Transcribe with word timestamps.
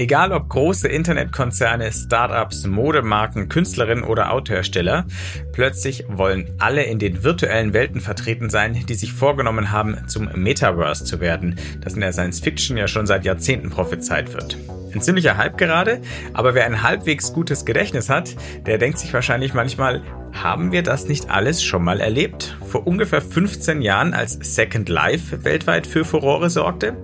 Egal 0.00 0.32
ob 0.32 0.48
große 0.48 0.88
Internetkonzerne, 0.88 1.92
Startups, 1.92 2.66
Modemarken, 2.66 3.50
Künstlerinnen 3.50 4.02
oder 4.02 4.32
Autohersteller, 4.32 5.04
plötzlich 5.52 6.06
wollen 6.08 6.54
alle 6.58 6.84
in 6.84 6.98
den 6.98 7.22
virtuellen 7.22 7.74
Welten 7.74 8.00
vertreten 8.00 8.48
sein, 8.48 8.86
die 8.88 8.94
sich 8.94 9.12
vorgenommen 9.12 9.72
haben, 9.72 10.08
zum 10.08 10.30
Metaverse 10.34 11.04
zu 11.04 11.20
werden, 11.20 11.58
das 11.82 11.92
in 11.92 12.00
der 12.00 12.14
Science 12.14 12.40
Fiction 12.40 12.78
ja 12.78 12.88
schon 12.88 13.06
seit 13.06 13.26
Jahrzehnten 13.26 13.68
prophezeit 13.68 14.32
wird. 14.32 14.56
Ein 14.94 15.02
ziemlicher 15.02 15.36
Hype 15.36 15.58
gerade, 15.58 16.00
aber 16.32 16.54
wer 16.54 16.64
ein 16.64 16.82
halbwegs 16.82 17.34
gutes 17.34 17.66
Gedächtnis 17.66 18.08
hat, 18.08 18.34
der 18.64 18.78
denkt 18.78 18.98
sich 18.98 19.12
wahrscheinlich 19.12 19.52
manchmal, 19.52 20.00
haben 20.32 20.72
wir 20.72 20.82
das 20.82 21.08
nicht 21.08 21.28
alles 21.28 21.62
schon 21.62 21.84
mal 21.84 22.00
erlebt? 22.00 22.56
Vor 22.66 22.86
ungefähr 22.86 23.20
15 23.20 23.82
Jahren, 23.82 24.14
als 24.14 24.38
Second 24.40 24.88
Life 24.88 25.44
weltweit 25.44 25.86
für 25.86 26.06
Furore 26.06 26.48
sorgte? 26.48 26.96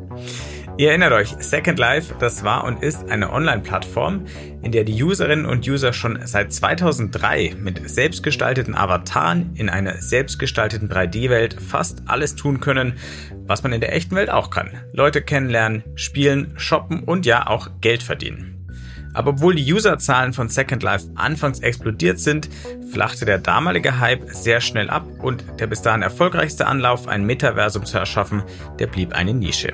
Ihr 0.78 0.90
erinnert 0.90 1.12
euch, 1.12 1.34
Second 1.38 1.78
Life, 1.78 2.14
das 2.18 2.44
war 2.44 2.64
und 2.64 2.82
ist 2.82 3.08
eine 3.08 3.32
Online-Plattform, 3.32 4.26
in 4.60 4.72
der 4.72 4.84
die 4.84 5.02
Userinnen 5.02 5.46
und 5.46 5.66
User 5.66 5.94
schon 5.94 6.18
seit 6.26 6.52
2003 6.52 7.54
mit 7.58 7.88
selbstgestalteten 7.88 8.74
Avataren 8.74 9.52
in 9.54 9.70
einer 9.70 10.02
selbstgestalteten 10.02 10.90
3D-Welt 10.90 11.56
fast 11.62 12.02
alles 12.04 12.36
tun 12.36 12.60
können, 12.60 12.92
was 13.46 13.62
man 13.62 13.72
in 13.72 13.80
der 13.80 13.94
echten 13.94 14.16
Welt 14.16 14.28
auch 14.28 14.50
kann. 14.50 14.68
Leute 14.92 15.22
kennenlernen, 15.22 15.82
spielen, 15.94 16.52
shoppen 16.56 17.04
und 17.04 17.24
ja 17.24 17.46
auch 17.46 17.70
Geld 17.80 18.02
verdienen. 18.02 18.68
Aber 19.14 19.30
obwohl 19.30 19.54
die 19.54 19.72
Userzahlen 19.72 20.34
von 20.34 20.50
Second 20.50 20.82
Life 20.82 21.08
anfangs 21.14 21.60
explodiert 21.60 22.20
sind, 22.20 22.50
flachte 22.92 23.24
der 23.24 23.38
damalige 23.38 23.98
Hype 23.98 24.28
sehr 24.28 24.60
schnell 24.60 24.90
ab 24.90 25.06
und 25.22 25.42
der 25.58 25.68
bis 25.68 25.80
dahin 25.80 26.02
erfolgreichste 26.02 26.66
Anlauf, 26.66 27.08
ein 27.08 27.24
Metaversum 27.24 27.86
zu 27.86 27.96
erschaffen, 27.96 28.42
der 28.78 28.88
blieb 28.88 29.14
eine 29.14 29.32
Nische. 29.32 29.72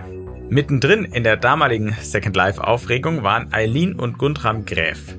Mittendrin 0.52 1.06
in 1.06 1.24
der 1.24 1.38
damaligen 1.38 1.96
Second 2.02 2.36
Life 2.36 2.62
Aufregung 2.62 3.22
waren 3.22 3.54
Eileen 3.54 3.94
und 3.94 4.18
Guntram 4.18 4.66
Gräf. 4.66 5.16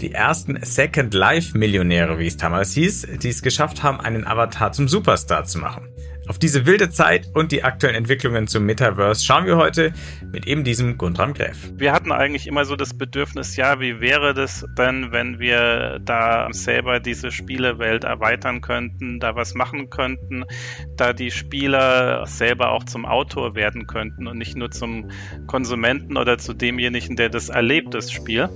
Die 0.00 0.12
ersten 0.12 0.58
Second 0.62 1.12
Life 1.12 1.56
Millionäre, 1.56 2.18
wie 2.18 2.26
es 2.26 2.38
damals 2.38 2.72
hieß, 2.72 3.06
die 3.22 3.28
es 3.28 3.42
geschafft 3.42 3.82
haben, 3.82 4.00
einen 4.00 4.26
Avatar 4.26 4.72
zum 4.72 4.88
Superstar 4.88 5.44
zu 5.44 5.58
machen. 5.58 5.86
Auf 6.30 6.38
diese 6.38 6.64
wilde 6.64 6.90
Zeit 6.90 7.26
und 7.34 7.50
die 7.50 7.64
aktuellen 7.64 7.96
Entwicklungen 7.96 8.46
zum 8.46 8.64
Metaverse 8.64 9.24
schauen 9.24 9.46
wir 9.46 9.56
heute 9.56 9.92
mit 10.30 10.46
eben 10.46 10.62
diesem 10.62 10.96
Guntram 10.96 11.34
Gräf. 11.34 11.72
Wir 11.74 11.92
hatten 11.92 12.12
eigentlich 12.12 12.46
immer 12.46 12.64
so 12.64 12.76
das 12.76 12.96
Bedürfnis, 12.96 13.56
ja, 13.56 13.80
wie 13.80 14.00
wäre 14.00 14.32
das 14.32 14.64
denn, 14.78 15.10
wenn 15.10 15.40
wir 15.40 15.98
da 15.98 16.46
selber 16.52 17.00
diese 17.00 17.32
Spielewelt 17.32 18.04
erweitern 18.04 18.60
könnten, 18.60 19.18
da 19.18 19.34
was 19.34 19.54
machen 19.56 19.90
könnten, 19.90 20.44
da 20.96 21.12
die 21.12 21.32
Spieler 21.32 22.24
selber 22.28 22.70
auch 22.70 22.84
zum 22.84 23.06
Autor 23.06 23.56
werden 23.56 23.88
könnten 23.88 24.28
und 24.28 24.38
nicht 24.38 24.56
nur 24.56 24.70
zum 24.70 25.10
Konsumenten 25.48 26.16
oder 26.16 26.38
zu 26.38 26.54
demjenigen, 26.54 27.16
der 27.16 27.28
das 27.28 27.48
erlebt, 27.48 27.92
das 27.92 28.12
Spiel. 28.12 28.48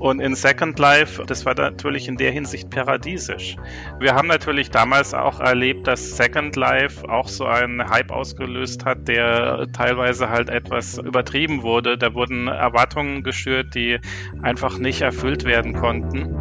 Und 0.00 0.20
in 0.20 0.34
Second 0.34 0.78
Life, 0.78 1.22
das 1.26 1.44
war 1.44 1.54
natürlich 1.54 2.08
in 2.08 2.16
der 2.16 2.32
Hinsicht 2.32 2.70
paradiesisch. 2.70 3.56
Wir 3.98 4.14
haben 4.14 4.28
natürlich 4.28 4.70
damals 4.70 5.12
auch 5.12 5.40
erlebt, 5.40 5.86
dass 5.86 6.16
Second 6.16 6.56
Life 6.56 7.06
auch 7.06 7.28
so 7.28 7.44
einen 7.44 7.86
Hype 7.90 8.10
ausgelöst 8.10 8.86
hat, 8.86 9.08
der 9.08 9.66
teilweise 9.74 10.30
halt 10.30 10.48
etwas 10.48 10.96
übertrieben 10.96 11.62
wurde. 11.62 11.98
Da 11.98 12.14
wurden 12.14 12.48
Erwartungen 12.48 13.22
geschürt, 13.22 13.74
die 13.74 13.98
einfach 14.40 14.78
nicht 14.78 15.02
erfüllt 15.02 15.44
werden 15.44 15.74
konnten. 15.74 16.34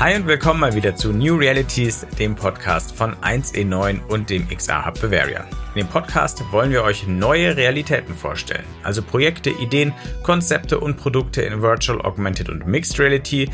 Hi 0.00 0.14
und 0.14 0.28
willkommen 0.28 0.60
mal 0.60 0.76
wieder 0.76 0.94
zu 0.94 1.12
New 1.12 1.34
Realities, 1.34 2.06
dem 2.20 2.36
Podcast 2.36 2.94
von 2.94 3.16
1E9 3.16 4.06
und 4.06 4.30
dem 4.30 4.46
XR 4.48 4.86
Hub 4.86 5.00
Bavaria. 5.00 5.44
In 5.74 5.80
dem 5.80 5.88
Podcast 5.88 6.40
wollen 6.52 6.70
wir 6.70 6.84
euch 6.84 7.08
neue 7.08 7.56
Realitäten 7.56 8.14
vorstellen, 8.14 8.62
also 8.84 9.02
Projekte, 9.02 9.50
Ideen, 9.50 9.92
Konzepte 10.22 10.78
und 10.78 10.98
Produkte 10.98 11.42
in 11.42 11.62
Virtual, 11.62 12.00
Augmented 12.00 12.48
und 12.48 12.64
Mixed 12.64 13.00
Reality 13.00 13.50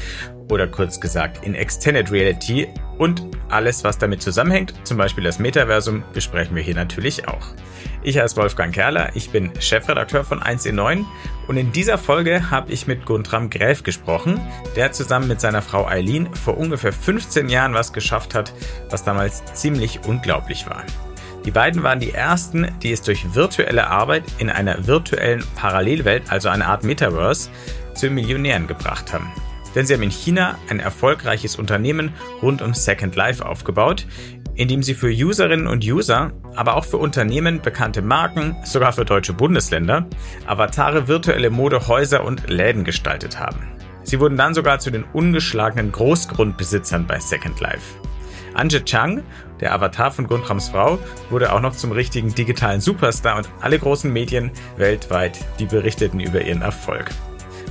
oder 0.52 0.66
kurz 0.66 1.00
gesagt 1.00 1.46
in 1.46 1.54
Extended 1.54 2.12
Reality 2.12 2.68
und 2.98 3.22
alles, 3.48 3.82
was 3.82 3.96
damit 3.96 4.20
zusammenhängt, 4.20 4.74
zum 4.84 4.98
Beispiel 4.98 5.24
das 5.24 5.38
Metaversum, 5.38 6.04
besprechen 6.12 6.54
wir 6.54 6.62
hier 6.62 6.74
natürlich 6.74 7.26
auch. 7.26 7.54
Ich 8.06 8.18
heiße 8.18 8.36
Wolfgang 8.36 8.74
Kerler, 8.74 9.12
ich 9.14 9.30
bin 9.30 9.50
Chefredakteur 9.58 10.24
von 10.24 10.42
1E9 10.42 11.06
und 11.46 11.56
in 11.56 11.72
dieser 11.72 11.96
Folge 11.96 12.50
habe 12.50 12.70
ich 12.70 12.86
mit 12.86 13.06
Guntram 13.06 13.48
Gräf 13.48 13.82
gesprochen, 13.82 14.42
der 14.76 14.92
zusammen 14.92 15.26
mit 15.26 15.40
seiner 15.40 15.62
Frau 15.62 15.86
Eileen 15.86 16.28
vor 16.34 16.58
ungefähr 16.58 16.92
15 16.92 17.48
Jahren 17.48 17.72
was 17.72 17.94
geschafft 17.94 18.34
hat, 18.34 18.52
was 18.90 19.04
damals 19.04 19.42
ziemlich 19.54 20.00
unglaublich 20.06 20.68
war. 20.68 20.84
Die 21.46 21.50
beiden 21.50 21.82
waren 21.82 21.98
die 21.98 22.12
ersten, 22.12 22.68
die 22.82 22.92
es 22.92 23.00
durch 23.00 23.34
virtuelle 23.34 23.86
Arbeit 23.86 24.24
in 24.36 24.50
einer 24.50 24.86
virtuellen 24.86 25.42
Parallelwelt, 25.56 26.24
also 26.28 26.50
eine 26.50 26.66
Art 26.66 26.84
Metaverse, 26.84 27.48
zu 27.94 28.10
Millionären 28.10 28.66
gebracht 28.66 29.14
haben. 29.14 29.32
Denn 29.74 29.86
sie 29.86 29.94
haben 29.94 30.02
in 30.02 30.10
China 30.10 30.58
ein 30.68 30.80
erfolgreiches 30.80 31.56
Unternehmen 31.56 32.12
rund 32.42 32.62
um 32.62 32.74
Second 32.74 33.16
Life 33.16 33.44
aufgebaut, 33.44 34.06
indem 34.54 34.82
sie 34.82 34.94
für 34.94 35.08
Userinnen 35.08 35.66
und 35.66 35.84
User, 35.84 36.32
aber 36.54 36.76
auch 36.76 36.84
für 36.84 36.98
Unternehmen, 36.98 37.60
bekannte 37.60 38.02
Marken, 38.02 38.56
sogar 38.64 38.92
für 38.92 39.04
deutsche 39.04 39.32
Bundesländer, 39.32 40.06
Avatare 40.46 41.08
virtuelle 41.08 41.50
Modehäuser 41.50 42.24
und 42.24 42.48
Läden 42.48 42.84
gestaltet 42.84 43.40
haben. 43.40 43.66
Sie 44.04 44.20
wurden 44.20 44.36
dann 44.36 44.54
sogar 44.54 44.78
zu 44.78 44.90
den 44.90 45.04
ungeschlagenen 45.04 45.90
Großgrundbesitzern 45.90 47.06
bei 47.06 47.18
Second 47.18 47.58
Life. 47.60 47.98
Anje 48.54 48.84
Chang, 48.84 49.22
der 49.60 49.74
Avatar 49.74 50.12
von 50.12 50.28
Guntrams 50.28 50.68
Frau, 50.68 50.98
wurde 51.30 51.52
auch 51.52 51.60
noch 51.60 51.74
zum 51.74 51.90
richtigen 51.90 52.34
digitalen 52.34 52.80
Superstar 52.80 53.36
und 53.36 53.48
alle 53.60 53.78
großen 53.78 54.12
Medien 54.12 54.52
weltweit, 54.76 55.38
die 55.58 55.66
berichteten 55.66 56.20
über 56.20 56.42
ihren 56.42 56.62
Erfolg. 56.62 57.10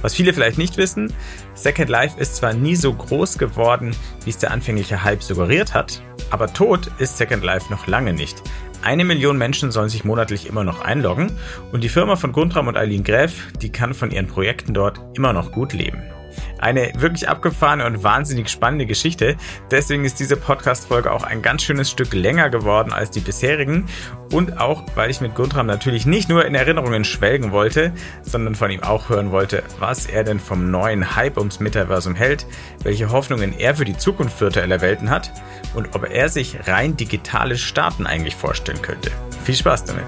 Was 0.02 0.16
viele 0.16 0.34
vielleicht 0.34 0.58
nicht 0.58 0.76
wissen, 0.76 1.14
Second 1.56 1.90
Life 1.90 2.20
ist 2.20 2.36
zwar 2.36 2.54
nie 2.54 2.76
so 2.76 2.94
groß 2.94 3.38
geworden, 3.38 3.96
wie 4.26 4.32
es 4.32 4.38
der 4.40 4.52
anfängliche 4.52 5.04
Hype 5.04 5.22
suggeriert 5.22 5.74
hat, 5.74 6.02
aber 6.32 6.52
tot 6.52 6.90
ist 6.98 7.18
Second 7.18 7.44
Life 7.44 7.72
noch 7.72 7.88
lange 7.88 8.14
nicht. 8.14 8.42
Eine 8.82 9.06
Million 9.06 9.38
Menschen 9.38 9.72
sollen 9.72 9.90
sich 9.90 10.04
monatlich 10.04 10.48
immer 10.48 10.64
noch 10.64 10.82
einloggen 10.82 11.32
und 11.72 11.84
die 11.84 11.90
Firma 11.90 12.16
von 12.16 12.34
Guntram 12.34 12.68
und 12.68 12.76
Eileen 12.76 13.04
Gräf, 13.04 13.48
die 13.62 13.72
kann 13.72 13.94
von 13.94 14.12
ihren 14.12 14.28
Projekten 14.28 14.74
dort 14.74 15.00
immer 15.16 15.32
noch 15.32 15.52
gut 15.52 15.74
leben. 15.74 16.02
Eine 16.60 16.92
wirklich 16.96 17.28
abgefahrene 17.28 17.86
und 17.86 18.04
wahnsinnig 18.04 18.50
spannende 18.50 18.86
Geschichte. 18.86 19.36
Deswegen 19.72 20.06
ist 20.06 20.20
diese 20.20 20.38
Podcast-Folge 20.38 21.12
auch 21.12 21.24
ein 21.24 21.42
ganz 21.42 21.64
schönes 21.64 21.90
Stück 21.90 22.14
länger 22.14 22.50
geworden 22.50 22.94
als 22.94 23.12
die 23.12 23.20
bisherigen. 23.20 23.86
Und 24.32 24.60
auch, 24.60 24.84
weil 24.96 25.10
ich 25.10 25.22
mit 25.22 25.36
Guntram 25.36 25.68
natürlich 25.68 26.06
nicht 26.06 26.30
nur 26.30 26.46
in 26.46 26.56
Erinnerungen 26.56 27.04
schwelgen 27.04 27.52
wollte, 27.52 27.92
sondern 28.24 28.56
von 28.56 28.72
ihm 28.72 28.84
auch 28.84 29.10
hören 29.10 29.32
wollte, 29.32 29.64
was 29.80 30.06
er 30.06 30.24
denn 30.24 30.40
vom 30.40 30.72
neuen 30.72 31.16
Hype 31.16 31.38
ums 31.38 31.60
Metaversum 31.60 32.16
hält, 32.16 32.46
welche 32.82 33.12
Hoffnungen 33.12 33.58
er 33.58 33.76
für 33.76 33.86
die 33.86 33.98
Zukunft 33.98 34.40
virtueller 34.40 34.82
Welten 34.82 35.10
hat 35.10 35.32
und 35.74 35.96
ob 35.96 36.10
er 36.10 36.30
sich 36.30 36.68
rein 36.68 36.96
digitale 36.98 37.58
Staaten 37.58 38.08
eigentlich 38.08 38.36
vorstellen 38.36 38.82
könnte. 38.82 39.12
Viel 39.44 39.56
Spaß 39.56 39.86
damit! 39.86 40.06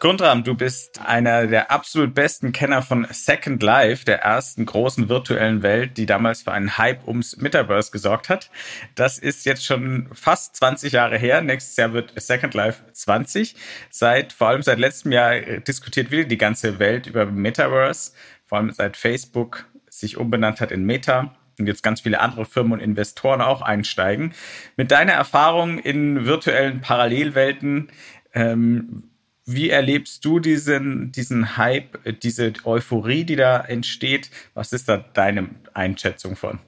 Guntram, 0.00 0.44
du 0.44 0.54
bist 0.54 1.00
einer 1.04 1.48
der 1.48 1.72
absolut 1.72 2.14
besten 2.14 2.52
Kenner 2.52 2.82
von 2.82 3.08
Second 3.10 3.60
Life, 3.64 4.04
der 4.04 4.20
ersten 4.20 4.64
großen 4.64 5.08
virtuellen 5.08 5.64
Welt, 5.64 5.96
die 5.96 6.06
damals 6.06 6.42
für 6.42 6.52
einen 6.52 6.78
Hype 6.78 7.08
ums 7.08 7.36
Metaverse 7.38 7.90
gesorgt 7.90 8.28
hat. 8.28 8.48
Das 8.94 9.18
ist 9.18 9.44
jetzt 9.44 9.66
schon 9.66 10.08
fast 10.12 10.54
20 10.54 10.92
Jahre 10.92 11.18
her. 11.18 11.40
Nächstes 11.40 11.76
Jahr 11.76 11.92
wird 11.94 12.12
Second 12.14 12.54
Life 12.54 12.84
20. 12.92 13.56
Seit, 13.90 14.32
vor 14.32 14.48
allem 14.48 14.62
seit 14.62 14.78
letztem 14.78 15.10
Jahr 15.10 15.40
diskutiert 15.40 16.12
wieder 16.12 16.24
die 16.24 16.38
ganze 16.38 16.78
Welt 16.78 17.08
über 17.08 17.26
Metaverse. 17.26 18.12
Vor 18.46 18.58
allem 18.58 18.70
seit 18.70 18.96
Facebook 18.96 19.66
sich 19.90 20.16
umbenannt 20.16 20.60
hat 20.60 20.70
in 20.70 20.84
Meta 20.84 21.34
und 21.58 21.66
jetzt 21.66 21.82
ganz 21.82 22.02
viele 22.02 22.20
andere 22.20 22.44
Firmen 22.44 22.74
und 22.74 22.80
Investoren 22.80 23.40
auch 23.40 23.62
einsteigen. 23.62 24.32
Mit 24.76 24.92
deiner 24.92 25.14
Erfahrung 25.14 25.80
in 25.80 26.24
virtuellen 26.24 26.82
Parallelwelten, 26.82 27.90
ähm, 28.32 29.10
wie 29.48 29.70
erlebst 29.70 30.24
du 30.24 30.40
diesen, 30.40 31.10
diesen 31.10 31.56
Hype, 31.56 32.20
diese 32.22 32.52
Euphorie, 32.64 33.24
die 33.24 33.36
da 33.36 33.60
entsteht? 33.60 34.30
Was 34.54 34.72
ist 34.72 34.88
da 34.88 34.98
deine 34.98 35.48
Einschätzung 35.72 36.36
von? 36.36 36.58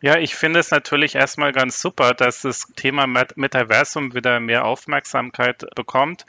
Ja, 0.00 0.16
ich 0.16 0.34
finde 0.34 0.58
es 0.58 0.72
natürlich 0.72 1.14
erstmal 1.14 1.52
ganz 1.52 1.80
super, 1.80 2.12
dass 2.14 2.42
das 2.42 2.66
Thema 2.74 3.06
Metaversum 3.06 4.14
wieder 4.14 4.40
mehr 4.40 4.64
Aufmerksamkeit 4.64 5.64
bekommt, 5.76 6.26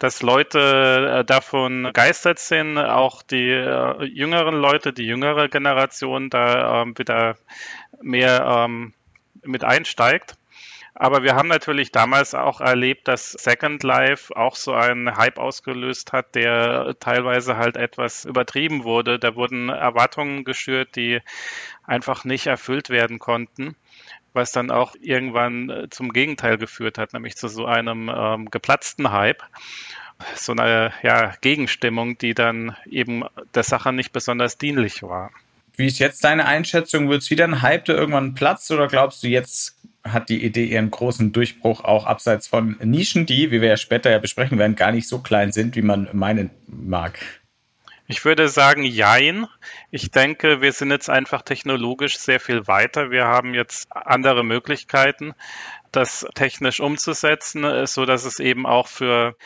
dass 0.00 0.22
Leute 0.22 1.20
äh, 1.20 1.24
davon 1.24 1.84
begeistert 1.84 2.40
sind, 2.40 2.78
auch 2.78 3.22
die 3.22 3.48
äh, 3.50 4.04
jüngeren 4.06 4.56
Leute, 4.56 4.92
die 4.92 5.04
jüngere 5.04 5.48
Generation 5.48 6.30
da 6.30 6.82
ähm, 6.82 6.98
wieder 6.98 7.36
mehr 8.00 8.64
ähm, 8.66 8.92
mit 9.44 9.62
einsteigt. 9.62 10.34
Aber 10.94 11.22
wir 11.22 11.34
haben 11.34 11.48
natürlich 11.48 11.90
damals 11.90 12.34
auch 12.34 12.60
erlebt, 12.60 13.08
dass 13.08 13.32
Second 13.32 13.82
Life 13.82 14.36
auch 14.36 14.56
so 14.56 14.74
einen 14.74 15.16
Hype 15.16 15.38
ausgelöst 15.38 16.12
hat, 16.12 16.34
der 16.34 16.96
teilweise 17.00 17.56
halt 17.56 17.76
etwas 17.76 18.24
übertrieben 18.24 18.84
wurde. 18.84 19.18
Da 19.18 19.34
wurden 19.34 19.70
Erwartungen 19.70 20.44
geschürt, 20.44 20.96
die 20.96 21.20
einfach 21.84 22.24
nicht 22.24 22.46
erfüllt 22.46 22.90
werden 22.90 23.18
konnten 23.18 23.76
was 24.34 24.50
dann 24.50 24.70
auch 24.70 24.94
irgendwann 24.98 25.68
äh, 25.68 25.90
zum 25.90 26.10
Gegenteil 26.10 26.56
geführt 26.56 26.96
hat, 26.96 27.12
nämlich 27.12 27.36
zu 27.36 27.48
so 27.48 27.66
einem 27.66 28.10
ähm, 28.14 28.50
geplatzten 28.50 29.12
Hype 29.12 29.42
so 30.36 30.52
eine 30.52 30.92
ja, 31.02 31.34
Gegenstimmung, 31.40 32.18
die 32.18 32.34
dann 32.34 32.76
eben 32.88 33.24
der 33.54 33.62
Sache 33.62 33.92
nicht 33.92 34.12
besonders 34.12 34.58
dienlich 34.58 35.02
war. 35.02 35.30
Wie 35.76 35.86
ist 35.86 35.98
jetzt 35.98 36.22
deine 36.24 36.46
Einschätzung? 36.46 37.08
Wird 37.08 37.22
es 37.22 37.30
wieder 37.30 37.44
ein 37.44 37.62
Hype, 37.62 37.86
der 37.86 37.96
irgendwann 37.96 38.34
platzt 38.34 38.70
oder 38.70 38.88
glaubst 38.88 39.22
du, 39.22 39.28
jetzt 39.28 39.76
hat 40.04 40.28
die 40.28 40.44
Idee 40.44 40.64
ihren 40.64 40.90
großen 40.90 41.32
Durchbruch 41.32 41.84
auch 41.84 42.06
abseits 42.06 42.48
von 42.48 42.76
Nischen, 42.82 43.26
die, 43.26 43.50
wie 43.50 43.60
wir 43.60 43.68
ja 43.68 43.76
später 43.76 44.10
ja 44.10 44.18
besprechen 44.18 44.58
werden, 44.58 44.76
gar 44.76 44.92
nicht 44.92 45.08
so 45.08 45.20
klein 45.20 45.52
sind, 45.52 45.76
wie 45.76 45.82
man 45.82 46.08
meinen 46.12 46.50
mag? 46.66 47.18
Ich 48.08 48.24
würde 48.24 48.48
sagen, 48.48 48.82
jein. 48.82 49.46
Ich 49.90 50.10
denke, 50.10 50.60
wir 50.60 50.72
sind 50.72 50.90
jetzt 50.90 51.08
einfach 51.08 51.42
technologisch 51.42 52.18
sehr 52.18 52.40
viel 52.40 52.66
weiter. 52.66 53.10
Wir 53.10 53.26
haben 53.26 53.54
jetzt 53.54 53.86
andere 53.90 54.44
Möglichkeiten, 54.44 55.34
das 55.92 56.26
technisch 56.34 56.80
umzusetzen, 56.80 57.86
so 57.86 58.04
dass 58.04 58.24
es 58.24 58.38
eben 58.38 58.66
auch 58.66 58.88
für 58.88 59.36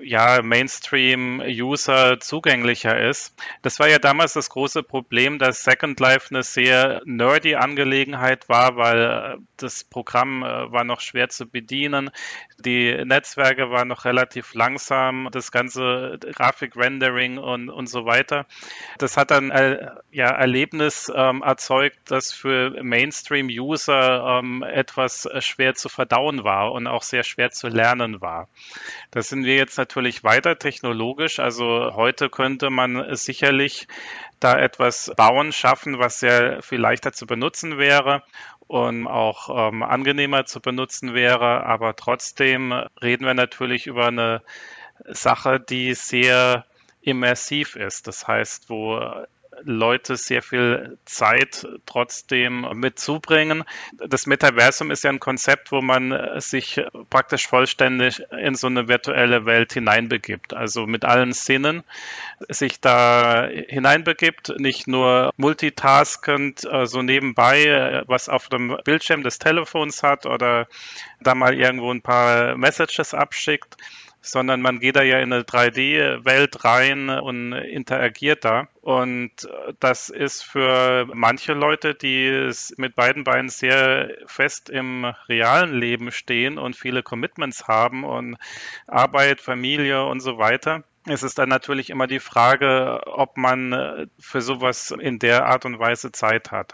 ja, 0.00 0.42
Mainstream-User 0.42 2.18
zugänglicher 2.20 2.98
ist. 3.08 3.34
Das 3.62 3.78
war 3.78 3.88
ja 3.88 3.98
damals 3.98 4.32
das 4.32 4.48
große 4.50 4.82
Problem, 4.82 5.38
dass 5.38 5.64
Second 5.64 5.98
Life 6.00 6.28
eine 6.30 6.42
sehr 6.42 7.02
nerdy 7.04 7.56
Angelegenheit 7.56 8.48
war, 8.48 8.76
weil 8.76 9.02
äh, 9.02 9.36
das 9.56 9.84
Programm 9.84 10.42
äh, 10.42 10.72
war 10.72 10.84
noch 10.84 11.00
schwer 11.00 11.28
zu 11.28 11.46
bedienen. 11.46 12.10
Die 12.58 13.04
Netzwerke 13.04 13.70
waren 13.70 13.88
noch 13.88 14.04
relativ 14.04 14.54
langsam, 14.54 15.28
das 15.32 15.52
ganze 15.52 16.18
Grafik-Rendering 16.20 17.38
und, 17.38 17.68
und 17.68 17.88
so 17.88 18.06
weiter. 18.06 18.46
Das 18.98 19.16
hat 19.16 19.30
dann 19.30 19.50
äh, 19.50 19.90
ja, 20.10 20.30
Erlebnis 20.30 21.12
ähm, 21.14 21.42
erzeugt, 21.42 21.98
das 22.06 22.32
für 22.32 22.82
Mainstream-User 22.82 24.38
ähm, 24.38 24.62
etwas 24.62 25.28
schwer 25.40 25.74
zu 25.74 25.88
verdauen 25.88 26.44
war 26.44 26.72
und 26.72 26.86
auch 26.86 27.02
sehr 27.02 27.24
schwer 27.24 27.50
zu 27.50 27.68
lernen 27.68 28.20
war. 28.20 28.48
Das 29.10 29.28
sind 29.28 29.44
wir 29.44 29.56
jetzt 29.56 29.76
natürlich 29.82 30.22
weiter 30.22 30.58
technologisch. 30.58 31.40
Also 31.40 31.94
heute 31.94 32.30
könnte 32.30 32.70
man 32.70 33.16
sicherlich 33.16 33.88
da 34.38 34.56
etwas 34.56 35.10
bauen, 35.16 35.52
schaffen, 35.52 35.98
was 35.98 36.20
sehr 36.20 36.62
viel 36.62 36.78
leichter 36.78 37.12
zu 37.12 37.26
benutzen 37.26 37.78
wäre 37.78 38.22
und 38.68 39.08
auch 39.08 39.50
ähm, 39.50 39.82
angenehmer 39.82 40.44
zu 40.46 40.60
benutzen 40.60 41.14
wäre. 41.14 41.64
Aber 41.66 41.96
trotzdem 41.96 42.72
reden 43.02 43.26
wir 43.26 43.34
natürlich 43.34 43.88
über 43.88 44.06
eine 44.06 44.42
Sache, 45.04 45.58
die 45.58 45.94
sehr 45.94 46.64
immersiv 47.00 47.74
ist. 47.74 48.06
Das 48.06 48.28
heißt, 48.28 48.70
wo 48.70 49.00
Leute 49.64 50.16
sehr 50.16 50.42
viel 50.42 50.98
Zeit 51.04 51.66
trotzdem 51.86 52.66
mitzubringen. 52.74 53.64
Das 53.96 54.26
Metaversum 54.26 54.90
ist 54.90 55.04
ja 55.04 55.10
ein 55.10 55.20
Konzept, 55.20 55.72
wo 55.72 55.80
man 55.80 56.40
sich 56.40 56.80
praktisch 57.10 57.46
vollständig 57.46 58.22
in 58.30 58.54
so 58.54 58.66
eine 58.66 58.88
virtuelle 58.88 59.46
Welt 59.46 59.72
hineinbegibt, 59.72 60.54
also 60.54 60.86
mit 60.86 61.04
allen 61.04 61.32
Sinnen 61.32 61.84
sich 62.48 62.80
da 62.80 63.46
hineinbegibt, 63.46 64.58
nicht 64.58 64.88
nur 64.88 65.32
multitaskend 65.36 66.60
so 66.60 66.70
also 66.70 67.02
nebenbei 67.02 68.02
was 68.06 68.28
auf 68.28 68.48
dem 68.48 68.76
Bildschirm 68.84 69.22
des 69.22 69.38
Telefons 69.38 70.02
hat 70.02 70.26
oder 70.26 70.66
da 71.20 71.34
mal 71.34 71.54
irgendwo 71.54 71.90
ein 71.90 72.02
paar 72.02 72.56
Messages 72.56 73.14
abschickt, 73.14 73.76
sondern 74.22 74.62
man 74.62 74.78
geht 74.80 74.96
da 74.96 75.02
ja 75.02 75.18
in 75.18 75.32
eine 75.32 75.42
3D-Welt 75.42 76.64
rein 76.64 77.10
und 77.10 77.52
interagiert 77.52 78.44
da. 78.44 78.68
Und 78.80 79.32
das 79.80 80.08
ist 80.08 80.42
für 80.42 81.06
manche 81.12 81.52
Leute, 81.52 81.94
die 81.94 82.50
mit 82.76 82.94
beiden 82.94 83.24
Beinen 83.24 83.48
sehr 83.48 84.10
fest 84.26 84.70
im 84.70 85.04
realen 85.28 85.74
Leben 85.74 86.12
stehen 86.12 86.56
und 86.56 86.76
viele 86.76 87.02
Commitments 87.02 87.68
haben 87.68 88.04
und 88.04 88.38
Arbeit, 88.86 89.40
Familie 89.40 90.06
und 90.06 90.20
so 90.20 90.38
weiter, 90.38 90.84
es 91.04 91.24
ist 91.24 91.38
dann 91.38 91.48
natürlich 91.48 91.90
immer 91.90 92.06
die 92.06 92.20
Frage, 92.20 93.00
ob 93.06 93.36
man 93.36 94.08
für 94.20 94.40
sowas 94.40 94.92
in 94.92 95.18
der 95.18 95.46
Art 95.46 95.64
und 95.64 95.80
Weise 95.80 96.12
Zeit 96.12 96.52
hat. 96.52 96.72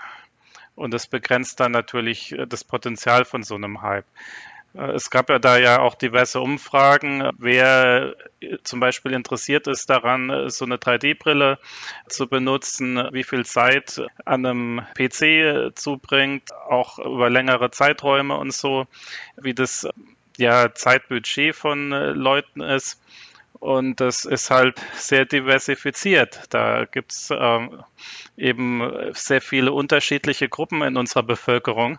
Und 0.75 0.93
das 0.93 1.06
begrenzt 1.06 1.61
dann 1.61 1.73
natürlich 1.73 2.37
das 2.47 2.62
Potenzial 2.62 3.25
von 3.25 3.43
so 3.43 3.55
einem 3.55 3.81
Hype. 3.81 4.06
Äh, 4.78 4.92
es 4.92 5.10
gab 5.10 5.28
ja 5.28 5.38
da 5.38 5.58
ja 5.58 5.80
auch 5.80 5.94
diverse 5.94 6.40
Umfragen, 6.40 7.30
wer 7.38 8.14
zum 8.62 8.80
Beispiel 8.80 9.12
interessiert 9.12 9.66
ist 9.66 9.90
daran, 9.90 10.48
so 10.48 10.64
eine 10.64 10.76
3D-Brille 10.76 11.58
zu 12.08 12.28
benutzen, 12.28 13.08
wie 13.12 13.25
viel 13.25 13.44
Zeit 13.44 14.00
an 14.25 14.46
einem 14.46 14.82
PC 14.94 15.76
zubringt, 15.76 16.52
auch 16.52 16.98
über 16.98 17.28
längere 17.28 17.70
Zeiträume 17.70 18.36
und 18.36 18.52
so, 18.52 18.86
wie 19.36 19.54
das 19.54 19.88
ja 20.36 20.72
Zeitbudget 20.72 21.54
von 21.54 21.90
Leuten 21.90 22.60
ist. 22.60 23.02
Und 23.60 24.00
das 24.00 24.25
ist 24.25 24.50
halt 24.50 24.81
sehr 24.94 25.25
diversifiziert. 25.25 26.43
Da 26.50 26.84
gibt 26.84 27.12
es 27.12 27.32
ähm, 27.37 27.82
eben 28.37 29.12
sehr 29.12 29.40
viele 29.40 29.72
unterschiedliche 29.72 30.49
Gruppen 30.49 30.82
in 30.82 30.96
unserer 30.96 31.25
Bevölkerung. 31.25 31.99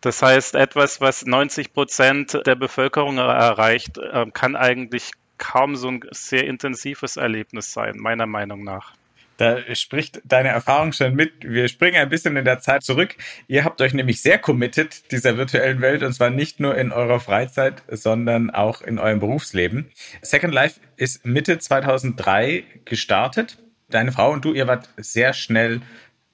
Das 0.00 0.22
heißt, 0.22 0.56
etwas, 0.56 1.00
was 1.00 1.24
90 1.24 1.72
Prozent 1.72 2.40
der 2.44 2.56
Bevölkerung 2.56 3.18
erreicht, 3.18 3.98
äh, 3.98 4.26
kann 4.32 4.56
eigentlich 4.56 5.12
kaum 5.38 5.76
so 5.76 5.88
ein 5.88 6.00
sehr 6.10 6.44
intensives 6.46 7.16
Erlebnis 7.16 7.72
sein, 7.72 7.96
meiner 7.98 8.26
Meinung 8.26 8.64
nach. 8.64 8.94
Da 9.36 9.58
spricht 9.74 10.20
deine 10.24 10.48
Erfahrung 10.48 10.92
schon 10.92 11.14
mit. 11.14 11.32
Wir 11.40 11.68
springen 11.68 11.96
ein 11.96 12.08
bisschen 12.08 12.36
in 12.36 12.44
der 12.44 12.60
Zeit 12.60 12.82
zurück. 12.82 13.16
Ihr 13.48 13.64
habt 13.64 13.80
euch 13.80 13.92
nämlich 13.92 14.22
sehr 14.22 14.38
committed 14.38 15.10
dieser 15.12 15.36
virtuellen 15.36 15.80
Welt 15.80 16.02
und 16.02 16.12
zwar 16.12 16.30
nicht 16.30 16.60
nur 16.60 16.76
in 16.76 16.92
eurer 16.92 17.20
Freizeit, 17.20 17.82
sondern 17.88 18.50
auch 18.50 18.80
in 18.80 18.98
eurem 18.98 19.20
Berufsleben. 19.20 19.90
Second 20.22 20.54
Life 20.54 20.80
ist 20.96 21.26
Mitte 21.26 21.58
2003 21.58 22.64
gestartet. 22.84 23.58
Deine 23.88 24.12
Frau 24.12 24.32
und 24.32 24.44
du, 24.44 24.52
ihr 24.52 24.66
wart 24.66 24.88
sehr 24.96 25.32
schnell 25.32 25.80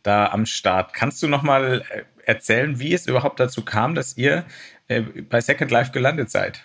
da 0.03 0.27
am 0.27 0.47
Start. 0.47 0.95
Kannst 0.95 1.23
du 1.23 1.29
noch 1.29 1.43
mal 1.43 1.85
äh, 1.91 2.03
erzählen, 2.25 2.79
wie 2.79 2.95
es 2.95 3.07
überhaupt 3.07 3.41
dazu 3.41 3.65
kam, 3.65 3.95
dass 3.95 4.17
ihr 4.17 4.45
äh, 4.89 5.01
bei 5.01 5.41
Second 5.41 5.71
Life 5.71 5.93
gelandet 5.93 6.31
seid? 6.31 6.65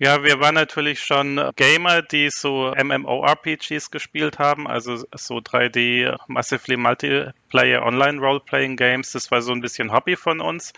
Ja, 0.00 0.22
wir 0.22 0.38
waren 0.38 0.54
natürlich 0.54 1.02
schon 1.02 1.40
Gamer, 1.56 2.02
die 2.02 2.30
so 2.30 2.72
MMORPGs 2.72 3.90
gespielt 3.90 4.38
haben, 4.38 4.68
also 4.68 5.04
so 5.12 5.38
3D 5.38 6.16
Massively 6.28 6.76
Multiplayer 6.76 7.82
Online 7.82 8.20
Role-Playing 8.20 8.76
Games. 8.76 9.10
Das 9.10 9.32
war 9.32 9.42
so 9.42 9.50
ein 9.50 9.60
bisschen 9.60 9.92
Hobby 9.92 10.14
von 10.14 10.40
uns. 10.40 10.72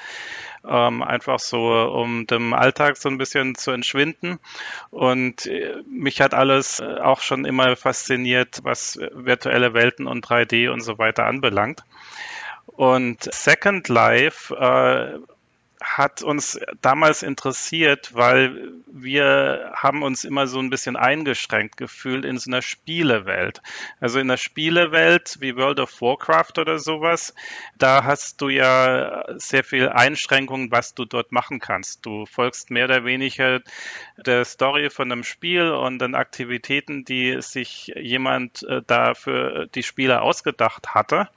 Ähm, 0.66 1.02
einfach 1.02 1.38
so, 1.38 1.70
um 1.70 2.26
dem 2.26 2.54
Alltag 2.54 2.96
so 2.96 3.10
ein 3.10 3.18
bisschen 3.18 3.56
zu 3.56 3.72
entschwinden. 3.72 4.38
Und 4.90 5.44
äh, 5.44 5.82
mich 5.86 6.22
hat 6.22 6.32
alles 6.32 6.80
äh, 6.80 7.00
auch 7.00 7.20
schon 7.20 7.44
immer 7.44 7.76
fasziniert, 7.76 8.60
was 8.62 8.98
virtuelle 9.12 9.74
Welten 9.74 10.06
und 10.06 10.26
3D 10.26 10.70
und 10.70 10.80
so 10.80 10.96
weiter 10.96 11.26
anbelangt. 11.26 11.84
Und 12.68 13.22
Second 13.34 13.88
Life 13.88 14.54
äh, 14.54 15.18
hat 15.82 16.22
uns 16.22 16.58
damals 16.82 17.22
interessiert, 17.22 18.14
weil 18.14 18.72
wir 18.92 19.72
haben 19.76 20.02
uns 20.02 20.24
immer 20.24 20.46
so 20.46 20.58
ein 20.58 20.70
bisschen 20.70 20.96
eingeschränkt 20.96 21.76
gefühlt 21.76 22.24
in 22.24 22.38
so 22.38 22.50
einer 22.50 22.62
Spielewelt. 22.62 23.62
Also 24.00 24.18
in 24.18 24.28
der 24.28 24.36
Spielewelt 24.36 25.38
wie 25.40 25.56
World 25.56 25.80
of 25.80 26.00
Warcraft 26.00 26.58
oder 26.58 26.78
sowas, 26.78 27.34
da 27.78 28.04
hast 28.04 28.40
du 28.40 28.48
ja 28.48 29.24
sehr 29.36 29.64
viel 29.64 29.88
Einschränkungen, 29.88 30.70
was 30.70 30.94
du 30.94 31.04
dort 31.04 31.32
machen 31.32 31.60
kannst. 31.60 32.04
Du 32.04 32.26
folgst 32.26 32.70
mehr 32.70 32.84
oder 32.84 33.04
weniger 33.04 33.60
der 34.16 34.44
Story 34.44 34.90
von 34.90 35.10
einem 35.10 35.24
Spiel 35.24 35.70
und 35.70 35.98
den 35.98 36.14
Aktivitäten, 36.14 37.04
die 37.04 37.40
sich 37.40 37.92
jemand 37.96 38.62
äh, 38.64 38.82
da 38.86 39.14
für 39.14 39.66
die 39.74 39.82
Spieler 39.82 40.22
ausgedacht 40.22 40.94
hatte. 40.94 41.28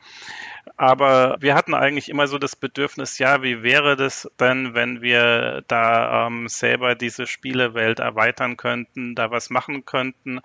Aber 0.77 1.38
wir 1.39 1.55
hatten 1.55 1.74
eigentlich 1.74 2.10
immer 2.10 2.27
so 2.27 2.38
das 2.38 2.55
Bedürfnis, 2.55 3.20
ja, 3.20 3.43
wie 3.43 3.63
wäre 3.63 3.96
das 3.96 4.29
denn, 4.39 4.74
wenn 4.74 5.01
wir 5.01 5.63
da 5.67 6.27
ähm, 6.27 6.48
selber 6.48 6.96
diese 6.96 7.27
Spielewelt 7.27 8.00
erweitern 8.00 8.58
könnten, 8.58 9.13
da 9.13 9.29
was 9.29 9.50
machen 9.50 9.86
könnten, 9.86 10.39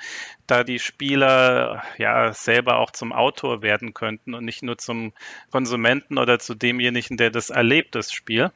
da 0.46 0.64
die 0.64 0.80
Spieler 0.80 1.82
ja 1.98 2.32
selber 2.32 2.78
auch 2.78 2.90
zum 2.90 3.12
Autor 3.12 3.62
werden 3.62 3.94
könnten 3.94 4.34
und 4.34 4.44
nicht 4.44 4.62
nur 4.62 4.76
zum 4.76 5.12
Konsumenten 5.50 6.18
oder 6.18 6.38
zu 6.38 6.54
demjenigen, 6.54 7.16
der 7.16 7.30
das 7.30 7.50
erlebt, 7.50 7.94
das 7.94 8.12
Spiel. 8.12 8.50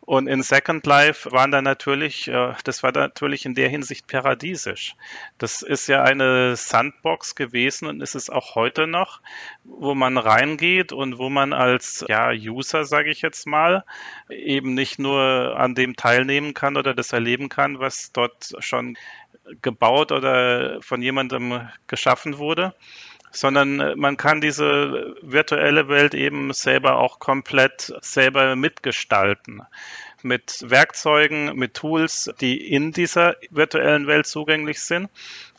Und 0.00 0.28
in 0.28 0.42
Second 0.42 0.86
Life 0.86 1.30
waren 1.32 1.50
da 1.50 1.62
natürlich, 1.62 2.28
äh, 2.28 2.54
das 2.64 2.82
war 2.82 2.92
natürlich 2.92 3.44
in 3.44 3.54
der 3.54 3.68
Hinsicht 3.68 4.06
paradiesisch. 4.06 4.94
Das 5.38 5.62
ist 5.62 5.88
ja 5.88 6.02
eine 6.02 6.54
Sandbox 6.56 7.34
gewesen 7.34 7.88
und 7.88 8.00
ist 8.00 8.14
es 8.14 8.30
auch 8.30 8.54
heute 8.54 8.86
noch, 8.86 9.20
wo 9.64 9.94
man 9.94 10.16
reingeht 10.16 10.92
und 10.92 11.18
wo 11.18 11.28
man 11.28 11.52
als 11.52 12.04
ja, 12.08 12.30
User, 12.30 12.84
sage 12.84 13.10
ich 13.10 13.22
jetzt 13.22 13.46
mal, 13.46 13.84
eben 14.28 14.74
nicht 14.74 14.98
nur 14.98 15.56
an 15.58 15.74
dem 15.74 15.96
teilnehmen 15.96 16.54
kann 16.54 16.76
oder 16.76 16.94
das 16.94 17.12
erleben 17.12 17.48
kann, 17.48 17.80
was 17.80 18.12
dort 18.12 18.52
schon 18.60 18.96
gebaut 19.62 20.12
oder 20.12 20.80
von 20.82 21.02
jemandem 21.02 21.68
geschaffen 21.86 22.38
wurde, 22.38 22.74
sondern 23.36 23.98
man 23.98 24.16
kann 24.16 24.40
diese 24.40 25.14
virtuelle 25.22 25.88
Welt 25.88 26.14
eben 26.14 26.52
selber 26.52 26.96
auch 26.96 27.18
komplett 27.18 27.92
selber 28.00 28.56
mitgestalten 28.56 29.62
mit 30.22 30.64
Werkzeugen, 30.68 31.56
mit 31.56 31.74
Tools, 31.74 32.30
die 32.40 32.56
in 32.56 32.92
dieser 32.92 33.36
virtuellen 33.50 34.06
Welt 34.06 34.26
zugänglich 34.26 34.80
sind. 34.80 35.08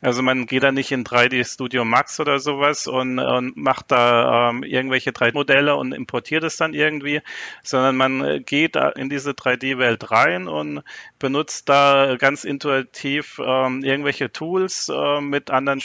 Also 0.02 0.22
man 0.22 0.46
geht 0.46 0.62
da 0.62 0.72
nicht 0.72 0.92
in 0.92 1.04
3D 1.04 1.44
Studio 1.52 1.84
Max 1.84 2.20
oder 2.20 2.38
sowas 2.40 2.86
und, 2.86 3.18
und 3.18 3.58
macht 3.58 3.92
da 3.92 4.50
ähm, 4.50 4.64
irgendwelche 4.64 5.12
3D-Modelle 5.12 5.76
und 5.76 5.92
importiert 5.92 6.44
es 6.44 6.58
dann 6.58 6.74
irgendwie, 6.74 7.22
sondern 7.64 7.98
man 7.98 8.44
geht 8.46 8.76
in 8.96 9.10
diese 9.10 9.32
3D-Welt 9.32 10.12
rein 10.12 10.48
und 10.48 10.84
benutzt 11.18 11.68
da 11.70 12.16
ganz 12.20 12.44
intuitiv 12.44 13.40
ähm, 13.44 13.84
irgendwelche 13.84 14.32
Tools 14.32 14.90
äh, 14.90 15.20
mit 15.22 15.50
anderen 15.50 15.82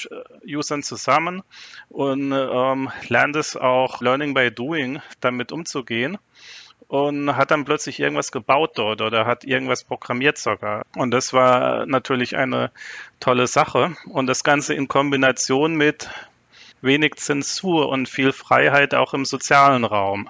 Usern 0.46 0.82
zusammen 0.82 1.42
und 1.88 2.32
ähm, 2.32 2.90
lernt 3.08 3.36
es 3.36 3.56
auch 3.56 4.02
Learning 4.02 4.34
by 4.34 4.50
Doing 4.50 5.00
damit 5.20 5.52
umzugehen 5.52 6.18
und 6.92 7.36
hat 7.36 7.50
dann 7.50 7.64
plötzlich 7.64 8.00
irgendwas 8.00 8.32
gebaut 8.32 8.72
dort 8.74 9.00
oder 9.00 9.24
hat 9.24 9.44
irgendwas 9.44 9.82
programmiert 9.82 10.36
sogar. 10.36 10.84
Und 10.94 11.10
das 11.10 11.32
war 11.32 11.86
natürlich 11.86 12.36
eine 12.36 12.70
tolle 13.18 13.46
Sache. 13.46 13.96
Und 14.04 14.26
das 14.26 14.44
Ganze 14.44 14.74
in 14.74 14.88
Kombination 14.88 15.74
mit 15.74 16.10
wenig 16.82 17.14
Zensur 17.14 17.88
und 17.88 18.10
viel 18.10 18.30
Freiheit 18.30 18.94
auch 18.94 19.14
im 19.14 19.24
sozialen 19.24 19.86
Raum. 19.86 20.28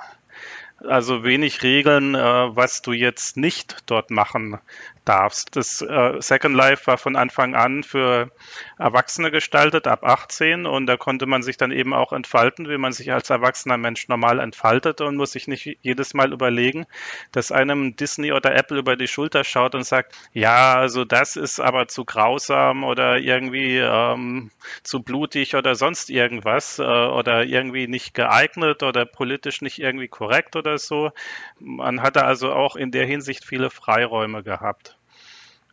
Also 0.78 1.24
wenig 1.24 1.64
Regeln, 1.64 2.14
äh, 2.14 2.20
was 2.20 2.80
du 2.80 2.92
jetzt 2.92 3.36
nicht 3.36 3.78
dort 3.86 4.12
machen 4.12 4.60
darfst. 5.04 5.56
Das 5.56 5.82
äh, 5.82 6.20
Second 6.20 6.54
Life 6.54 6.86
war 6.86 6.98
von 6.98 7.16
Anfang 7.16 7.54
an 7.54 7.82
für 7.82 8.30
Erwachsene 8.78 9.30
gestaltet, 9.30 9.86
ab 9.86 10.04
18 10.04 10.66
und 10.66 10.86
da 10.86 10.96
konnte 10.96 11.26
man 11.26 11.42
sich 11.42 11.56
dann 11.56 11.72
eben 11.72 11.94
auch 11.94 12.12
entfalten, 12.12 12.68
wie 12.68 12.78
man 12.78 12.92
sich 12.92 13.12
als 13.12 13.30
erwachsener 13.30 13.76
Mensch 13.76 14.08
normal 14.08 14.38
entfaltet 14.38 15.00
und 15.00 15.16
muss 15.16 15.32
sich 15.32 15.48
nicht 15.48 15.78
jedes 15.82 16.14
Mal 16.14 16.32
überlegen, 16.32 16.86
dass 17.32 17.52
einem 17.52 17.96
Disney 17.96 18.32
oder 18.32 18.54
Apple 18.54 18.78
über 18.78 18.96
die 18.96 19.08
Schulter 19.08 19.44
schaut 19.44 19.74
und 19.74 19.84
sagt, 19.84 20.14
ja, 20.32 20.74
also 20.74 21.04
das 21.04 21.36
ist 21.36 21.60
aber 21.60 21.88
zu 21.88 22.04
grausam 22.04 22.84
oder 22.84 23.18
irgendwie 23.18 23.78
ähm, 23.78 24.50
zu 24.82 25.02
blutig 25.02 25.56
oder 25.56 25.74
sonst 25.74 26.10
irgendwas 26.10 26.78
äh, 26.78 26.82
oder 26.82 27.44
irgendwie 27.44 27.88
nicht 27.88 28.14
geeignet 28.14 28.82
oder 28.82 29.04
politisch 29.04 29.62
nicht 29.62 29.78
irgendwie 29.78 30.08
korrekt 30.08 30.56
oder 30.56 30.78
so. 30.78 31.10
Man 31.58 32.02
hatte 32.02 32.24
also 32.24 32.52
auch 32.52 32.76
in 32.76 32.90
der 32.90 33.06
Hinsicht 33.06 33.44
viele 33.44 33.70
Freiräume 33.70 34.42
gehabt. 34.42 34.96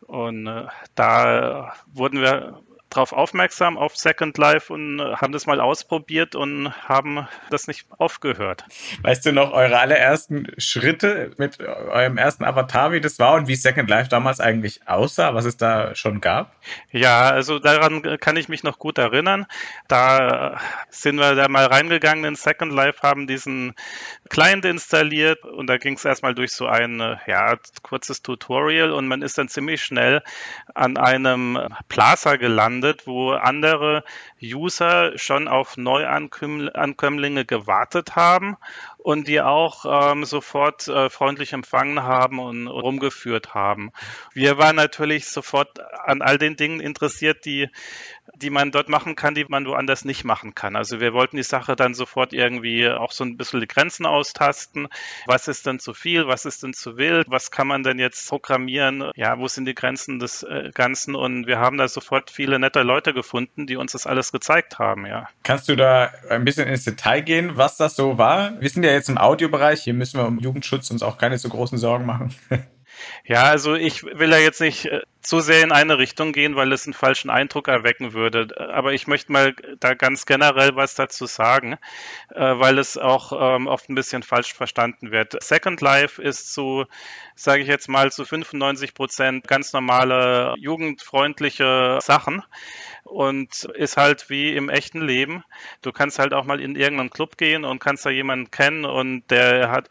Und 0.10 0.48
äh, 0.48 0.66
da 0.96 1.72
wurden 1.94 2.22
wir 2.22 2.64
darauf 2.90 3.14
aufmerksam 3.14 3.78
auf 3.78 3.96
Second 3.96 4.38
Life 4.38 4.74
und 4.74 5.00
äh, 5.00 5.16
haben 5.16 5.32
das 5.32 5.46
mal 5.46 5.62
ausprobiert 5.62 6.36
und 6.36 6.72
haben 6.88 7.28
das 7.50 7.68
nicht 7.68 7.86
aufgehört. 7.98 8.66
Weißt 9.04 9.26
du 9.26 9.32
noch 9.32 9.52
eure 9.52 9.80
allerersten 9.80 10.48
Schritte 10.58 11.32
mit 11.38 11.60
eurem 11.60 12.18
ersten 12.18 12.44
Avatar, 12.44 12.92
wie 12.92 13.02
das 13.02 13.20
war 13.20 13.36
und 13.36 13.48
wie 13.48 13.56
Second 13.56 13.90
Life 13.90 14.10
damals 14.10 14.40
eigentlich 14.40 14.88
aussah, 14.88 15.36
was 15.36 15.46
es 15.46 15.58
da 15.58 15.94
schon 15.96 16.20
gab? 16.20 16.56
Ja, 16.92 17.30
also 17.30 17.60
daran 17.60 18.02
kann 18.20 18.38
ich 18.38 18.50
mich 18.50 18.64
noch 18.64 18.80
gut 18.80 18.98
erinnern. 18.98 19.46
Da 19.88 20.60
sind 20.90 21.18
wir 21.18 21.36
da 21.36 21.48
mal 21.48 21.66
reingegangen 21.66 22.26
in 22.26 22.36
Second 22.36 22.74
Life, 22.74 23.02
haben 23.04 23.28
diesen 23.28 23.74
Client 24.30 24.66
installiert 24.66 25.44
und 25.44 25.68
da 25.68 25.78
ging 25.78 25.96
es 25.96 26.06
erstmal 26.06 26.34
durch 26.34 26.52
so 26.52 26.66
ein 26.66 27.20
ja, 27.28 27.58
kurzes 27.84 28.24
Tutorial 28.24 28.92
und 28.92 29.08
man 29.08 29.22
ist 29.22 29.38
dann 29.38 29.48
ziemlich 29.48 29.84
schnell 29.84 30.24
an 30.74 30.98
einem 30.98 31.60
Plaza 31.88 32.36
gelandet 32.38 32.79
gelandet, 32.80 33.08
wo 33.08 33.32
andere 33.32 34.04
User 34.42 35.18
schon 35.18 35.48
auf 35.48 35.78
Neuankömmlinge 35.78 37.46
gewartet 37.46 38.16
haben 38.16 38.58
und 38.98 39.28
die 39.28 39.42
auch 39.42 39.86
ähm, 40.12 40.26
sofort 40.26 40.88
äh, 40.88 41.10
freundlich 41.10 41.54
empfangen 41.54 42.04
haben 42.04 42.40
und 42.40 42.68
rumgeführt 42.68 43.54
haben. 43.54 43.92
Wir 44.34 44.58
waren 44.58 44.76
natürlich 44.76 45.28
sofort 45.28 45.80
an 46.06 46.22
all 46.22 46.38
den 46.38 46.56
Dingen 46.56 46.80
interessiert, 46.80 47.46
die 47.46 47.70
die 48.36 48.50
man 48.50 48.72
dort 48.72 48.90
machen 48.90 49.16
kann, 49.16 49.36
die 49.36 49.46
man 49.48 49.66
woanders 49.66 50.06
nicht 50.06 50.24
machen 50.24 50.56
kann. 50.56 50.76
Also 50.76 51.00
wir 51.00 51.14
wollten 51.14 51.38
die 51.38 51.44
Sache 51.44 51.76
dann 51.76 51.94
sofort 51.94 52.34
irgendwie 52.34 52.90
auch 52.90 53.12
so 53.12 53.24
ein 53.24 53.38
bisschen 53.38 53.62
die 53.62 53.68
Grenzen 53.68 54.06
austasten. 54.06 54.88
Was 55.26 55.48
ist 55.48 55.66
denn 55.66 55.80
zu 55.80 55.94
viel? 55.94 56.28
Was 56.28 56.46
ist 56.46 56.64
denn 56.64 56.74
zu 56.74 56.98
wild? 56.98 57.28
Was 57.30 57.52
kann 57.52 57.68
man 57.68 57.84
denn 57.84 58.00
jetzt 58.00 58.28
programmieren? 58.28 59.12
Ja, 59.16 59.38
wo 59.40 59.48
sind 59.48 59.66
die 59.66 59.76
Grenzen 59.76 60.20
des 60.20 60.44
äh, 60.44 60.72
Ganzen? 60.74 61.16
Und 61.16 61.48
wir 61.48 61.60
haben 61.60 61.78
da 61.78 61.88
sofort 61.88 62.30
viele 62.30 62.60
nette 62.60 62.84
Leute 62.84 63.14
gefunden, 63.14 63.68
die 63.68 63.76
uns 63.76 63.94
das 63.94 64.08
alles 64.08 64.32
gezeigt 64.32 64.80
haben, 64.80 65.06
ja. 65.06 65.30
Kannst 65.44 65.70
du 65.70 65.76
da 65.76 66.12
ein 66.30 66.46
bisschen 66.46 66.68
ins 66.68 66.84
Detail 66.84 67.22
gehen, 67.22 67.58
was 67.58 67.78
das 67.78 67.96
so 67.96 68.18
war? 68.18 68.60
Wir 68.62 68.70
sind 68.70 68.84
ja 68.84 68.92
jetzt 68.92 69.10
im 69.10 69.18
Audiobereich. 69.18 69.84
Hier 69.84 69.94
müssen 69.94 70.20
wir 70.20 70.28
um 70.28 70.40
Jugendschutz 70.40 70.90
uns 70.92 71.04
auch 71.04 71.18
keine 71.18 71.38
so 71.38 71.50
großen 71.50 71.78
Sorgen 71.78 72.06
machen. 72.06 72.34
Ja, 73.26 73.44
also 73.44 73.76
ich 73.76 74.04
will 74.04 74.32
ja 74.32 74.38
jetzt 74.38 74.62
nicht 74.62 74.86
äh, 74.86 75.02
zu 75.22 75.40
sehr 75.42 75.64
in 75.64 75.72
eine 75.72 75.98
Richtung 75.98 76.32
gehen, 76.32 76.56
weil 76.56 76.72
es 76.72 76.86
einen 76.86 76.94
falschen 76.94 77.30
Eindruck 77.30 77.68
erwecken 77.68 78.14
würde. 78.14 78.48
Aber 78.74 78.94
ich 78.94 79.08
möchte 79.08 79.32
mal 79.32 79.56
da 79.80 79.94
ganz 79.94 80.26
generell 80.26 80.76
was 80.76 80.96
dazu 80.96 81.26
sagen, 81.26 81.78
äh, 82.34 82.40
weil 82.42 82.78
es 82.80 82.98
auch 82.98 83.34
ähm, 83.58 83.68
oft 83.68 83.90
ein 83.90 83.96
bisschen 83.96 84.24
falsch 84.24 84.54
verstanden 84.54 85.12
wird. 85.12 85.42
Second 85.44 85.82
Life 85.82 86.22
ist 86.22 86.54
zu, 86.54 86.86
sage 87.36 87.62
ich 87.62 87.68
jetzt 87.68 87.90
mal, 87.90 88.12
zu 88.12 88.26
95 88.26 88.94
Prozent 88.94 89.48
ganz 89.48 89.74
normale, 89.74 90.56
jugendfreundliche 90.58 92.00
Sachen 92.02 92.44
und 93.04 93.66
ist 93.66 93.98
halt 93.98 94.30
wie 94.30 94.56
im 94.56 94.70
echten 94.70 95.02
Leben. 95.02 95.44
Du 95.82 95.92
kannst 95.92 96.20
halt 96.20 96.34
auch 96.34 96.46
mal 96.46 96.62
in 96.62 96.76
irgendeinen 96.76 97.10
Club 97.10 97.38
gehen 97.38 97.66
und 97.66 97.80
kannst 97.80 98.06
da 98.06 98.10
jemanden 98.10 98.52
kennen 98.52 98.86
und 98.86 99.24
der 99.30 99.70
hat 99.72 99.90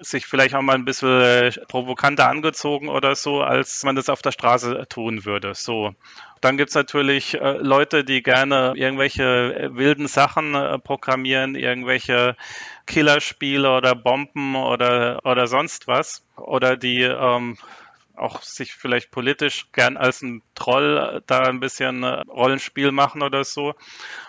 sich 0.00 0.26
vielleicht 0.26 0.54
auch 0.54 0.62
mal 0.62 0.74
ein 0.74 0.84
bisschen 0.84 1.52
provokanter 1.68 2.28
angezogen 2.28 2.88
oder 2.88 3.14
so, 3.14 3.40
als 3.40 3.82
man 3.84 3.96
das 3.96 4.08
auf 4.08 4.22
der 4.22 4.32
Straße 4.32 4.86
tun 4.88 5.24
würde. 5.24 5.54
So. 5.54 5.94
Dann 6.40 6.56
gibt's 6.56 6.74
natürlich 6.74 7.34
äh, 7.34 7.58
Leute, 7.58 8.04
die 8.04 8.22
gerne 8.22 8.74
irgendwelche 8.76 9.24
äh, 9.54 9.74
wilden 9.74 10.06
Sachen 10.06 10.54
äh, 10.54 10.78
programmieren, 10.78 11.54
irgendwelche 11.54 12.36
Killerspiele 12.86 13.70
oder 13.74 13.94
Bomben 13.94 14.54
oder, 14.54 15.20
oder 15.24 15.46
sonst 15.46 15.86
was. 15.88 16.22
Oder 16.36 16.76
die 16.76 17.02
ähm, 17.02 17.56
auch 18.16 18.42
sich 18.42 18.74
vielleicht 18.74 19.10
politisch 19.10 19.66
gern 19.72 19.96
als 19.96 20.22
ein 20.22 20.42
Troll 20.54 21.22
da 21.26 21.42
ein 21.42 21.60
bisschen 21.60 22.02
äh, 22.02 22.22
Rollenspiel 22.28 22.92
machen 22.92 23.22
oder 23.22 23.44
so. 23.44 23.74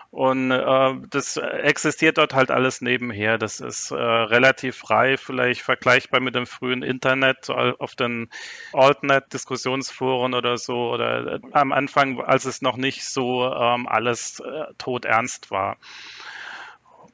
Und 0.09 0.51
äh, 0.51 0.93
das 1.09 1.37
existiert 1.37 2.17
dort 2.17 2.33
halt 2.33 2.49
alles 2.49 2.81
nebenher. 2.81 3.37
Das 3.37 3.59
ist 3.59 3.91
äh, 3.91 3.95
relativ 3.95 4.77
frei, 4.77 5.17
vielleicht 5.17 5.61
vergleichbar 5.61 6.21
mit 6.21 6.33
dem 6.33 6.47
frühen 6.47 6.81
Internet, 6.81 7.49
auf 7.49 7.95
den 7.95 8.29
Altnet-Diskussionsforen 8.73 10.33
oder 10.33 10.57
so, 10.57 10.91
oder 10.91 11.33
äh, 11.33 11.39
am 11.51 11.71
Anfang, 11.73 12.21
als 12.21 12.45
es 12.45 12.61
noch 12.61 12.77
nicht 12.77 13.03
so 13.03 13.45
ähm, 13.53 13.87
alles 13.87 14.39
äh, 14.39 14.73
todernst 14.77 15.51
war 15.51 15.77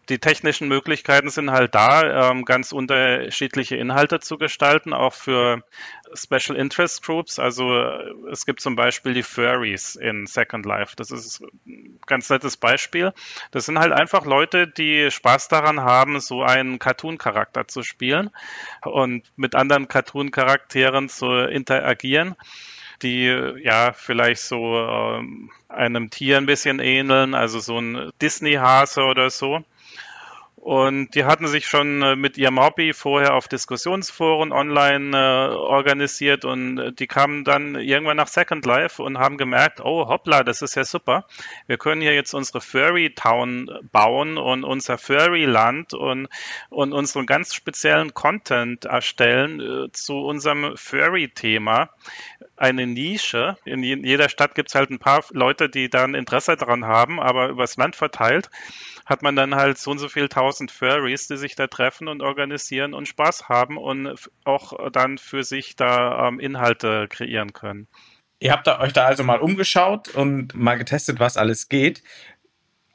die 0.10 0.20
technischen 0.20 0.68
Möglichkeiten 0.68 1.30
sind 1.30 1.52
halt 1.52 1.76
da, 1.76 2.32
ähm, 2.32 2.46
ganz 2.46 2.72
unterschiedliche 2.72 3.76
Inhalte 3.76 4.20
zu 4.20 4.38
gestalten, 4.38 4.94
auch 4.94 5.14
für 5.14 5.64
Special 6.14 6.58
Interest 6.58 7.04
Groups. 7.04 7.40
Also 7.40 7.72
es 8.32 8.46
gibt 8.46 8.62
zum 8.62 8.76
Beispiel 8.76 9.14
die 9.14 9.24
Furries 9.24 9.96
in 9.96 10.26
Second 10.26 10.66
Life. 10.66 10.96
Das 10.96 11.12
ist 11.12 11.42
ein 11.66 12.00
ganz 12.06 12.30
nettes 12.30 12.58
Beispiel. 12.58 13.14
Das 13.52 13.66
sind 13.66 13.80
halt 13.80 13.94
einfach 13.94 14.26
Leute, 14.26 14.68
die 14.68 15.10
Spaß 15.10 15.48
daran 15.48 15.82
haben, 15.82 16.20
so 16.20 16.44
einen 16.44 16.80
Cartoon-Charakter 16.80 17.68
zu 17.68 17.84
spielen 17.84 18.30
und 18.84 19.24
mit 19.38 19.56
anderen 19.56 19.88
Cartoon-Charakteren 19.88 21.10
zu 21.10 21.32
interagieren 21.32 22.36
die 23.02 23.26
ja 23.62 23.92
vielleicht 23.92 24.44
so 24.44 24.78
ähm, 24.78 25.52
einem 25.68 26.10
Tier 26.10 26.38
ein 26.38 26.46
bisschen 26.46 26.80
ähneln, 26.80 27.34
also 27.34 27.60
so 27.60 27.78
ein 27.78 28.12
Disney-Hase 28.22 29.04
oder 29.04 29.30
so. 29.30 29.64
Und 30.64 31.14
die 31.14 31.26
hatten 31.26 31.48
sich 31.48 31.68
schon 31.68 32.02
äh, 32.02 32.16
mit 32.16 32.38
ihrem 32.38 32.58
Hobby 32.58 32.94
vorher 32.94 33.34
auf 33.34 33.50
Diskussionsforen 33.50 34.54
online 34.54 35.12
äh, 35.12 35.54
organisiert 35.56 36.46
und 36.46 36.96
die 37.00 37.06
kamen 37.06 37.44
dann 37.44 37.76
irgendwann 37.76 38.16
nach 38.16 38.30
Second 38.30 38.66
Life 38.66 39.04
und 39.04 39.18
haben 39.18 39.38
gemerkt, 39.38 39.82
oh 39.84 40.08
hoppla, 40.08 40.42
das 40.44 40.62
ist 40.62 40.76
ja 40.76 40.86
super. 40.86 41.26
Wir 41.68 41.78
können 41.78 42.00
hier 42.00 42.14
jetzt 42.14 42.34
unsere 42.34 42.62
Furry 42.62 43.14
Town 43.14 43.70
bauen 43.92 44.38
und 44.38 44.64
unser 44.64 44.98
Furry 44.98 45.44
Land 45.44 45.94
und, 45.94 46.30
und 46.70 46.94
unseren 46.94 47.26
ganz 47.26 47.54
speziellen 47.54 48.14
Content 48.14 48.86
erstellen 48.86 49.60
äh, 49.60 49.92
zu 49.92 50.16
unserem 50.20 50.78
Furry 50.78 51.28
Thema. 51.28 51.90
Eine 52.56 52.88
Nische. 52.88 53.58
In 53.66 53.84
jeder 53.84 54.30
Stadt 54.30 54.56
gibt 54.56 54.70
es 54.70 54.76
halt 54.76 54.92
ein 54.92 55.00
paar 55.00 55.26
Leute, 55.32 55.68
die 55.68 55.90
da 55.90 56.06
ein 56.06 56.16
Interesse 56.16 56.56
daran 56.56 56.86
haben, 56.86 57.20
aber 57.20 57.50
übers 57.50 57.76
Land 57.76 57.98
verteilt 57.98 58.50
hat 59.06 59.22
man 59.22 59.36
dann 59.36 59.56
halt 59.56 59.78
so 59.78 59.92
und 59.92 60.00
so 60.00 60.10
viel 60.10 60.30
tausend 60.30 60.72
Furries, 60.72 61.28
die 61.28 61.38
sich 61.38 61.56
da 61.56 61.68
treffen 61.68 62.08
und 62.08 62.22
organisieren 62.22 62.94
und 62.94 63.08
Spaß 63.08 63.50
haben 63.50 63.78
und 63.78 64.16
auch 64.46 64.92
dann 64.92 65.18
für 65.18 65.44
sich 65.44 65.76
da 65.76 66.28
ähm, 66.28 66.40
Inhalte 66.40 67.08
kreieren 67.10 67.54
können. 67.54 67.88
Ihr 68.40 68.52
habt 68.52 68.68
euch 68.68 68.94
da 68.94 69.06
also 69.06 69.24
mal 69.24 69.40
umgeschaut 69.40 70.10
und 70.10 70.54
mal 70.54 70.78
getestet, 70.78 71.20
was 71.20 71.38
alles 71.38 71.70
geht. 71.70 72.04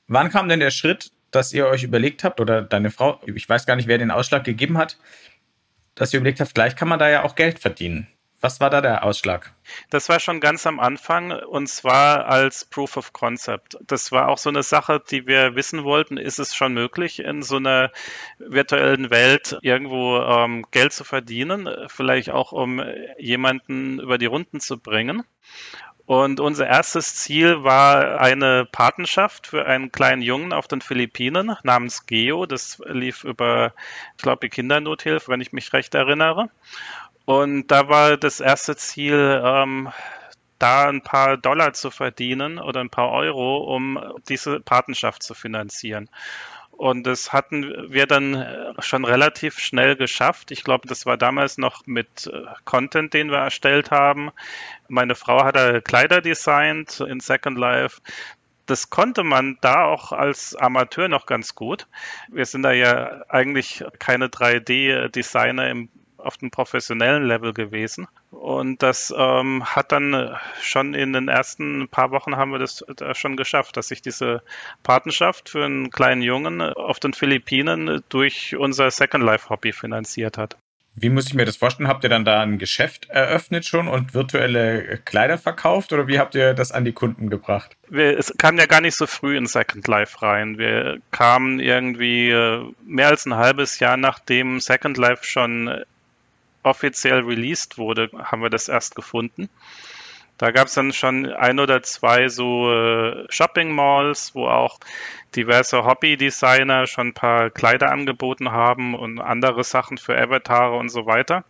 Wann 0.07 0.31
kam 0.31 0.49
denn 0.49 0.61
der 0.61 0.71
Schritt, 0.71 1.13
dass 1.31 1.53
ihr 1.53 1.67
euch 1.67 1.85
überlegt 1.85 2.25
habt, 2.25 2.41
oder 2.41 2.63
deine 2.63 2.91
Frau, 2.91 3.21
ich 3.27 3.49
weiß 3.49 3.67
gar 3.67 3.77
nicht, 3.77 3.89
wer 3.89 3.99
den 3.99 4.11
Ausschlag 4.11 4.45
gegeben 4.45 4.79
hat, 4.79 4.99
dass 5.95 6.13
ihr 6.13 6.21
überlegt 6.21 6.41
habt, 6.41 6.55
gleich 6.55 6.77
kann 6.77 6.89
man 6.89 6.99
da 6.99 7.09
ja 7.09 7.25
auch 7.25 7.35
Geld 7.35 7.59
verdienen? 7.59 8.09
Was 8.41 8.61
war 8.61 8.71
da 8.71 8.81
der 8.81 9.03
Ausschlag? 9.03 9.53
Das 9.91 10.09
war 10.09 10.21
schon 10.21 10.41
ganz 10.41 10.65
am 10.67 10.79
Anfang 10.79 11.33
und 11.33 11.67
zwar 11.69 12.27
als 12.27 12.65
Proof 12.65 12.97
of 12.97 13.13
Concept. 13.13 13.77
Das 13.85 14.13
war 14.13 14.29
auch 14.29 14.39
so 14.39 14.49
eine 14.49 14.63
Sache, 14.63 15.03
die 15.11 15.27
wir 15.27 15.57
wissen 15.57 15.83
wollten. 15.83 16.19
Ist 16.19 16.39
es 16.39 16.55
schon 16.55 16.73
möglich, 16.73 17.19
in 17.19 17.43
so 17.43 17.57
einer 17.57 17.91
virtuellen 18.39 19.11
Welt 19.11 19.59
irgendwo 19.63 20.19
ähm, 20.19 20.65
Geld 20.71 20.93
zu 20.93 21.03
verdienen? 21.03 21.69
Vielleicht 21.89 22.31
auch, 22.31 22.53
um 22.53 22.81
jemanden 23.19 23.99
über 23.99 24.19
die 24.19 24.27
Runden 24.27 24.61
zu 24.61 24.79
bringen. 24.79 25.25
Und 26.09 26.41
unser 26.41 26.67
erstes 26.67 27.17
Ziel 27.17 27.65
war 27.65 28.19
eine 28.19 28.65
Patenschaft 28.65 29.47
für 29.47 29.67
einen 29.67 29.93
kleinen 29.93 30.23
Jungen 30.23 30.55
auf 30.55 30.67
den 30.67 30.81
Philippinen 30.81 31.55
namens 31.65 32.07
Geo. 32.07 32.47
Das 32.47 32.81
lief 32.87 33.25
über, 33.25 33.75
ich 34.17 34.23
glaube, 34.23 34.41
die 34.41 34.49
Kindernothilfe, 34.49 35.31
wenn 35.31 35.43
ich 35.43 35.53
mich 35.53 35.75
recht 35.75 35.95
erinnere. 35.95 36.49
Und 37.29 37.67
da 37.67 37.91
war 37.91 38.17
das 38.17 38.41
erste 38.41 38.75
Ziel, 38.75 39.43
ähm, 39.45 39.93
da 40.59 40.89
ein 40.89 41.03
paar 41.03 41.37
Dollar 41.37 41.75
zu 41.75 41.91
verdienen 41.91 42.59
oder 42.59 42.81
ein 42.81 42.89
paar 42.89 43.11
Euro, 43.11 43.59
um 43.77 44.01
diese 44.31 44.61
Patenschaft 44.61 45.23
zu 45.23 45.35
finanzieren. 45.35 46.09
Und 46.71 47.07
das 47.07 47.31
hatten 47.35 47.93
wir 47.93 48.07
dann 48.07 48.75
schon 48.79 49.05
relativ 49.05 49.59
schnell 49.59 49.95
geschafft. 49.95 50.53
Ich 50.53 50.65
glaube, 50.65 50.89
das 50.89 51.05
war 51.05 51.19
damals 51.19 51.59
noch 51.59 51.87
mit 51.87 52.29
äh, 52.29 52.47
Content, 52.65 53.13
den 53.13 53.31
wir 53.31 53.41
erstellt 53.41 53.91
haben. 53.91 54.31
Meine 54.89 55.15
Frau 55.15 55.45
hat 55.45 55.55
da 55.55 55.83
Kleider 55.83 56.23
designt 56.23 57.01
in 57.01 57.21
Second 57.21 57.59
Life. 57.59 58.01
Das 58.65 58.89
konnte 58.89 59.23
man 59.23 59.59
da 59.61 59.85
auch 59.85 60.13
als 60.13 60.57
Amateur 60.57 61.09
noch 61.09 61.27
ganz 61.27 61.55
gut. 61.55 61.89
Wir 62.31 62.47
sind 62.47 62.63
da 62.63 62.73
ja 62.73 63.23
eigentlich 63.29 63.85
keine 63.99 64.29
3D-Designer 64.29 65.69
im 65.69 65.91
auf 66.19 66.37
dem 66.37 66.51
professionellen 66.51 67.25
Level 67.25 67.53
gewesen. 67.53 68.07
Und 68.31 68.83
das 68.83 69.13
ähm, 69.17 69.65
hat 69.65 69.93
dann 69.93 70.37
schon 70.61 70.95
in 70.95 71.13
den 71.13 71.29
ersten 71.29 71.89
paar 71.89 72.11
Wochen 72.11 72.37
haben 72.37 72.53
wir 72.53 72.59
das 72.59 72.85
da 72.97 73.15
schon 73.15 73.37
geschafft, 73.37 73.77
dass 73.77 73.89
sich 73.89 74.03
diese 74.03 74.43
Patenschaft 74.83 75.49
für 75.49 75.65
einen 75.65 75.91
kleinen 75.91 76.23
Jungen 76.23 76.61
auf 76.61 77.01
den 77.01 77.15
Philippinen 77.15 78.03
durch 78.09 78.57
unser 78.57 78.91
Second 78.91 79.25
Life 79.25 79.49
Hobby 79.49 79.73
finanziert 79.73 80.39
hat. 80.39 80.57
Wie 81.01 81.11
muss 81.11 81.27
ich 81.27 81.35
mir 81.35 81.45
das 81.45 81.57
vorstellen? 81.57 81.89
Habt 81.89 82.03
ihr 82.03 82.11
dann 82.11 82.25
da 82.25 82.41
ein 82.41 82.59
Geschäft 82.59 83.09
eröffnet 83.09 83.65
schon 83.65 83.87
und 83.87 84.15
virtuelle 84.15 84.99
Kleider 85.05 85.39
verkauft 85.39 85.93
oder 85.93 86.09
wie 86.09 86.19
habt 86.19 86.35
ihr 86.35 86.55
das 86.55 86.73
an 86.73 86.85
die 86.85 86.93
Kunden 86.93 87.31
gebracht? 87.31 87.77
Wir, 87.89 88.19
es 88.19 88.35
kam 88.37 88.59
ja 88.59 88.67
gar 88.67 88.81
nicht 88.81 88.97
so 88.97 89.07
früh 89.07 89.37
in 89.37 89.47
Second 89.47 89.87
Life 89.87 90.21
rein. 90.23 90.59
Wir 90.59 90.99
kamen 91.13 91.61
irgendwie 91.61 92.31
äh, 92.31 92.65
mehr 92.85 93.09
als 93.09 93.27
ein 93.27 93.37
halbes 93.37 93.79
Jahr 93.79 93.97
nachdem 93.97 94.59
Second 94.59 94.97
Life 94.97 95.25
schon 95.25 95.85
offiziell 96.63 97.21
released 97.21 97.79
wurde, 97.79 98.11
haben 98.23 98.43
wir 98.43 98.51
das 98.51 98.69
erst 98.69 98.95
gefunden. 98.95 99.49
Da 100.39 100.53
gab 100.53 100.69
es 100.69 100.75
dann 100.75 100.93
schon 100.93 101.27
ein 101.27 101.59
oder 101.59 101.83
zwei 101.83 102.29
so 102.29 102.73
äh, 102.73 103.27
Shopping 103.29 103.75
Malls, 103.75 104.37
wo 104.37 104.47
auch 104.47 104.79
diverse 105.35 105.85
Hobby-Designer 105.85 106.87
schon 106.87 107.09
ein 107.09 107.15
paar 107.15 107.51
Kleider 107.51 107.91
angeboten 107.91 108.53
haben 108.53 108.95
und 108.95 109.21
andere 109.21 109.65
Sachen 109.65 109.99
für 109.99 110.17
Avatare 110.17 110.77
und 110.77 110.91
so 110.91 111.07
weiter. 111.07 111.45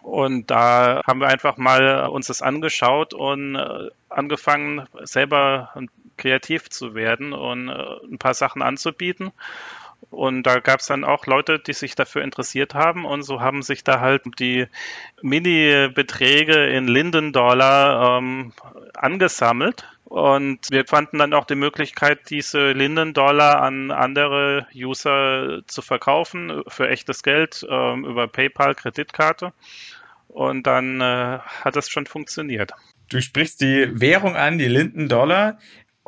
Und 0.00 0.50
da 0.50 1.02
haben 1.06 1.20
wir 1.20 1.28
einfach 1.28 1.58
mal 1.58 2.06
uns 2.06 2.28
das 2.28 2.40
angeschaut 2.40 3.12
und 3.12 3.56
äh, 3.56 3.90
angefangen, 4.08 4.86
selber 5.02 5.74
kreativ 6.16 6.70
zu 6.70 6.94
werden 6.94 7.32
und 7.34 7.68
äh, 7.68 7.96
ein 8.10 8.18
paar 8.18 8.34
Sachen 8.34 8.62
anzubieten. 8.62 9.32
Und 10.10 10.44
da 10.44 10.60
gab 10.60 10.80
es 10.80 10.86
dann 10.86 11.04
auch 11.04 11.26
Leute, 11.26 11.58
die 11.58 11.72
sich 11.72 11.94
dafür 11.94 12.22
interessiert 12.22 12.74
haben 12.74 13.04
und 13.04 13.22
so 13.22 13.40
haben 13.40 13.62
sich 13.62 13.84
da 13.84 14.00
halt 14.00 14.22
die 14.38 14.66
Mini-Beträge 15.20 16.66
in 16.68 16.86
Linden-Dollar 16.86 18.18
ähm, 18.18 18.52
angesammelt. 18.94 19.84
Und 20.04 20.60
wir 20.70 20.86
fanden 20.86 21.18
dann 21.18 21.34
auch 21.34 21.44
die 21.44 21.56
Möglichkeit, 21.56 22.30
diese 22.30 22.70
Linden-Dollar 22.70 23.60
an 23.60 23.90
andere 23.90 24.66
User 24.74 25.62
zu 25.66 25.82
verkaufen 25.82 26.62
für 26.68 26.88
echtes 26.88 27.24
Geld 27.24 27.66
ähm, 27.68 28.04
über 28.04 28.28
PayPal, 28.28 28.76
Kreditkarte. 28.76 29.52
Und 30.28 30.66
dann 30.66 31.00
äh, 31.00 31.38
hat 31.40 31.74
das 31.74 31.88
schon 31.88 32.06
funktioniert. 32.06 32.72
Du 33.08 33.20
sprichst 33.20 33.60
die 33.60 34.00
Währung 34.00 34.36
an, 34.36 34.58
die 34.58 34.68
Linden-Dollar 34.68 35.58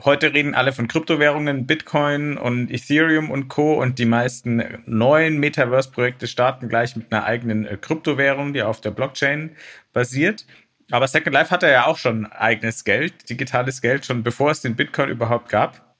heute 0.05 0.33
reden 0.33 0.55
alle 0.55 0.73
von 0.73 0.89
Kryptowährungen, 0.89 1.67
Bitcoin 1.67 2.37
und 2.39 2.71
Ethereum 2.71 3.31
und 3.31 3.49
Co. 3.49 3.75
Und 3.81 3.99
die 3.99 4.07
meisten 4.07 4.83
neuen 4.87 5.39
Metaverse-Projekte 5.39 6.27
starten 6.27 6.69
gleich 6.69 6.97
mit 6.97 7.13
einer 7.13 7.25
eigenen 7.25 7.67
äh, 7.67 7.77
Kryptowährung, 7.77 8.53
die 8.53 8.63
auf 8.63 8.81
der 8.81 8.91
Blockchain 8.91 9.57
basiert. 9.93 10.47
Aber 10.91 11.07
Second 11.07 11.35
Life 11.35 11.51
hatte 11.51 11.69
ja 11.69 11.87
auch 11.87 11.99
schon 11.99 12.27
eigenes 12.27 12.85
Geld, 12.85 13.29
digitales 13.29 13.83
Geld, 13.83 14.07
schon 14.07 14.23
bevor 14.23 14.51
es 14.51 14.63
den 14.63 14.77
Bitcoin 14.77 15.11
überhaupt 15.11 15.49
gab. 15.49 15.97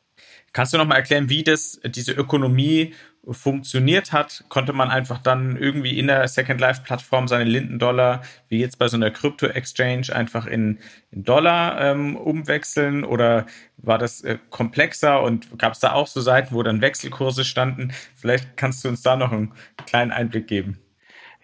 Kannst 0.53 0.73
du 0.73 0.79
noch 0.79 0.87
mal 0.87 0.97
erklären, 0.97 1.29
wie 1.29 1.43
das, 1.43 1.79
diese 1.85 2.13
Ökonomie 2.13 2.95
funktioniert 3.31 4.13
hat, 4.13 4.45
konnte 4.49 4.73
man 4.73 4.91
einfach 4.91 5.19
dann 5.19 5.57
irgendwie 5.57 5.99
in 5.99 6.07
der 6.07 6.27
Second 6.29 6.61
Life 6.61 6.83
Plattform 6.83 7.29
seine 7.29 7.45
Linden-Dollar, 7.45 8.23
wie 8.49 8.59
jetzt 8.59 8.79
bei 8.79 8.89
so 8.89 8.97
einer 8.97 9.11
Krypto-Exchange, 9.11 10.15
einfach 10.15 10.47
in, 10.47 10.79
in 11.11 11.25
Dollar 11.25 11.81
ähm, 11.81 12.17
umwechseln 12.17 13.05
oder 13.05 13.47
war 13.77 13.99
das 13.99 14.23
äh, 14.23 14.39
komplexer 14.51 15.23
und 15.23 15.59
gab 15.59 15.75
es 15.75 15.81
da 15.81 15.93
auch 15.93 16.07
so 16.07 16.21
Seiten, 16.21 16.55
wo 16.55 16.63
dann 16.63 16.81
Wechselkurse 16.81 17.45
standen? 17.45 17.93
Vielleicht 18.17 18.57
kannst 18.57 18.85
du 18.85 18.89
uns 18.89 19.03
da 19.03 19.17
noch 19.17 19.33
einen 19.33 19.53
kleinen 19.87 20.11
Einblick 20.11 20.47
geben. 20.47 20.79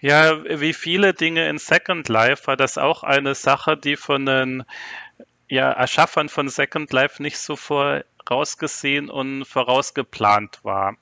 Ja, 0.00 0.44
wie 0.44 0.74
viele 0.74 1.14
Dinge 1.14 1.48
in 1.48 1.58
Second 1.58 2.08
Life 2.08 2.46
war 2.46 2.56
das 2.56 2.76
auch 2.76 3.04
eine 3.04 3.34
Sache, 3.34 3.76
die 3.76 3.96
von 3.96 4.26
den 4.26 4.64
ja, 5.48 5.70
Erschaffern 5.72 6.28
von 6.28 6.48
Second 6.48 6.92
Life 6.92 7.22
nicht 7.22 7.38
so 7.38 7.56
vorausgesehen 7.56 9.08
und 9.08 9.44
vorausgeplant 9.44 10.60
war. 10.62 10.96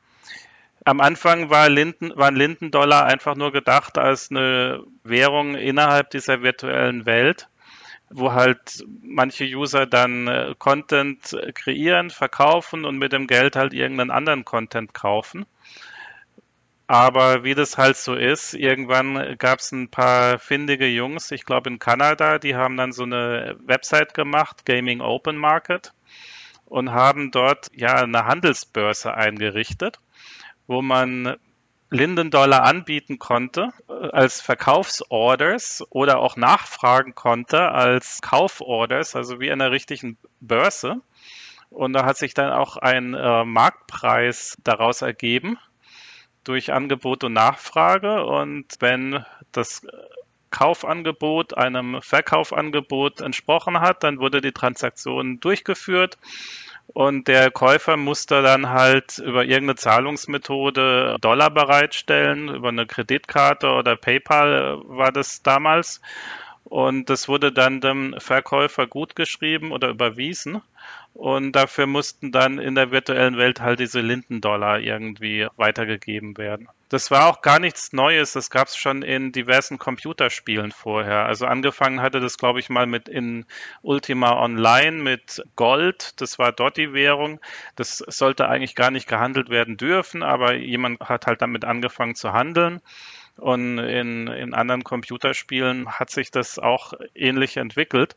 Am 0.84 1.00
Anfang 1.00 1.48
war 1.48 1.68
Linden, 1.68 2.12
waren 2.16 2.34
Lindendollar 2.34 3.06
einfach 3.06 3.36
nur 3.36 3.52
gedacht 3.52 3.98
als 3.98 4.30
eine 4.30 4.82
Währung 5.04 5.54
innerhalb 5.54 6.10
dieser 6.10 6.42
virtuellen 6.42 7.06
Welt, 7.06 7.48
wo 8.10 8.32
halt 8.32 8.84
manche 9.00 9.44
User 9.44 9.86
dann 9.86 10.26
äh, 10.26 10.54
Content 10.58 11.36
kreieren, 11.54 12.10
verkaufen 12.10 12.84
und 12.84 12.98
mit 12.98 13.12
dem 13.12 13.28
Geld 13.28 13.54
halt 13.54 13.74
irgendeinen 13.74 14.10
anderen 14.10 14.44
Content 14.44 14.92
kaufen. 14.92 15.46
Aber 16.88 17.44
wie 17.44 17.54
das 17.54 17.78
halt 17.78 17.96
so 17.96 18.16
ist, 18.16 18.52
irgendwann 18.52 19.38
gab 19.38 19.60
es 19.60 19.70
ein 19.70 19.88
paar 19.88 20.40
findige 20.40 20.86
Jungs, 20.88 21.30
ich 21.30 21.44
glaube 21.44 21.70
in 21.70 21.78
Kanada, 21.78 22.38
die 22.38 22.56
haben 22.56 22.76
dann 22.76 22.92
so 22.92 23.04
eine 23.04 23.56
Website 23.64 24.14
gemacht, 24.14 24.66
Gaming 24.66 25.00
Open 25.00 25.36
Market, 25.36 25.92
und 26.66 26.90
haben 26.90 27.30
dort 27.30 27.70
ja 27.74 27.94
eine 27.94 28.26
Handelsbörse 28.26 29.14
eingerichtet 29.14 30.00
wo 30.72 30.82
man 30.82 31.37
Linden-Dollar 31.92 32.62
anbieten 32.62 33.18
konnte 33.18 33.68
äh, 33.88 33.92
als 33.92 34.40
Verkaufsorders 34.40 35.85
oder 35.90 36.18
auch 36.18 36.37
nachfragen 36.37 37.14
konnte 37.14 37.70
als 37.70 38.22
Kauforders, 38.22 39.14
also 39.14 39.38
wie 39.40 39.52
einer 39.52 39.70
richtigen 39.70 40.16
Börse. 40.40 40.96
Und 41.68 41.92
da 41.92 42.04
hat 42.04 42.16
sich 42.16 42.35
dann 42.35 42.52
auch 42.52 42.76
ein 42.76 43.14
äh, 43.14 43.44
Marktpreis 43.44 44.56
daraus 44.64 45.02
ergeben 45.02 45.58
durch 46.44 46.72
Angebot 46.72 47.24
und 47.24 47.35
Nachfrage. 47.35 48.24
Und 48.24 48.66
wenn 48.80 49.24
das 49.52 49.87
Kaufangebot 50.50 51.56
einem 51.56 52.00
Verkaufangebot 52.02 53.20
entsprochen 53.20 53.80
hat, 53.80 54.02
dann 54.02 54.18
wurde 54.18 54.40
die 54.40 54.52
Transaktion 54.52 55.40
durchgeführt 55.40 56.18
und 56.94 57.28
der 57.28 57.50
Käufer 57.50 57.96
musste 57.96 58.42
dann 58.42 58.68
halt 58.70 59.18
über 59.18 59.44
irgendeine 59.44 59.76
Zahlungsmethode 59.76 61.16
Dollar 61.20 61.50
bereitstellen, 61.50 62.48
über 62.48 62.68
eine 62.68 62.87
Kreditkarte 62.87 63.68
oder 63.70 63.96
PayPal 63.96 64.81
war 64.85 65.12
das 65.12 65.42
damals. 65.42 66.00
Und 66.64 67.11
das 67.11 67.29
wurde 67.29 67.53
dann 67.53 67.81
dem 67.81 68.14
Verkäufer 68.18 68.87
gutgeschrieben 68.87 69.72
oder 69.72 69.88
überwiesen. 69.88 70.62
Und 71.14 71.53
dafür 71.53 71.87
mussten 71.87 72.33
dann 72.33 72.59
in 72.59 72.75
der 72.75 72.90
virtuellen 72.90 73.37
Welt 73.37 73.61
halt 73.61 73.81
diese 73.81 74.01
Lindendollar 74.01 74.81
irgendwie 74.81 75.46
weitergegeben 75.57 76.38
werden. 76.38 76.68
Das 76.88 77.11
war 77.11 77.27
auch 77.27 77.42
gar 77.42 77.59
nichts 77.59 77.92
Neues. 77.92 78.33
Das 78.33 78.51
gab 78.51 78.68
es 78.68 78.77
schon 78.77 79.03
in 79.03 79.33
diversen 79.33 79.79
Computerspielen 79.79 80.72
vorher. 80.72 81.27
Also 81.27 81.46
angefangen 81.46 82.01
hatte 82.01 82.20
das, 82.20 82.38
glaube 82.38 82.61
ich, 82.61 82.70
mal 82.70 82.87
mit 82.87 83.09
in 83.09 83.44
Ultima 83.83 84.38
Online 84.42 84.98
mit 84.98 85.42
Gold. 85.57 86.20
Das 86.20 86.38
war 86.38 86.53
dort 86.53 86.77
die 86.77 86.92
Währung. 86.92 87.40
Das 87.77 87.98
sollte 87.98 88.48
eigentlich 88.48 88.75
gar 88.75 88.90
nicht 88.90 89.09
gehandelt 89.09 89.51
werden 89.51 89.77
dürfen, 89.77 90.22
aber 90.22 90.55
jemand 90.55 91.01
hat 91.01 91.27
halt 91.27 91.42
damit 91.42 91.64
angefangen 91.64 92.14
zu 92.14 92.33
handeln. 92.33 92.81
Und 93.38 93.78
in, 93.78 94.26
in 94.28 94.54
anderen 94.54 94.84
Computerspielen 94.84 95.88
hat 95.88 96.10
sich 96.10 96.30
das 96.30 96.58
auch 96.58 96.92
ähnlich 97.14 97.56
entwickelt. 97.56 98.16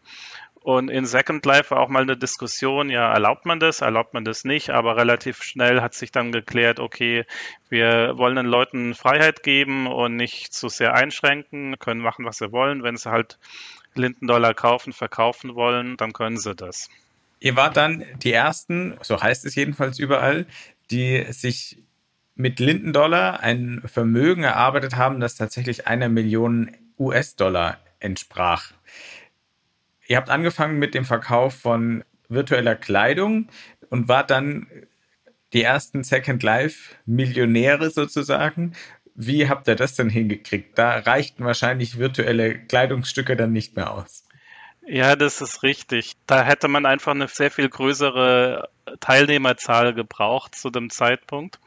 Und 0.65 0.89
in 0.89 1.05
Second 1.05 1.45
Life 1.45 1.69
war 1.69 1.79
auch 1.79 1.89
mal 1.89 2.01
eine 2.01 2.17
Diskussion, 2.17 2.89
ja, 2.89 3.13
erlaubt 3.13 3.45
man 3.45 3.59
das, 3.59 3.81
erlaubt 3.81 4.15
man 4.15 4.25
das 4.25 4.45
nicht, 4.45 4.71
aber 4.71 4.97
relativ 4.97 5.43
schnell 5.43 5.79
hat 5.79 5.93
sich 5.93 6.11
dann 6.11 6.31
geklärt, 6.31 6.79
okay, 6.79 7.25
wir 7.69 8.17
wollen 8.17 8.35
den 8.35 8.47
Leuten 8.47 8.95
Freiheit 8.95 9.43
geben 9.43 9.85
und 9.85 10.15
nicht 10.15 10.55
zu 10.55 10.67
sehr 10.67 10.95
einschränken, 10.95 11.77
können 11.77 12.01
machen, 12.01 12.25
was 12.25 12.37
sie 12.37 12.51
wollen. 12.51 12.81
Wenn 12.81 12.97
sie 12.97 13.11
halt 13.11 13.37
Lindendollar 13.93 14.55
kaufen, 14.55 14.91
verkaufen 14.91 15.53
wollen, 15.53 15.97
dann 15.97 16.13
können 16.13 16.37
sie 16.37 16.55
das. 16.55 16.89
Ihr 17.39 17.55
wart 17.55 17.77
dann 17.77 18.03
die 18.23 18.31
Ersten, 18.33 18.97
so 19.01 19.21
heißt 19.21 19.45
es 19.45 19.53
jedenfalls 19.53 19.99
überall, 19.99 20.47
die 20.89 21.25
sich 21.29 21.77
mit 22.35 22.59
Lindendollar 22.59 23.39
ein 23.39 23.81
Vermögen 23.85 24.43
erarbeitet 24.43 24.95
haben, 24.95 25.19
das 25.19 25.35
tatsächlich 25.35 25.87
einer 25.87 26.09
Million 26.09 26.71
US-Dollar 26.99 27.79
entsprach. 27.99 28.71
Ihr 30.07 30.17
habt 30.17 30.29
angefangen 30.29 30.77
mit 30.77 30.93
dem 30.93 31.05
Verkauf 31.05 31.55
von 31.55 32.03
virtueller 32.27 32.75
Kleidung 32.75 33.49
und 33.89 34.07
wart 34.07 34.29
dann 34.29 34.67
die 35.53 35.63
ersten 35.63 36.03
Second 36.03 36.43
Life 36.43 36.95
Millionäre 37.05 37.89
sozusagen. 37.89 38.73
Wie 39.15 39.47
habt 39.47 39.67
ihr 39.67 39.75
das 39.75 39.95
denn 39.95 40.09
hingekriegt? 40.09 40.77
Da 40.77 40.99
reichten 40.99 41.45
wahrscheinlich 41.45 41.97
virtuelle 41.97 42.59
Kleidungsstücke 42.59 43.37
dann 43.37 43.53
nicht 43.53 43.75
mehr 43.75 43.91
aus. 43.91 44.25
Ja, 44.85 45.15
das 45.15 45.41
ist 45.41 45.63
richtig. 45.63 46.13
Da 46.27 46.43
hätte 46.43 46.67
man 46.67 46.85
einfach 46.85 47.13
eine 47.13 47.27
sehr 47.27 47.49
viel 47.49 47.69
größere 47.69 48.69
Teilnehmerzahl 48.99 49.93
gebraucht 49.93 50.55
zu 50.55 50.69
dem 50.69 50.89
Zeitpunkt 50.89 51.59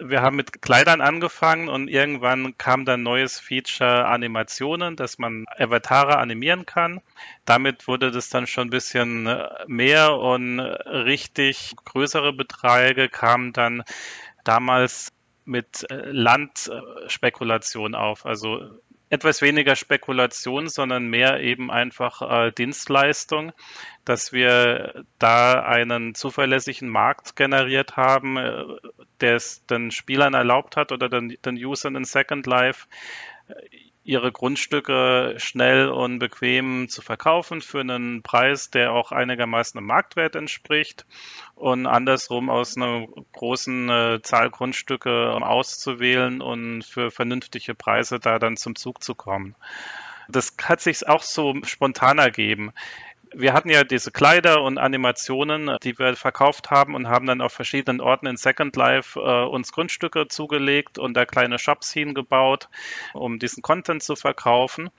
wir 0.00 0.22
haben 0.22 0.36
mit 0.36 0.62
Kleidern 0.62 1.00
angefangen 1.00 1.68
und 1.68 1.88
irgendwann 1.88 2.56
kam 2.58 2.84
dann 2.84 3.02
neues 3.02 3.38
Feature 3.38 4.06
Animationen, 4.06 4.96
dass 4.96 5.18
man 5.18 5.44
Avatare 5.58 6.18
animieren 6.18 6.66
kann. 6.66 7.00
Damit 7.44 7.86
wurde 7.86 8.10
das 8.10 8.28
dann 8.30 8.46
schon 8.46 8.68
ein 8.68 8.70
bisschen 8.70 9.26
äh, 9.26 9.48
mehr 9.66 10.16
und 10.16 10.60
richtig 10.60 11.74
größere 11.84 12.32
Beträge 12.32 13.08
kamen 13.08 13.52
dann 13.52 13.82
damals 14.44 15.12
mit 15.44 15.86
äh, 15.90 16.10
Landspekulation 16.10 17.94
auf. 17.94 18.24
Also 18.26 18.80
etwas 19.10 19.42
weniger 19.42 19.76
Spekulation, 19.76 20.68
sondern 20.68 21.08
mehr 21.08 21.40
eben 21.40 21.70
einfach 21.70 22.22
äh, 22.22 22.52
Dienstleistung, 22.52 23.52
dass 24.04 24.32
wir 24.32 25.04
da 25.18 25.62
einen 25.62 26.14
zuverlässigen 26.14 26.88
Markt 26.88 27.36
generiert 27.36 27.96
haben, 27.96 28.36
äh, 28.36 28.64
der 29.20 29.34
es 29.34 29.66
den 29.66 29.90
Spielern 29.90 30.34
erlaubt 30.34 30.76
hat 30.76 30.92
oder 30.92 31.08
den, 31.08 31.36
den 31.44 31.56
Usern 31.56 31.96
in 31.96 32.04
Second 32.04 32.46
Life 32.46 32.86
ihre 34.02 34.32
Grundstücke 34.32 35.34
schnell 35.36 35.88
und 35.88 36.18
bequem 36.18 36.88
zu 36.88 37.02
verkaufen 37.02 37.60
für 37.60 37.80
einen 37.80 38.22
Preis, 38.22 38.70
der 38.70 38.92
auch 38.92 39.12
einigermaßen 39.12 39.78
dem 39.78 39.86
Marktwert 39.86 40.36
entspricht 40.36 41.06
und 41.54 41.86
andersrum 41.86 42.48
aus 42.48 42.76
einer 42.76 43.06
großen 43.32 43.88
äh, 43.90 44.22
Zahl 44.22 44.50
Grundstücke 44.50 45.32
auszuwählen 45.32 46.40
und 46.40 46.82
für 46.82 47.10
vernünftige 47.10 47.74
Preise 47.74 48.18
da 48.18 48.38
dann 48.38 48.56
zum 48.56 48.74
Zug 48.74 49.02
zu 49.02 49.14
kommen. 49.14 49.54
Das 50.28 50.56
hat 50.62 50.80
sich 50.80 51.08
auch 51.08 51.22
so 51.22 51.56
spontan 51.64 52.18
ergeben 52.18 52.72
wir 53.32 53.52
hatten 53.52 53.70
ja 53.70 53.84
diese 53.84 54.10
Kleider 54.10 54.62
und 54.62 54.78
Animationen, 54.78 55.76
die 55.82 55.98
wir 55.98 56.16
verkauft 56.16 56.70
haben 56.70 56.94
und 56.94 57.08
haben 57.08 57.26
dann 57.26 57.40
auf 57.40 57.52
verschiedenen 57.52 58.00
Orten 58.00 58.26
in 58.26 58.36
Second 58.36 58.74
Life 58.76 59.18
äh, 59.18 59.44
uns 59.44 59.72
Grundstücke 59.72 60.28
zugelegt 60.28 60.98
und 60.98 61.14
da 61.14 61.24
kleine 61.24 61.58
Shops 61.58 61.92
hingebaut, 61.92 62.68
um 63.14 63.38
diesen 63.38 63.62
Content 63.62 64.02
zu 64.02 64.16
verkaufen. 64.16 64.90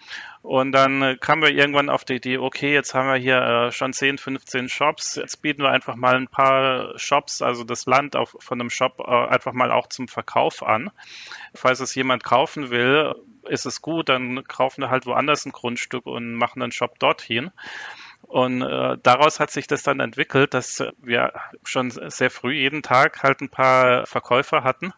Und 0.42 0.72
dann 0.72 1.20
kamen 1.20 1.42
wir 1.42 1.52
irgendwann 1.52 1.90
auf 1.90 2.06
die 2.06 2.16
Idee, 2.16 2.38
okay, 2.38 2.74
jetzt 2.74 2.94
haben 2.94 3.08
wir 3.08 3.18
hier 3.18 3.42
äh, 3.42 3.72
schon 3.72 3.94
10, 3.94 4.18
15 4.18 4.70
Shops, 4.70 5.16
jetzt 5.16 5.42
bieten 5.42 5.62
wir 5.62 5.70
einfach 5.70 5.96
mal 5.96 6.16
ein 6.16 6.28
paar 6.28 6.98
Shops, 6.98 7.42
also 7.42 7.64
das 7.64 7.86
Land 7.86 8.16
auf, 8.16 8.36
von 8.40 8.60
einem 8.60 8.70
Shop 8.70 9.00
äh, 9.00 9.12
einfach 9.28 9.54
mal 9.54 9.72
auch 9.72 9.88
zum 9.88 10.08
Verkauf 10.08 10.64
an. 10.64 10.90
Falls 11.54 11.80
es 11.80 11.94
jemand 11.96 12.24
kaufen 12.24 12.72
will, 12.72 13.14
ist 13.48 13.66
es 13.66 13.82
gut, 13.82 14.10
dann 14.10 14.44
kaufen 14.46 14.82
wir 14.82 14.90
halt 14.90 15.06
woanders 15.06 15.46
ein 15.46 15.52
Grundstück 15.52 16.06
und 16.06 16.34
machen 16.36 16.62
einen 16.62 16.72
Shop 16.72 16.98
dorthin. 17.00 17.52
Und 18.22 18.62
äh, 18.62 18.98
daraus 19.04 19.40
hat 19.40 19.52
sich 19.52 19.68
das 19.68 19.84
dann 19.84 20.00
entwickelt, 20.00 20.54
dass 20.54 20.84
wir 21.02 21.34
schon 21.64 21.92
sehr 21.92 22.30
früh 22.30 22.54
jeden 22.54 22.82
Tag 22.82 23.24
halt 23.24 23.42
ein 23.42 23.50
paar 23.50 24.06
Verkäufer 24.06 24.64
hatten 24.64 24.94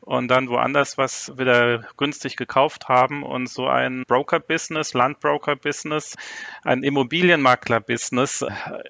und 0.00 0.28
dann 0.28 0.48
woanders 0.48 0.98
was 0.98 1.36
wieder 1.38 1.84
günstig 1.96 2.36
gekauft 2.36 2.88
haben 2.88 3.22
und 3.22 3.48
so 3.48 3.68
ein 3.68 4.04
Broker-Business, 4.06 4.94
Landbroker-Business, 4.94 6.16
ein 6.64 6.82
Immobilienmakler-Business 6.82 8.44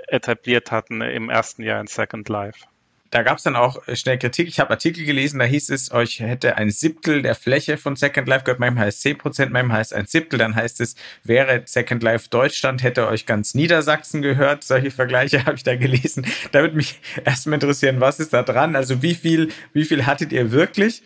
etabliert 0.08 0.70
hatten 0.70 1.02
im 1.02 1.28
ersten 1.28 1.62
Jahr 1.62 1.80
in 1.80 1.86
Second 1.86 2.28
Life 2.28 2.66
da 3.12 3.22
gab 3.22 3.36
es 3.36 3.44
dann 3.44 3.56
auch 3.56 3.86
äh, 3.86 3.94
schnell 3.94 4.18
Kritik. 4.18 4.48
Ich 4.48 4.58
habe 4.58 4.70
Artikel 4.70 5.04
gelesen, 5.04 5.38
da 5.38 5.44
hieß 5.44 5.68
es, 5.68 5.92
euch 5.92 6.20
hätte 6.20 6.56
ein 6.56 6.70
Siebtel 6.70 7.20
der 7.20 7.34
Fläche 7.34 7.76
von 7.76 7.94
Second 7.94 8.26
Life 8.26 8.44
gehört. 8.44 8.58
Manchmal 8.58 8.86
heißt 8.86 8.96
es 8.96 9.02
10 9.02 9.18
Prozent, 9.18 9.52
manchmal 9.52 9.78
heißt 9.78 9.94
ein 9.94 10.06
Siebtel. 10.06 10.38
Dann 10.38 10.56
heißt 10.56 10.80
es, 10.80 10.96
wäre 11.22 11.62
Second 11.66 12.02
Life 12.02 12.30
Deutschland, 12.30 12.82
hätte 12.82 13.06
euch 13.06 13.26
ganz 13.26 13.54
Niedersachsen 13.54 14.22
gehört. 14.22 14.64
Solche 14.64 14.90
Vergleiche 14.90 15.44
habe 15.46 15.56
ich 15.56 15.62
da 15.62 15.76
gelesen. 15.76 16.26
Da 16.52 16.62
würde 16.62 16.74
mich 16.74 17.00
erstmal 17.24 17.54
interessieren, 17.54 18.00
was 18.00 18.18
ist 18.18 18.32
da 18.32 18.42
dran? 18.42 18.74
Also 18.74 19.02
wie 19.02 19.14
viel, 19.14 19.50
wie 19.74 19.84
viel 19.84 20.06
hattet 20.06 20.32
ihr 20.32 20.50
wirklich? 20.50 21.02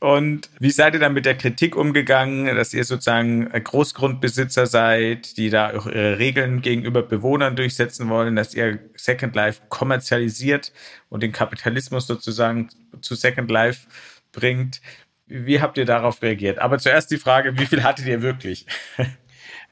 Und 0.00 0.48
wie 0.58 0.70
seid 0.70 0.94
ihr 0.94 1.00
dann 1.00 1.12
mit 1.12 1.26
der 1.26 1.36
Kritik 1.36 1.76
umgegangen, 1.76 2.56
dass 2.56 2.72
ihr 2.72 2.84
sozusagen 2.84 3.50
Großgrundbesitzer 3.50 4.64
seid, 4.64 5.36
die 5.36 5.50
da 5.50 5.76
auch 5.76 5.86
ihre 5.86 6.18
Regeln 6.18 6.62
gegenüber 6.62 7.02
Bewohnern 7.02 7.54
durchsetzen 7.54 8.08
wollen, 8.08 8.34
dass 8.34 8.54
ihr 8.54 8.78
Second 8.96 9.36
Life 9.36 9.60
kommerzialisiert 9.68 10.72
und 11.10 11.22
den 11.22 11.32
Kapitalismus 11.32 12.06
sozusagen 12.06 12.70
zu 13.02 13.14
Second 13.14 13.50
Life 13.50 13.88
bringt? 14.32 14.80
Wie 15.26 15.60
habt 15.60 15.76
ihr 15.76 15.84
darauf 15.84 16.22
reagiert? 16.22 16.58
Aber 16.58 16.78
zuerst 16.78 17.10
die 17.10 17.18
Frage, 17.18 17.58
wie 17.58 17.66
viel 17.66 17.82
hattet 17.82 18.06
ihr 18.06 18.22
wirklich? 18.22 18.66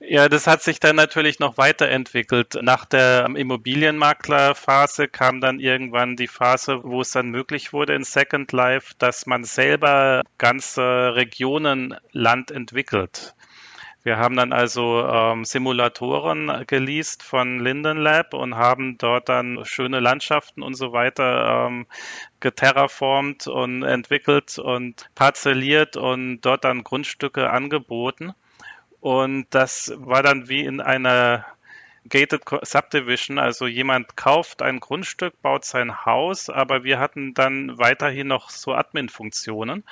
Ja, 0.01 0.29
das 0.29 0.47
hat 0.47 0.63
sich 0.63 0.79
dann 0.81 0.97
natürlich 0.97 1.39
noch 1.41 1.57
weiterentwickelt. 1.57 2.59
Nach 2.63 2.85
der 2.85 3.27
Immobilienmaklerphase 3.27 5.09
kam 5.09 5.41
dann 5.41 5.59
irgendwann 5.61 6.17
die 6.17 6.29
Phase, 6.29 6.85
wo 6.85 7.01
es 7.01 7.11
dann 7.11 7.31
möglich 7.31 7.73
wurde 7.73 7.95
in 7.95 8.05
Second 8.05 8.53
Life, 8.53 8.95
dass 8.99 9.27
man 9.27 9.45
selber 9.45 10.23
ganze 10.39 10.83
Regionen 11.15 11.97
Land 12.13 12.51
entwickelt. 12.53 13.35
Wir 14.05 14.19
haben 14.19 14.37
dann 14.37 14.53
also 14.53 15.05
ähm, 15.05 15.45
Simulatoren 15.45 16.65
geleast 16.67 17.25
von 17.25 17.59
Linden 17.59 17.99
Lab 17.99 18.35
und 18.35 18.55
haben 18.57 18.99
dort 18.99 19.29
dann 19.29 19.65
schöne 19.65 20.01
Landschaften 20.01 20.63
und 20.63 20.75
so 20.75 20.93
weiter 20.93 21.67
ähm, 21.67 21.87
geterraformt 22.41 23.49
und 23.49 23.83
entwickelt 23.83 24.59
und 24.59 25.11
parzelliert 25.17 25.97
und 25.97 26.41
dort 26.43 26.65
dann 26.65 26.85
Grundstücke 26.85 27.51
angeboten. 27.51 28.33
Und 29.01 29.47
das 29.51 29.93
war 29.97 30.23
dann 30.23 30.49
wie 30.49 30.65
in 30.65 30.81
einer 30.81 31.47
Gated 32.09 32.43
Subdivision, 32.63 33.39
also 33.39 33.67
jemand 33.67 34.17
kauft 34.17 34.63
ein 34.63 34.81
Grundstück, 34.81 35.41
baut 35.43 35.65
sein 35.65 36.07
Haus, 36.07 36.49
aber 36.49 36.85
wir 36.85 36.99
hatten 36.99 37.35
dann 37.35 37.79
weiterhin 37.79 38.29
noch 38.29 38.51
so 38.51 38.73
Admin-Funktionen, 38.73 39.85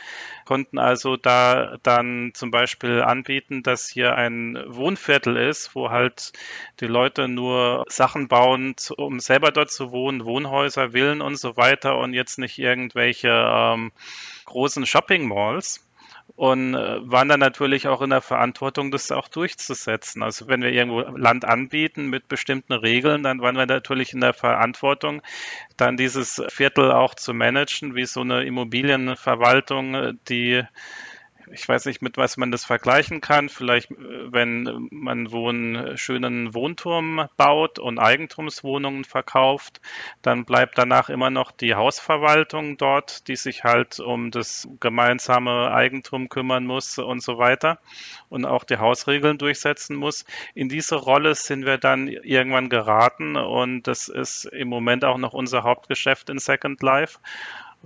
konnten 0.45 0.79
also 0.79 1.16
da 1.16 1.77
dann 1.83 2.31
zum 2.35 2.51
Beispiel 2.51 3.03
anbieten, 3.03 3.62
dass 3.62 3.88
hier 3.88 4.14
ein 4.14 4.59
Wohnviertel 4.66 5.37
ist, 5.37 5.75
wo 5.75 5.90
halt 5.90 6.33
die 6.81 6.87
Leute 6.87 7.29
nur 7.29 7.85
Sachen 7.88 8.29
bauen, 8.29 8.75
um 8.97 9.21
selber 9.21 9.51
dort 9.51 9.71
zu 9.71 9.90
wohnen, 9.90 10.25
Wohnhäuser, 10.25 10.92
Villen 10.92 11.21
und 11.21 11.37
so 11.37 11.57
weiter 11.57 11.99
und 11.99 12.14
jetzt 12.14 12.38
nicht 12.38 12.59
irgendwelche 12.59 13.29
ähm, 13.29 13.92
großen 14.47 14.87
Shopping 14.87 15.29
Malls. 15.29 15.86
Und 16.37 16.75
äh, 16.75 17.11
waren 17.11 17.29
dann 17.29 17.40
natürlich 17.40 17.88
auch 17.88 18.03
in 18.03 18.11
der 18.11 18.20
Verantwortung, 18.20 18.90
das 18.90 19.11
auch 19.11 19.29
durchzusetzen. 19.29 20.22
Also 20.22 20.49
wenn 20.49 20.62
wir 20.62 20.70
irgendwo 20.70 21.01
Land 21.01 21.46
anbieten 21.46 22.09
mit 22.09 22.29
bestimmten 22.29 22.75
Regeln, 22.75 23.22
dann 23.22 23.40
waren 23.40 23.57
wir 23.57 23.66
natürlich 23.66 24.12
in 24.12 24.20
der 24.20 24.35
Verantwortung, 24.35 25.22
dann 25.79 25.96
dieses 25.96 26.42
Viertel 26.49 26.92
auch 26.92 27.14
zu 27.14 27.33
managen, 27.33 27.94
wie 27.94 28.05
so 28.05 28.20
eine 28.20 28.44
Immobilienverwaltung, 28.44 30.18
die 30.29 30.62
ich 31.52 31.68
weiß 31.68 31.87
nicht, 31.87 32.02
mit 32.02 32.16
was 32.16 32.37
man 32.37 32.50
das 32.50 32.64
vergleichen 32.64 33.20
kann. 33.20 33.48
Vielleicht, 33.48 33.90
äh, 33.90 33.94
wenn 34.32 34.88
man 34.90 35.32
wo 35.32 35.48
einen 35.48 35.96
schönen 35.96 36.54
Wohnturm 36.54 37.28
baut 37.37 37.78
und 37.78 37.98
Eigentumswohnungen 37.98 39.04
verkauft, 39.04 39.80
dann 40.22 40.44
bleibt 40.44 40.78
danach 40.78 41.09
immer 41.09 41.30
noch 41.30 41.52
die 41.52 41.74
Hausverwaltung 41.74 42.76
dort, 42.76 43.28
die 43.28 43.37
sich 43.37 43.64
halt 43.64 44.00
um 44.00 44.30
das 44.30 44.68
gemeinsame 44.80 45.72
Eigentum 45.72 46.28
kümmern 46.28 46.66
muss 46.66 46.98
und 46.98 47.22
so 47.22 47.38
weiter 47.38 47.78
und 48.28 48.44
auch 48.44 48.64
die 48.64 48.78
Hausregeln 48.78 49.38
durchsetzen 49.38 49.96
muss. 49.96 50.24
In 50.54 50.68
diese 50.68 50.96
Rolle 50.96 51.35
sind 51.35 51.64
wir 51.64 51.78
dann 51.78 52.09
irgendwann 52.09 52.68
geraten 52.68 53.37
und 53.37 53.85
das 53.85 54.09
ist 54.09 54.46
im 54.46 54.68
Moment 54.68 55.04
auch 55.04 55.18
noch 55.18 55.32
unser 55.32 55.62
Hauptgeschäft 55.62 56.30
in 56.30 56.38
Second 56.38 56.82
Life. 56.82 57.18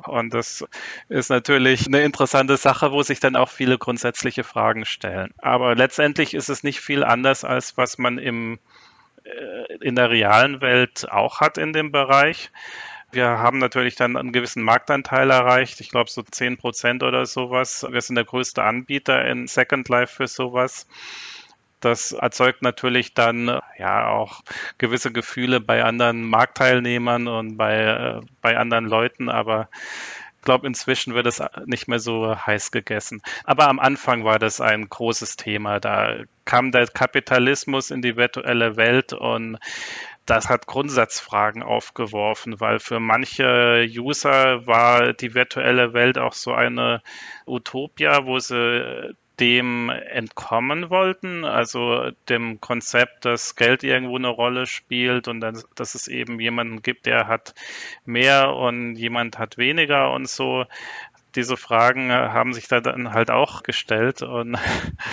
Und 0.07 0.35
das 0.35 0.65
ist 1.09 1.31
natürlich 1.31 1.87
eine 1.87 2.03
interessante 2.03 2.57
Sache, 2.57 2.93
wo 2.93 3.03
sich 3.03 3.21
dann 3.21 3.37
auch 3.37 3.49
viele 3.49 3.79
grundsätzliche 3.79 4.45
Fragen 4.45 4.85
stellen. 4.85 5.33
Aber 5.39 5.75
letztendlich 5.75 6.35
ist 6.35 6.49
es 6.49 6.63
nicht 6.63 6.81
viel 6.81 7.05
anders, 7.05 7.45
als 7.45 7.77
was 7.77 7.99
man 7.99 8.19
im, 8.19 8.59
äh, 9.25 9.75
in 9.81 9.97
der 9.97 10.11
realen 10.11 10.61
Welt 10.61 11.11
auch 11.11 11.41
hat 11.41 11.59
in 11.59 11.73
dem 11.73 11.93
Bereich. 11.93 12.51
Wir 13.13 13.27
haben 13.27 13.59
natürlich 13.59 13.97
dann 13.97 14.17
einen 14.17 14.33
gewissen 14.33 14.63
Marktanteil 14.63 15.31
erreicht. 15.31 15.81
Ich 15.81 15.91
glaube 15.91 16.11
so 16.11 16.23
10 16.23 16.59
Prozent 16.59 17.03
oder 17.03 17.27
sowas. 17.27 17.85
Wir 17.91 18.01
sind 18.01 18.15
der 18.15 18.25
größte 18.25 18.63
Anbieter 18.63 19.25
in 19.25 19.49
Second 19.49 19.89
Life 19.89 20.15
für 20.15 20.29
sowas. 20.29 20.87
Das 21.81 22.13
erzeugt 22.13 22.63
natürlich 22.63 23.15
dann 23.15 23.61
ja 23.79 24.09
auch 24.09 24.43
gewisse 24.79 25.13
Gefühle 25.13 25.61
bei 25.61 25.83
anderen 25.83 26.23
Marktteilnehmern 26.25 27.27
und 27.27 27.57
bei, 27.57 27.77
äh, 27.85 28.21
bei 28.43 28.57
anderen 28.57 28.85
Leuten, 28.85 29.29
aber 29.29 29.69
ich 30.41 30.45
glaube, 30.45 30.67
inzwischen 30.67 31.13
wird 31.13 31.27
es 31.27 31.43
nicht 31.67 31.87
mehr 31.87 31.99
so 31.99 32.35
heiß 32.35 32.71
gegessen. 32.71 33.21
Aber 33.45 33.69
am 33.69 33.79
Anfang 33.79 34.25
war 34.25 34.39
das 34.39 34.63
ein 34.63 34.89
großes 34.89 35.37
Thema. 35.37 35.81
Da 35.81 36.17
kam 36.47 36.73
der 36.73 36.87
Kapitalismus 36.87 37.91
in 37.91 38.01
die 38.01 38.17
virtuelle 38.17 38.77
Welt 38.79 39.13
und 39.13 39.59
das 40.25 40.49
hat 40.49 40.67
Grundsatzfragen 40.67 41.63
aufgeworfen, 41.63 42.59
weil 42.59 42.79
für 42.79 43.01
manche 43.01 43.87
User 43.91 44.67
war 44.67 45.13
die 45.13 45.35
virtuelle 45.35 45.93
Welt 45.93 46.17
auch 46.17 46.33
so 46.33 46.55
eine 46.55 47.03
Utopia, 47.47 48.25
wo 48.25 48.39
sie 48.39 49.15
dem 49.41 49.89
entkommen 49.89 50.91
wollten, 50.91 51.45
also 51.45 52.11
dem 52.29 52.61
Konzept, 52.61 53.25
dass 53.25 53.57
Geld 53.57 53.83
irgendwo 53.83 54.17
eine 54.17 54.29
Rolle 54.29 54.67
spielt 54.67 55.29
und 55.29 55.41
dass, 55.41 55.67
dass 55.75 55.95
es 55.95 56.09
eben 56.09 56.39
jemanden 56.41 56.83
gibt, 56.83 57.07
der 57.07 57.27
hat 57.27 57.55
mehr 58.05 58.55
und 58.55 58.97
jemand 58.97 59.39
hat 59.39 59.57
weniger 59.57 60.13
und 60.13 60.29
so. 60.29 60.67
Diese 61.35 61.57
Fragen 61.57 62.13
haben 62.13 62.53
sich 62.53 62.69
da 62.69 62.81
dann 62.81 63.13
halt 63.13 63.31
auch 63.31 63.63
gestellt 63.63 64.21
und 64.23 64.59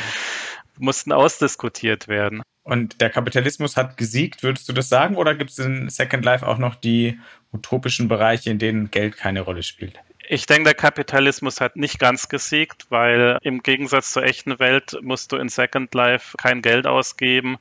mussten 0.78 1.12
ausdiskutiert 1.12 2.08
werden. 2.08 2.44
Und 2.64 3.00
der 3.00 3.10
Kapitalismus 3.10 3.78
hat 3.78 3.96
gesiegt, 3.96 4.44
würdest 4.44 4.68
du 4.68 4.74
das 4.74 4.90
sagen? 4.90 5.16
Oder 5.16 5.36
gibt 5.36 5.52
es 5.52 5.60
in 5.60 5.88
Second 5.90 6.26
Life 6.26 6.46
auch 6.46 6.58
noch 6.58 6.76
die 6.76 7.18
utopischen 7.54 8.10
Bereiche, 8.10 8.50
in 8.50 8.60
denen 8.60 8.92
Geld 8.92 9.16
keine 9.16 9.40
Rolle 9.40 9.64
spielt? 9.64 9.98
Ich 10.30 10.46
denke, 10.46 10.66
der 10.66 10.74
Kapitalismus 10.74 11.62
hat 11.62 11.78
nicht 11.78 12.00
ganz 12.00 12.28
gesiegt, 12.28 12.88
weil 12.90 13.38
im 13.44 13.64
Gegensatz 13.64 14.12
zur 14.12 14.24
echten 14.24 14.60
Welt 14.60 14.98
musst 15.02 15.32
du 15.32 15.38
in 15.38 15.48
Second 15.48 15.94
Life 15.94 16.36
kein 16.36 16.62
Geld 16.62 16.86
ausgeben 16.86 17.58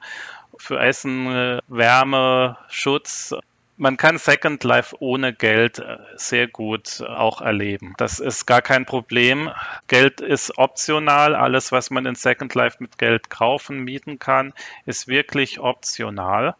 für 0.59 0.81
Essen, 0.81 1.61
Wärme, 1.68 2.59
Schutz. 2.68 3.35
Man 3.76 3.96
kann 3.96 4.18
Second 4.18 4.64
Life 4.64 4.96
ohne 4.98 5.33
Geld 5.33 5.79
äh, 5.79 5.98
sehr 6.16 6.48
gut 6.48 7.02
auch 7.02 7.40
erleben. 7.40 7.94
Das 7.98 8.18
ist 8.18 8.46
gar 8.46 8.62
kein 8.62 8.85
Problem. 8.85 9.50
Geld 9.87 10.20
ist 10.20 10.59
optional. 10.59 11.37
Alles, 11.37 11.70
was 11.70 11.90
man 11.90 12.05
in 12.07 12.16
Second 12.16 12.52
Life 12.55 12.79
mit 12.81 12.98
Geld 12.98 13.31
kaufen, 13.31 13.85
mieten 13.85 14.18
kann, 14.18 14.52
ist 14.87 15.07
wirklich 15.07 15.61
optional 15.61 16.57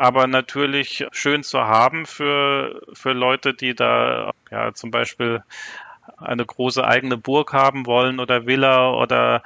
aber 0.00 0.26
natürlich 0.26 1.06
schön 1.12 1.42
zu 1.42 1.60
haben 1.60 2.06
für, 2.06 2.80
für 2.94 3.12
Leute, 3.12 3.52
die 3.52 3.74
da 3.74 4.32
ja 4.50 4.72
zum 4.72 4.90
Beispiel 4.90 5.42
eine 6.16 6.46
große 6.46 6.82
eigene 6.82 7.18
Burg 7.18 7.52
haben 7.52 7.84
wollen 7.84 8.18
oder 8.18 8.46
Villa 8.46 8.94
oder, 8.94 9.42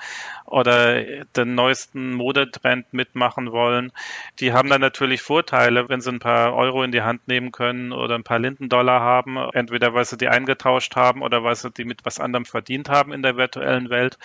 oder 0.46 1.24
den 1.24 1.56
neuesten 1.56 2.14
Modetrend 2.14 2.92
mitmachen 2.92 3.50
wollen. 3.50 3.90
Die 4.38 4.52
haben 4.52 4.70
dann 4.70 4.80
natürlich 4.80 5.22
Vorteile, 5.22 5.88
wenn 5.88 6.00
sie 6.00 6.10
ein 6.10 6.20
paar 6.20 6.54
Euro 6.54 6.84
in 6.84 6.92
die 6.92 7.02
Hand 7.02 7.26
nehmen 7.26 7.50
können 7.50 7.90
oder 7.90 8.14
ein 8.14 8.22
paar 8.22 8.38
Lindendollar 8.38 9.00
haben, 9.00 9.36
entweder 9.54 9.92
weil 9.92 10.04
sie 10.04 10.16
die 10.16 10.28
eingetauscht 10.28 10.94
haben 10.94 11.22
oder 11.22 11.42
weil 11.42 11.56
sie 11.56 11.72
die 11.72 11.84
mit 11.84 12.04
was 12.04 12.20
anderem 12.20 12.44
verdient 12.44 12.88
haben 12.88 13.12
in 13.12 13.22
der 13.22 13.36
virtuellen 13.36 13.90
Welt 13.90 14.18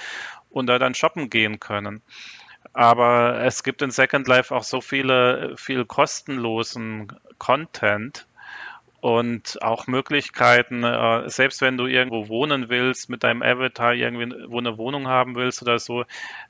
und 0.51 0.67
da 0.67 0.77
dann 0.77 0.93
shoppen 0.93 1.31
gehen 1.31 1.59
können. 1.59 2.03
Aber 2.73 3.41
es 3.43 3.63
gibt 3.63 3.81
in 3.81 3.91
Second 3.91 4.27
Life 4.27 4.55
auch 4.55 4.63
so 4.63 4.81
viele, 4.81 5.55
viel 5.57 5.85
kostenlosen 5.85 7.11
Content 7.37 8.27
und 9.01 9.61
auch 9.61 9.87
Möglichkeiten, 9.87 10.83
äh, 10.83 11.29
selbst 11.29 11.61
wenn 11.61 11.77
du 11.77 11.85
irgendwo 11.87 12.27
wohnen 12.27 12.67
willst, 12.69 13.09
mit 13.09 13.23
deinem 13.23 13.41
Avatar 13.41 13.93
irgendwie 13.93 14.35
wo 14.49 14.57
eine 14.59 14.77
Wohnung 14.77 15.07
haben 15.07 15.35
willst 15.35 15.61
oder 15.61 15.79
so, 15.79 16.03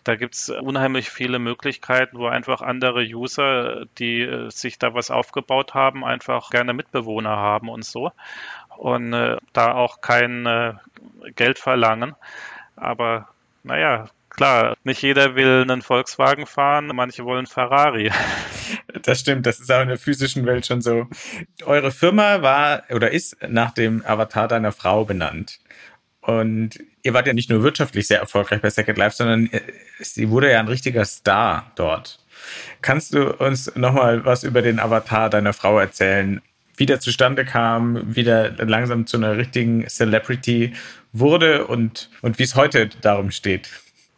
da 0.03 0.15
gibt 0.15 0.33
es 0.35 0.49
unheimlich 0.49 1.11
viele 1.11 1.37
Möglichkeiten, 1.37 2.17
wo 2.17 2.25
einfach 2.27 2.61
andere 2.61 3.03
User, 3.03 3.85
die 3.99 4.21
äh, 4.21 4.49
sich 4.49 4.79
da 4.79 4.93
was 4.95 5.11
aufgebaut 5.11 5.75
haben, 5.75 6.03
einfach 6.03 6.49
gerne 6.49 6.73
Mitbewohner 6.73 7.35
haben 7.37 7.69
und 7.69 7.85
so 7.85 8.11
und 8.77 9.13
äh, 9.13 9.37
da 9.53 9.73
auch 9.73 10.01
kein 10.01 10.79
Geld 11.35 11.59
verlangen. 11.59 12.15
Aber 12.75 13.27
naja, 13.63 14.07
klar, 14.39 14.77
nicht 14.85 15.01
jeder 15.01 15.35
will 15.35 15.63
einen 15.63 15.81
Volkswagen 15.81 16.45
fahren, 16.45 16.89
manche 16.93 17.25
wollen 17.25 17.45
Ferrari. 17.45 18.09
Das 19.03 19.19
stimmt, 19.19 19.45
das 19.45 19.59
ist 19.59 19.71
auch 19.71 19.81
in 19.81 19.87
der 19.87 19.97
physischen 19.97 20.45
Welt 20.47 20.65
schon 20.65 20.81
so. 20.81 21.07
Eure 21.63 21.91
Firma 21.91 22.41
war 22.41 22.83
oder 22.89 23.11
ist 23.11 23.37
nach 23.47 23.71
dem 23.71 24.03
Avatar 24.03 24.47
deiner 24.47 24.71
Frau 24.71 25.05
benannt. 25.05 25.59
Und 26.21 26.79
ihr 27.03 27.13
wart 27.13 27.27
ja 27.27 27.33
nicht 27.33 27.49
nur 27.49 27.61
wirtschaftlich 27.61 28.07
sehr 28.07 28.19
erfolgreich 28.19 28.61
bei 28.61 28.69
Second 28.69 28.97
Life, 28.97 29.15
sondern 29.15 29.47
äh, 29.51 29.61
sie 29.99 30.29
wurde 30.29 30.51
ja 30.51 30.59
ein 30.59 30.67
richtiger 30.67 31.05
Star 31.05 31.71
dort. 31.75 32.19
Kannst 32.81 33.13
du 33.13 33.31
uns 33.33 33.75
nochmal 33.75 34.25
was 34.25 34.43
über 34.43 34.61
den 34.63 34.79
Avatar 34.79 35.29
deiner 35.29 35.53
Frau 35.53 35.79
erzählen? 35.79 36.41
Wie 36.75 36.87
der 36.87 36.99
zustande 36.99 37.45
kam, 37.45 38.15
wie 38.15 38.23
der 38.23 38.53
langsam 38.65 39.05
zu 39.05 39.17
einer 39.17 39.37
richtigen 39.37 39.87
Celebrity 39.87 40.73
wurde 41.13 41.67
und, 41.67 42.09
und 42.21 42.39
wie 42.39 42.43
es 42.43 42.55
heute 42.55 42.89
darum 43.01 43.31
steht? 43.31 43.69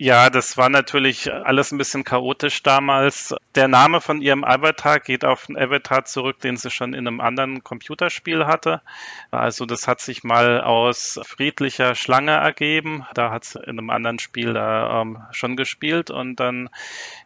Ja, 0.03 0.31
das 0.31 0.57
war 0.57 0.69
natürlich 0.69 1.31
alles 1.31 1.71
ein 1.71 1.77
bisschen 1.77 2.03
chaotisch 2.03 2.63
damals. 2.63 3.35
Der 3.53 3.67
Name 3.67 4.01
von 4.01 4.19
ihrem 4.19 4.43
Avatar 4.43 4.99
geht 4.99 5.23
auf 5.23 5.47
einen 5.47 5.59
Avatar 5.59 6.05
zurück, 6.05 6.39
den 6.39 6.57
sie 6.57 6.71
schon 6.71 6.95
in 6.95 7.07
einem 7.07 7.21
anderen 7.21 7.63
Computerspiel 7.63 8.47
hatte. 8.47 8.81
Also 9.29 9.67
das 9.67 9.87
hat 9.87 10.01
sich 10.01 10.23
mal 10.23 10.59
aus 10.59 11.19
friedlicher 11.23 11.93
Schlange 11.93 12.31
ergeben. 12.31 13.05
Da 13.13 13.29
hat 13.29 13.45
sie 13.45 13.59
in 13.59 13.77
einem 13.77 13.91
anderen 13.91 14.17
Spiel 14.17 14.53
da 14.53 15.01
ähm, 15.01 15.19
schon 15.29 15.55
gespielt 15.55 16.09
und 16.09 16.37
dann 16.37 16.71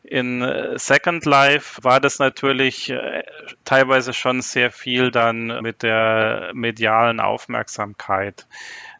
in 0.03 0.45
Second 0.75 1.23
Life 1.23 1.81
war 1.81 2.01
das 2.01 2.19
natürlich 2.19 2.89
äh, 2.89 3.23
teilweise 3.63 4.11
schon 4.11 4.41
sehr 4.41 4.69
viel 4.69 5.11
dann 5.11 5.61
mit 5.61 5.81
der 5.81 6.51
medialen 6.53 7.21
Aufmerksamkeit. 7.21 8.45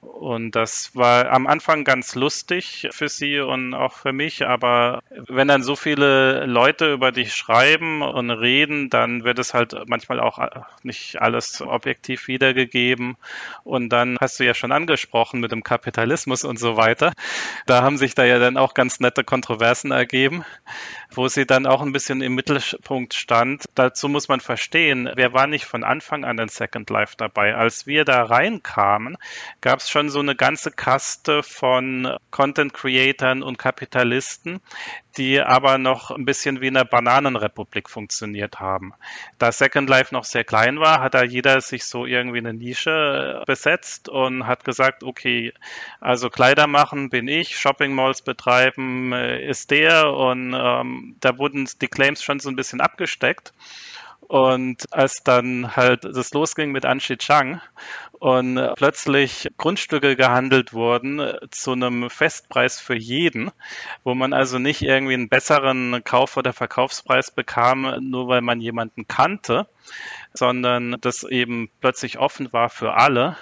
Und 0.01 0.51
das 0.55 0.95
war 0.95 1.31
am 1.31 1.47
Anfang 1.47 1.83
ganz 1.83 2.15
lustig 2.15 2.87
für 2.91 3.09
sie 3.09 3.39
und 3.39 3.73
auch 3.73 3.93
für 3.93 4.13
mich, 4.13 4.45
aber 4.45 5.01
wenn 5.09 5.47
dann 5.47 5.63
so 5.63 5.75
viele 5.75 6.45
Leute 6.45 6.93
über 6.93 7.11
dich 7.11 7.33
schreiben 7.33 8.01
und 8.01 8.29
reden, 8.29 8.89
dann 8.89 9.23
wird 9.23 9.39
es 9.39 9.53
halt 9.53 9.75
manchmal 9.87 10.19
auch 10.19 10.39
nicht 10.83 11.21
alles 11.21 11.61
objektiv 11.61 12.27
wiedergegeben. 12.27 13.17
Und 13.63 13.89
dann 13.89 14.17
hast 14.21 14.39
du 14.39 14.45
ja 14.45 14.53
schon 14.53 14.71
angesprochen 14.71 15.39
mit 15.39 15.51
dem 15.51 15.63
Kapitalismus 15.63 16.43
und 16.43 16.59
so 16.59 16.77
weiter. 16.77 17.13
Da 17.65 17.81
haben 17.81 17.97
sich 17.97 18.15
da 18.15 18.23
ja 18.23 18.39
dann 18.39 18.57
auch 18.57 18.73
ganz 18.73 18.99
nette 18.99 19.23
Kontroversen 19.23 19.91
ergeben, 19.91 20.45
wo 21.11 21.27
sie 21.27 21.45
dann 21.45 21.65
auch 21.65 21.81
ein 21.81 21.91
bisschen 21.91 22.21
im 22.21 22.35
Mittelpunkt 22.35 23.13
stand. 23.13 23.65
Dazu 23.75 24.07
muss 24.07 24.27
man 24.27 24.39
verstehen, 24.39 25.09
wer 25.15 25.33
war 25.33 25.47
nicht 25.47 25.65
von 25.65 25.83
Anfang 25.83 26.25
an 26.25 26.37
in 26.37 26.49
Second 26.49 26.89
Life 26.89 27.15
dabei. 27.17 27.55
Als 27.55 27.87
wir 27.87 28.05
da 28.05 28.23
reinkamen, 28.23 29.17
gab 29.61 29.79
es 29.79 29.89
schon 29.95 30.09
so 30.09 30.19
eine 30.19 30.35
ganze 30.35 30.71
Kaste 30.71 31.41
von 31.41 32.17
Content-Creatern 32.29 33.41
und 33.41 33.57
Kapitalisten, 33.57 34.59
die 35.15 35.39
aber 35.39 35.77
noch 35.77 36.11
ein 36.11 36.25
bisschen 36.25 36.59
wie 36.59 36.67
in 36.67 36.73
der 36.73 36.83
Bananenrepublik 36.83 37.89
funktioniert 37.89 38.59
haben. 38.59 38.93
Da 39.37 39.53
Second 39.53 39.89
Life 39.89 40.13
noch 40.13 40.25
sehr 40.25 40.43
klein 40.43 40.81
war, 40.81 40.99
hat 40.99 41.13
da 41.13 41.23
jeder 41.23 41.61
sich 41.61 41.85
so 41.85 42.05
irgendwie 42.05 42.39
eine 42.39 42.53
Nische 42.53 43.41
besetzt 43.47 44.09
und 44.09 44.45
hat 44.45 44.65
gesagt, 44.65 45.01
okay, 45.01 45.53
also 46.01 46.29
Kleider 46.29 46.67
machen 46.67 47.09
bin 47.09 47.29
ich, 47.29 47.57
Shopping 47.57 47.93
Malls 47.93 48.21
betreiben 48.21 49.13
äh, 49.13 49.47
ist 49.47 49.71
der 49.71 50.11
und 50.11 50.53
ähm, 50.53 51.15
da 51.21 51.37
wurden 51.37 51.69
die 51.79 51.87
Claims 51.87 52.21
schon 52.21 52.41
so 52.41 52.49
ein 52.49 52.57
bisschen 52.57 52.81
abgesteckt. 52.81 53.53
Und 54.27 54.91
als 54.91 55.23
dann 55.23 55.75
halt 55.75 56.03
das 56.03 56.33
losging 56.33 56.71
mit 56.71 56.85
Anshi 56.85 57.17
Chang 57.17 57.61
und 58.13 58.59
plötzlich 58.75 59.49
Grundstücke 59.57 60.15
gehandelt 60.15 60.73
wurden 60.73 61.21
zu 61.51 61.73
einem 61.73 62.09
Festpreis 62.09 62.79
für 62.79 62.95
jeden, 62.95 63.51
wo 64.03 64.15
man 64.15 64.33
also 64.33 64.57
nicht 64.57 64.81
irgendwie 64.81 65.13
einen 65.13 65.29
besseren 65.29 66.03
Kauf- 66.03 66.37
oder 66.37 66.53
Verkaufspreis 66.53 67.31
bekam, 67.31 67.97
nur 68.01 68.27
weil 68.27 68.41
man 68.41 68.61
jemanden 68.61 69.07
kannte, 69.07 69.67
sondern 70.33 70.97
das 71.01 71.23
eben 71.23 71.69
plötzlich 71.79 72.17
offen 72.17 72.51
war 72.51 72.69
für 72.69 72.95
alle 72.95 73.37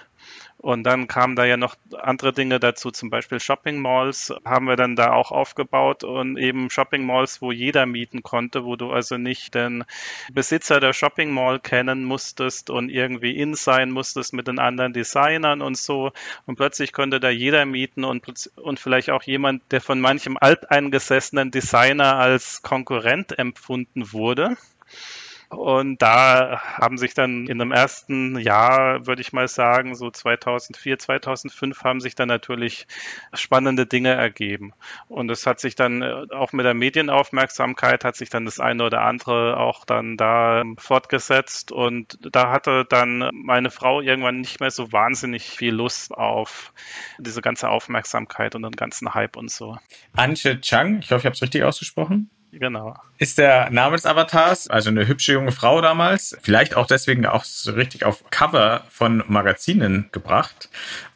und 0.63 0.83
dann 0.83 1.09
kamen 1.09 1.35
da 1.35 1.43
ja 1.43 1.57
noch 1.57 1.75
andere 1.91 2.31
Dinge 2.31 2.57
dazu, 2.57 2.89
zum 2.89 3.09
Beispiel 3.09 3.41
Shopping 3.41 3.79
Malls 3.79 4.33
haben 4.45 4.65
wir 4.65 4.77
dann 4.77 4.95
da 4.95 5.11
auch 5.11 5.33
aufgebaut 5.33 6.05
und 6.05 6.37
eben 6.37 6.69
Shopping 6.69 7.05
Malls, 7.05 7.41
wo 7.41 7.51
jeder 7.51 7.85
mieten 7.85 8.23
konnte, 8.23 8.63
wo 8.63 8.77
du 8.77 8.89
also 8.89 9.17
nicht 9.17 9.55
den 9.55 9.83
Besitzer 10.31 10.79
der 10.79 10.93
Shopping 10.93 11.31
Mall 11.31 11.59
kennen 11.59 12.05
musstest 12.05 12.69
und 12.69 12.87
irgendwie 12.87 13.35
in 13.35 13.55
sein 13.55 13.91
musstest 13.91 14.31
mit 14.31 14.47
den 14.47 14.57
anderen 14.57 14.93
Designern 14.93 15.61
und 15.61 15.75
so. 15.77 16.13
Und 16.45 16.55
plötzlich 16.55 16.93
konnte 16.93 17.19
da 17.19 17.29
jeder 17.29 17.65
mieten 17.65 18.05
und, 18.05 18.49
und 18.55 18.79
vielleicht 18.79 19.09
auch 19.09 19.23
jemand, 19.23 19.69
der 19.73 19.81
von 19.81 19.99
manchem 19.99 20.37
alteingesessenen 20.39 21.51
Designer 21.51 22.15
als 22.15 22.61
Konkurrent 22.61 23.37
empfunden 23.37 24.13
wurde. 24.13 24.55
Und 25.55 26.01
da 26.01 26.61
haben 26.61 26.97
sich 26.97 27.13
dann 27.13 27.47
in 27.47 27.59
dem 27.59 27.71
ersten 27.71 28.37
Jahr, 28.37 29.05
würde 29.07 29.21
ich 29.21 29.33
mal 29.33 29.47
sagen, 29.47 29.95
so 29.95 30.09
2004, 30.09 30.99
2005 30.99 31.83
haben 31.83 32.01
sich 32.01 32.15
dann 32.15 32.27
natürlich 32.27 32.87
spannende 33.33 33.85
Dinge 33.85 34.09
ergeben. 34.09 34.73
Und 35.07 35.29
es 35.31 35.45
hat 35.45 35.59
sich 35.59 35.75
dann 35.75 36.01
äh, 36.01 36.25
auch 36.31 36.53
mit 36.53 36.65
der 36.65 36.73
Medienaufmerksamkeit 36.73 38.03
hat 38.03 38.15
sich 38.15 38.29
dann 38.29 38.45
das 38.45 38.59
eine 38.59 38.83
oder 38.83 39.01
andere 39.01 39.57
auch 39.57 39.85
dann 39.85 40.17
da 40.17 40.63
fortgesetzt. 40.77 41.71
Und 41.71 42.17
da 42.21 42.51
hatte 42.51 42.85
dann 42.85 43.29
meine 43.33 43.71
Frau 43.71 44.01
irgendwann 44.01 44.41
nicht 44.41 44.59
mehr 44.59 44.71
so 44.71 44.91
wahnsinnig 44.91 45.43
viel 45.43 45.73
Lust 45.73 46.13
auf 46.13 46.73
diese 47.19 47.41
ganze 47.41 47.69
Aufmerksamkeit 47.69 48.55
und 48.55 48.63
den 48.63 48.71
ganzen 48.71 49.13
Hype 49.13 49.37
und 49.37 49.51
so. 49.51 49.77
Antje 50.13 50.59
Chang, 50.61 50.99
ich 50.99 51.11
hoffe, 51.11 51.19
ich 51.19 51.25
habe 51.25 51.35
es 51.35 51.41
richtig 51.41 51.63
ausgesprochen. 51.63 52.29
Genau. 52.59 52.95
Ist 53.17 53.39
der 53.39 53.69
Name 53.71 53.95
des 53.95 54.05
Avatars, 54.05 54.67
also 54.67 54.89
eine 54.89 55.07
hübsche 55.07 55.33
junge 55.33 55.51
Frau 55.51 55.81
damals, 55.81 56.37
vielleicht 56.41 56.75
auch 56.75 56.85
deswegen 56.85 57.25
auch 57.25 57.43
so 57.43 57.71
richtig 57.71 58.05
auf 58.05 58.23
Cover 58.29 58.83
von 58.89 59.23
Magazinen 59.27 60.09
gebracht. 60.11 60.69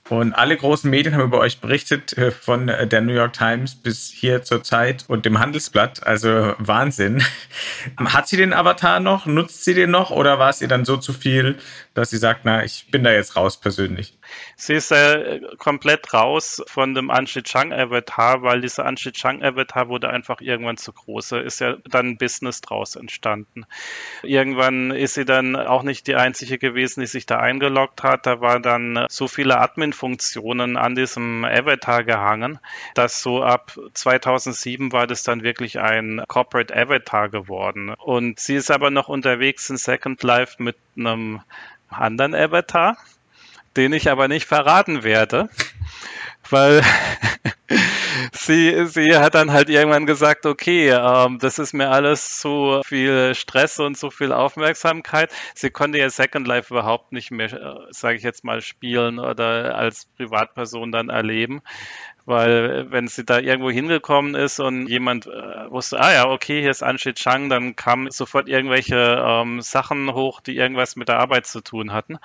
Und 0.09 0.33
alle 0.33 0.55
großen 0.55 0.89
Medien 0.89 1.15
haben 1.15 1.23
über 1.23 1.39
euch 1.39 1.59
berichtet, 1.59 2.17
äh, 2.17 2.31
von 2.31 2.67
der 2.67 3.01
New 3.01 3.13
York 3.13 3.33
Times 3.33 3.75
bis 3.75 4.09
hier 4.09 4.41
zur 4.43 4.63
Zeit 4.63 5.03
und 5.07 5.25
dem 5.25 5.39
Handelsblatt. 5.39 6.07
Also 6.07 6.53
Wahnsinn. 6.59 7.21
Hat 7.97 8.27
sie 8.27 8.37
den 8.37 8.53
Avatar 8.53 9.01
noch? 9.01 9.25
Nutzt 9.25 9.65
sie 9.65 9.73
den 9.73 9.91
noch? 9.91 10.11
Oder 10.11 10.39
war 10.39 10.49
es 10.49 10.61
ihr 10.61 10.69
dann 10.69 10.85
so 10.85 10.95
zu 10.95 11.11
viel, 11.11 11.57
dass 11.93 12.09
sie 12.09 12.17
sagt, 12.17 12.41
na, 12.43 12.63
ich 12.63 12.87
bin 12.89 13.03
da 13.03 13.11
jetzt 13.11 13.35
raus 13.35 13.59
persönlich? 13.59 14.17
Sie 14.55 14.73
ist 14.73 14.91
äh, 14.91 15.41
komplett 15.57 16.13
raus 16.13 16.63
von 16.67 16.93
dem 16.95 17.09
Anshi 17.09 17.43
Chang 17.43 17.73
Avatar, 17.73 18.43
weil 18.43 18.61
dieser 18.61 18.85
Anshi 18.85 19.11
Chang 19.11 19.43
Avatar 19.43 19.89
wurde 19.89 20.09
einfach 20.09 20.41
irgendwann 20.41 20.77
zu 20.77 20.93
groß. 20.93 21.29
Da 21.29 21.39
ist 21.39 21.59
ja 21.59 21.77
dann 21.89 22.07
ein 22.07 22.17
Business 22.17 22.61
draus 22.61 22.95
entstanden. 22.95 23.65
Irgendwann 24.23 24.91
ist 24.91 25.15
sie 25.15 25.25
dann 25.25 25.55
auch 25.55 25.83
nicht 25.83 26.07
die 26.07 26.15
einzige 26.15 26.57
gewesen, 26.57 27.01
die 27.01 27.07
sich 27.07 27.25
da 27.25 27.39
eingeloggt 27.39 28.03
hat. 28.03 28.25
Da 28.25 28.41
war 28.41 28.59
dann 28.59 29.05
so 29.09 29.27
viele 29.27 29.57
Admin-Funktionen 29.97 30.77
an 30.77 30.95
diesem 30.95 31.43
Avatar 31.43 32.03
gehangen, 32.03 32.59
dass 32.93 33.21
so 33.21 33.43
ab 33.43 33.77
2007 33.93 34.91
war 34.91 35.07
das 35.07 35.23
dann 35.23 35.43
wirklich 35.43 35.79
ein 35.79 36.23
Corporate 36.27 36.75
Avatar 36.75 37.29
geworden. 37.29 37.93
Und 37.97 38.39
sie 38.39 38.55
ist 38.55 38.71
aber 38.71 38.91
noch 38.91 39.07
unterwegs 39.09 39.69
in 39.69 39.77
Second 39.77 40.21
Life 40.23 40.61
mit 40.61 40.77
einem 40.95 41.41
anderen 41.89 42.35
Avatar 42.35 42.97
den 43.75 43.93
ich 43.93 44.09
aber 44.09 44.27
nicht 44.27 44.47
verraten 44.47 45.03
werde, 45.03 45.49
weil 46.49 46.81
sie, 48.33 48.85
sie 48.87 49.15
hat 49.15 49.35
dann 49.35 49.51
halt 49.51 49.69
irgendwann 49.69 50.05
gesagt, 50.05 50.45
okay, 50.45 50.89
ähm, 50.89 51.39
das 51.39 51.59
ist 51.59 51.73
mir 51.73 51.89
alles 51.89 52.39
zu 52.39 52.81
viel 52.85 53.35
Stress 53.35 53.79
und 53.79 53.97
zu 53.97 54.09
viel 54.11 54.31
Aufmerksamkeit. 54.31 55.31
Sie 55.55 55.69
konnte 55.69 55.97
ihr 55.97 56.09
Second 56.09 56.47
Life 56.47 56.73
überhaupt 56.73 57.11
nicht 57.11 57.31
mehr, 57.31 57.51
äh, 57.51 57.75
sage 57.91 58.17
ich 58.17 58.23
jetzt 58.23 58.43
mal, 58.43 58.61
spielen 58.61 59.19
oder 59.19 59.75
als 59.75 60.05
Privatperson 60.17 60.91
dann 60.91 61.09
erleben, 61.09 61.61
weil 62.27 62.91
wenn 62.91 63.07
sie 63.07 63.23
da 63.23 63.39
irgendwo 63.39 63.71
hingekommen 63.71 64.35
ist 64.35 64.59
und 64.59 64.87
jemand 64.87 65.27
äh, 65.27 65.71
wusste, 65.71 65.97
ah 65.97 66.13
ja, 66.13 66.27
okay, 66.27 66.59
hier 66.59 66.71
ist 66.71 66.83
Anshi 66.83 67.13
Chang, 67.13 67.47
dann 67.47 67.77
kamen 67.77 68.11
sofort 68.11 68.49
irgendwelche 68.49 69.23
ähm, 69.25 69.61
Sachen 69.61 70.13
hoch, 70.13 70.41
die 70.41 70.57
irgendwas 70.57 70.97
mit 70.97 71.07
der 71.07 71.19
Arbeit 71.19 71.47
zu 71.47 71.61
tun 71.61 71.93
hatten. 71.93 72.19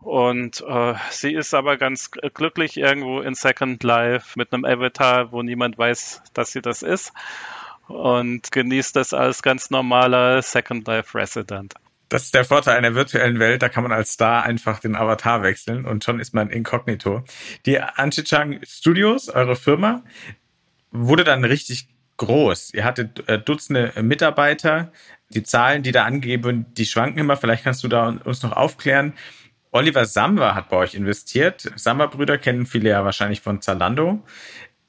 Und 0.00 0.60
äh, 0.60 0.94
sie 1.08 1.32
ist 1.32 1.54
aber 1.54 1.78
ganz 1.78 2.10
glücklich 2.10 2.76
irgendwo 2.76 3.22
in 3.22 3.34
Second 3.34 3.82
Life 3.82 4.38
mit 4.38 4.52
einem 4.52 4.66
Avatar, 4.66 5.32
wo 5.32 5.42
niemand 5.42 5.78
weiß, 5.78 6.22
dass 6.34 6.52
sie 6.52 6.60
das 6.60 6.82
ist 6.82 7.14
und 7.88 8.52
genießt 8.52 8.94
das 8.94 9.14
als 9.14 9.42
ganz 9.42 9.70
normaler 9.70 10.42
Second 10.42 10.86
Life 10.86 11.16
Resident. 11.16 11.74
Das 12.08 12.24
ist 12.24 12.34
der 12.34 12.44
Vorteil 12.44 12.76
einer 12.76 12.94
virtuellen 12.94 13.38
Welt. 13.38 13.62
Da 13.62 13.68
kann 13.68 13.82
man 13.82 13.92
als 13.92 14.12
Star 14.12 14.44
einfach 14.44 14.78
den 14.78 14.94
Avatar 14.94 15.42
wechseln 15.42 15.84
und 15.84 16.04
schon 16.04 16.20
ist 16.20 16.34
man 16.34 16.50
inkognito. 16.50 17.24
Die 17.66 17.80
Anchichang 17.80 18.60
Studios, 18.64 19.28
eure 19.28 19.56
Firma, 19.56 20.02
wurde 20.92 21.24
dann 21.24 21.44
richtig 21.44 21.88
groß. 22.16 22.74
Ihr 22.74 22.84
hattet 22.84 23.28
äh, 23.28 23.40
Dutzende 23.40 23.92
Mitarbeiter. 24.00 24.92
Die 25.30 25.42
Zahlen, 25.42 25.82
die 25.82 25.90
da 25.90 26.04
angegeben, 26.04 26.66
die 26.74 26.86
schwanken 26.86 27.18
immer. 27.18 27.36
Vielleicht 27.36 27.64
kannst 27.64 27.82
du 27.82 27.88
da 27.88 28.08
uns 28.08 28.42
noch 28.42 28.52
aufklären. 28.52 29.12
Oliver 29.72 30.04
Samba 30.04 30.54
hat 30.54 30.68
bei 30.68 30.76
euch 30.76 30.94
investiert. 30.94 31.72
Samba-Brüder 31.74 32.38
kennen 32.38 32.66
viele 32.66 32.90
ja 32.90 33.04
wahrscheinlich 33.04 33.40
von 33.40 33.60
Zalando. 33.60 34.22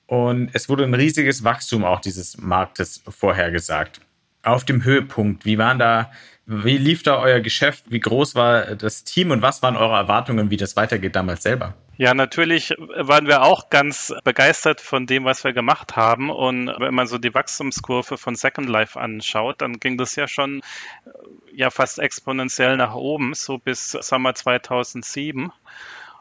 Und 0.06 0.51
es 0.53 0.69
wurde 0.69 0.84
ein 0.84 0.93
riesiges 0.93 1.43
Wachstum 1.43 1.84
auch 1.84 1.99
dieses 1.99 2.38
Marktes 2.38 3.03
vorhergesagt. 3.10 3.99
Auf 4.43 4.63
dem 4.63 4.84
Höhepunkt, 4.84 5.43
wie 5.43 5.58
waren 5.58 5.80
da 5.80 6.12
wie 6.49 6.77
lief 6.77 7.03
da 7.03 7.19
euer 7.19 7.41
Geschäft? 7.41 7.86
Wie 7.89 7.99
groß 7.99 8.33
war 8.33 8.75
das 8.75 9.03
Team 9.03 9.31
und 9.31 9.41
was 9.41 9.62
waren 9.62 9.75
eure 9.75 9.95
Erwartungen, 9.95 10.49
wie 10.49 10.55
das 10.55 10.77
weitergeht 10.77 11.15
damals 11.15 11.43
selber? 11.43 11.73
Ja, 11.97 12.13
natürlich 12.13 12.73
waren 12.77 13.27
wir 13.27 13.41
auch 13.41 13.69
ganz 13.69 14.13
begeistert 14.23 14.79
von 14.79 15.07
dem, 15.07 15.25
was 15.25 15.43
wir 15.43 15.51
gemacht 15.51 15.97
haben. 15.97 16.29
Und 16.29 16.67
wenn 16.79 16.93
man 16.93 17.07
so 17.07 17.17
die 17.17 17.33
Wachstumskurve 17.33 18.17
von 18.17 18.36
Second 18.36 18.69
Life 18.69 18.97
anschaut, 18.97 19.62
dann 19.62 19.79
ging 19.79 19.97
das 19.97 20.15
ja 20.15 20.27
schon 20.27 20.62
ja 21.53 21.69
fast 21.69 21.99
exponentiell 21.99 22.77
nach 22.77 22.95
oben, 22.95 23.33
so 23.33 23.57
bis 23.57 23.91
Sommer 23.91 24.33
2007. 24.33 25.51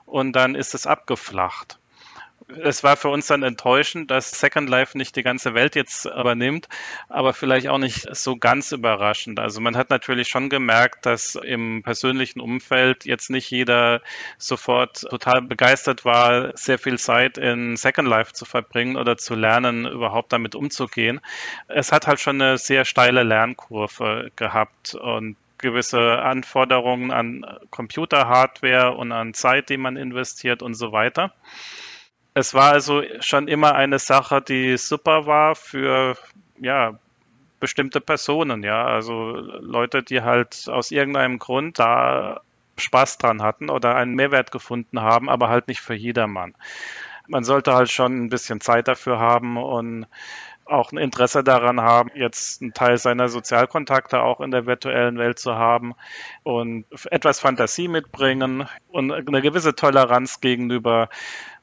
Und 0.07 0.33
dann 0.33 0.57
ist 0.57 0.75
es 0.75 0.89
abgeflacht 0.89 1.79
es 2.49 2.85
war 2.85 2.97
für 2.97 3.09
uns 3.09 3.27
dann 3.27 3.43
enttäuschend, 3.43 4.11
dass 4.11 4.31
Second 4.31 4.69
Life 4.69 4.97
nicht 4.97 5.17
die 5.17 5.23
ganze 5.23 5.55
Welt 5.55 5.75
jetzt 5.75 6.07
übernimmt, 6.07 6.69
aber 7.09 7.33
vielleicht 7.33 7.69
auch 7.69 7.79
nicht 7.79 8.15
so 8.15 8.37
ganz 8.37 8.73
überraschend. 8.73 9.41
Also 9.41 9.61
man 9.61 9.77
hat 9.77 9.91
natürlich 9.91 10.29
schon 10.29 10.49
gemerkt, 10.49 11.07
dass 11.07 11.35
im 11.35 11.83
persönlichen 11.83 12.41
Umfeld 12.41 13.05
jetzt 13.05 13.31
nicht 13.31 13.51
jeder 13.51 14.01
sofort 14.39 15.01
total 15.01 15.43
begeistert 15.43 16.05
war, 16.05 16.57
sehr 16.57 16.79
viel 16.79 16.99
Zeit 16.99 17.37
in 17.37 17.77
Second 17.77 18.09
Life 18.09 18.33
zu 18.33 18.45
verbringen 18.45 18.97
oder 18.97 19.17
zu 19.17 19.35
lernen, 19.35 19.87
überhaupt 19.87 20.33
damit 20.33 20.55
umzugehen. 20.55 21.21
Es 21.67 21.91
hat 21.91 22.07
halt 22.07 22.21
schon 22.21 22.41
eine 22.41 22.59
sehr 22.59 22.85
steile 22.85 23.25
Lernkurve 23.25 24.31
gehabt 24.37 24.95
und 24.95 25.37
gewisse 25.59 26.21
Anforderungen 26.21 27.11
an 27.11 27.45
Computerhardware 27.71 28.93
und 28.93 29.11
an 29.11 29.35
Zeit, 29.35 29.69
die 29.69 29.79
man 29.79 29.97
investiert 29.97 30.63
und 30.63 30.75
so 30.75 30.93
weiter. 30.93 31.33
Es 32.39 32.53
war 32.53 32.73
also 32.73 33.03
schon 33.21 33.49
immer 33.49 33.77
eine 33.77 33.99
Sache, 33.99 34.43
die 34.43 34.77
super 34.77 35.25
war 35.25 35.55
für 35.55 36.19
ja, 36.61 36.99
bestimmte 37.61 38.03
Personen, 38.03 38.63
ja, 38.63 38.85
also 38.85 39.31
Leute, 39.33 40.03
die 40.03 40.21
halt 40.21 40.69
aus 40.69 40.91
irgendeinem 40.91 41.39
Grund 41.39 41.79
da 41.79 42.43
Spaß 42.77 43.17
dran 43.17 43.41
hatten 43.41 43.71
oder 43.71 43.95
einen 43.95 44.15
Mehrwert 44.15 44.51
gefunden 44.51 45.01
haben, 45.01 45.31
aber 45.31 45.49
halt 45.49 45.69
nicht 45.69 45.81
für 45.81 45.95
jedermann. 45.95 46.55
Man 47.27 47.43
sollte 47.43 47.73
halt 47.73 47.91
schon 47.91 48.25
ein 48.27 48.29
bisschen 48.29 48.61
Zeit 48.61 48.87
dafür 48.87 49.19
haben 49.19 49.57
und 49.57 50.07
auch 50.67 50.93
ein 50.93 50.99
Interesse 50.99 51.43
daran 51.43 51.81
haben, 51.81 52.11
jetzt 52.15 52.61
einen 52.61 52.75
Teil 52.75 52.99
seiner 52.99 53.31
Sozialkontakte 53.31 54.21
auch 54.21 54.41
in 54.41 54.51
der 54.51 54.67
virtuellen 54.67 55.17
Welt 55.17 55.39
zu 55.39 55.55
haben 55.55 55.95
und 56.43 56.85
etwas 57.11 57.41
Fantasie 57.41 57.89
mitbringen 57.89 58.69
und 58.89 59.11
eine 59.11 59.41
gewisse 59.41 59.75
Toleranz 59.75 60.43
gegenüber 60.43 61.09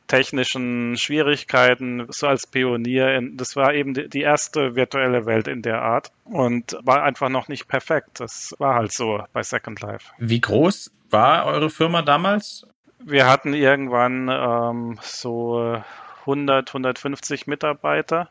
technischen 0.08 0.98
Schwierigkeiten, 0.98 2.06
so 2.10 2.28
als 2.28 2.48
Pionier. 2.48 3.22
Das 3.34 3.56
war 3.56 3.74
eben 3.74 3.94
die 3.94 4.22
erste 4.22 4.76
virtuelle 4.76 5.26
Welt 5.26 5.48
in 5.48 5.62
der 5.62 5.82
Art 5.82 6.12
und 6.26 6.78
war 6.84 7.04
einfach 7.04 7.30
noch 7.30 7.48
nicht 7.48 7.68
perfekt. 7.68 8.20
Das 8.20 8.56
war 8.60 8.76
halt 8.76 8.92
so 8.92 9.24
bei 9.34 9.44
Second 9.44 9.82
Life. 9.82 10.12
Wie 10.18 10.42
groß 10.42 10.92
war 11.10 11.46
eure 11.46 11.70
Firma 11.70 12.02
damals? 12.02 12.68
Wir 13.00 13.28
hatten 13.28 13.54
irgendwann 13.54 14.30
ähm, 14.30 15.00
so 15.02 15.82
100, 16.22 16.70
150 16.70 17.48
Mitarbeiter. 17.48 18.30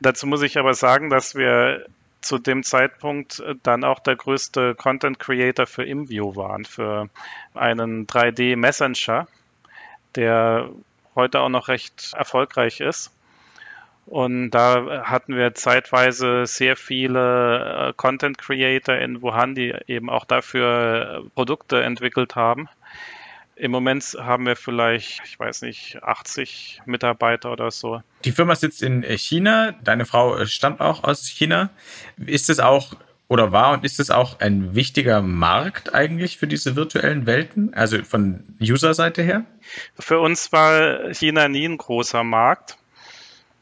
Dazu 0.00 0.26
muss 0.26 0.42
ich 0.42 0.58
aber 0.58 0.74
sagen, 0.74 1.10
dass 1.10 1.34
wir 1.34 1.86
zu 2.20 2.38
dem 2.38 2.62
Zeitpunkt 2.62 3.42
dann 3.62 3.84
auch 3.84 3.98
der 3.98 4.16
größte 4.16 4.74
Content 4.74 5.18
Creator 5.18 5.66
für 5.66 5.84
ImView 5.84 6.36
waren, 6.36 6.64
für 6.64 7.10
einen 7.52 8.06
3D 8.06 8.56
Messenger, 8.56 9.26
der 10.16 10.70
heute 11.14 11.40
auch 11.40 11.48
noch 11.48 11.68
recht 11.68 12.12
erfolgreich 12.14 12.80
ist. 12.80 13.12
Und 14.06 14.50
da 14.50 15.04
hatten 15.04 15.34
wir 15.34 15.54
zeitweise 15.54 16.44
sehr 16.46 16.76
viele 16.76 17.88
äh, 17.88 17.92
Content 17.96 18.36
Creator 18.36 18.96
in 18.96 19.22
Wuhan, 19.22 19.54
die 19.54 19.74
eben 19.86 20.10
auch 20.10 20.26
dafür 20.26 21.24
äh, 21.24 21.28
Produkte 21.34 21.82
entwickelt 21.82 22.36
haben. 22.36 22.68
Im 23.56 23.70
Moment 23.70 24.16
haben 24.18 24.46
wir 24.46 24.56
vielleicht, 24.56 25.22
ich 25.24 25.38
weiß 25.38 25.62
nicht, 25.62 26.02
80 26.02 26.82
Mitarbeiter 26.86 27.52
oder 27.52 27.70
so. 27.70 28.02
Die 28.24 28.32
Firma 28.32 28.56
sitzt 28.56 28.82
in 28.82 29.02
China. 29.02 29.72
Deine 29.82 30.04
Frau 30.04 30.44
stammt 30.44 30.80
auch 30.80 31.04
aus 31.04 31.26
China. 31.28 31.70
Ist 32.26 32.50
es 32.50 32.58
auch 32.58 32.94
oder 33.28 33.52
war 33.52 33.72
und 33.72 33.84
ist 33.84 34.00
es 34.00 34.10
auch 34.10 34.40
ein 34.40 34.74
wichtiger 34.74 35.22
Markt 35.22 35.94
eigentlich 35.94 36.38
für 36.38 36.46
diese 36.46 36.76
virtuellen 36.76 37.26
Welten? 37.26 37.74
Also 37.74 38.02
von 38.04 38.44
User-Seite 38.60 39.22
her? 39.22 39.44
Für 39.98 40.20
uns 40.20 40.52
war 40.52 41.12
China 41.12 41.48
nie 41.48 41.66
ein 41.66 41.78
großer 41.78 42.22
Markt 42.22 42.78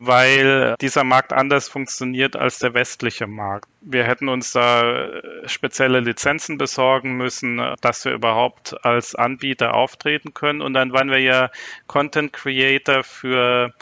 weil 0.04 0.74
dieser 0.80 1.04
Markt 1.04 1.32
anders 1.32 1.68
funktioniert 1.68 2.34
als 2.34 2.58
der 2.58 2.74
westliche 2.74 3.28
Markt. 3.28 3.68
Wir 3.82 4.02
hätten 4.02 4.28
uns 4.28 4.50
da 4.50 5.22
spezielle 5.46 6.00
Lizenzen 6.00 6.58
besorgen 6.58 7.16
müssen, 7.16 7.60
dass 7.80 8.04
wir 8.04 8.12
überhaupt 8.12 8.84
als 8.84 9.14
Anbieter 9.14 9.74
auftreten 9.74 10.34
können. 10.34 10.60
Und 10.60 10.74
dann 10.74 10.92
waren 10.92 11.08
wir 11.08 11.20
ja 11.20 11.50
Content 11.86 12.32
Creator 12.32 13.04
für 13.04 13.74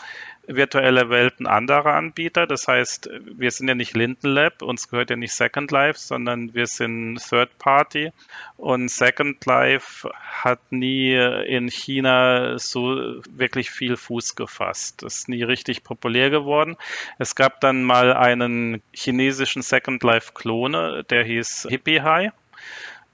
virtuelle 0.56 1.10
Welten 1.10 1.46
anderer 1.46 1.94
Anbieter. 1.94 2.46
Das 2.46 2.68
heißt, 2.68 3.10
wir 3.24 3.50
sind 3.50 3.68
ja 3.68 3.74
nicht 3.74 3.94
Linden 3.96 4.28
Lab, 4.28 4.62
uns 4.62 4.88
gehört 4.88 5.10
ja 5.10 5.16
nicht 5.16 5.32
Second 5.32 5.70
Life, 5.70 5.98
sondern 5.98 6.54
wir 6.54 6.66
sind 6.66 7.18
Third 7.18 7.56
Party. 7.58 8.12
Und 8.56 8.90
Second 8.90 9.44
Life 9.46 10.10
hat 10.14 10.60
nie 10.70 11.14
in 11.14 11.68
China 11.68 12.58
so 12.58 13.20
wirklich 13.30 13.70
viel 13.70 13.96
Fuß 13.96 14.36
gefasst. 14.36 15.02
Das 15.02 15.16
ist 15.16 15.28
nie 15.28 15.42
richtig 15.42 15.84
populär 15.84 16.30
geworden. 16.30 16.76
Es 17.18 17.34
gab 17.34 17.60
dann 17.60 17.84
mal 17.84 18.12
einen 18.12 18.82
chinesischen 18.92 19.62
Second 19.62 20.02
Life 20.02 20.32
Klone, 20.34 21.04
der 21.08 21.24
hieß 21.24 21.66
Hippie 21.70 22.02
High. 22.02 22.32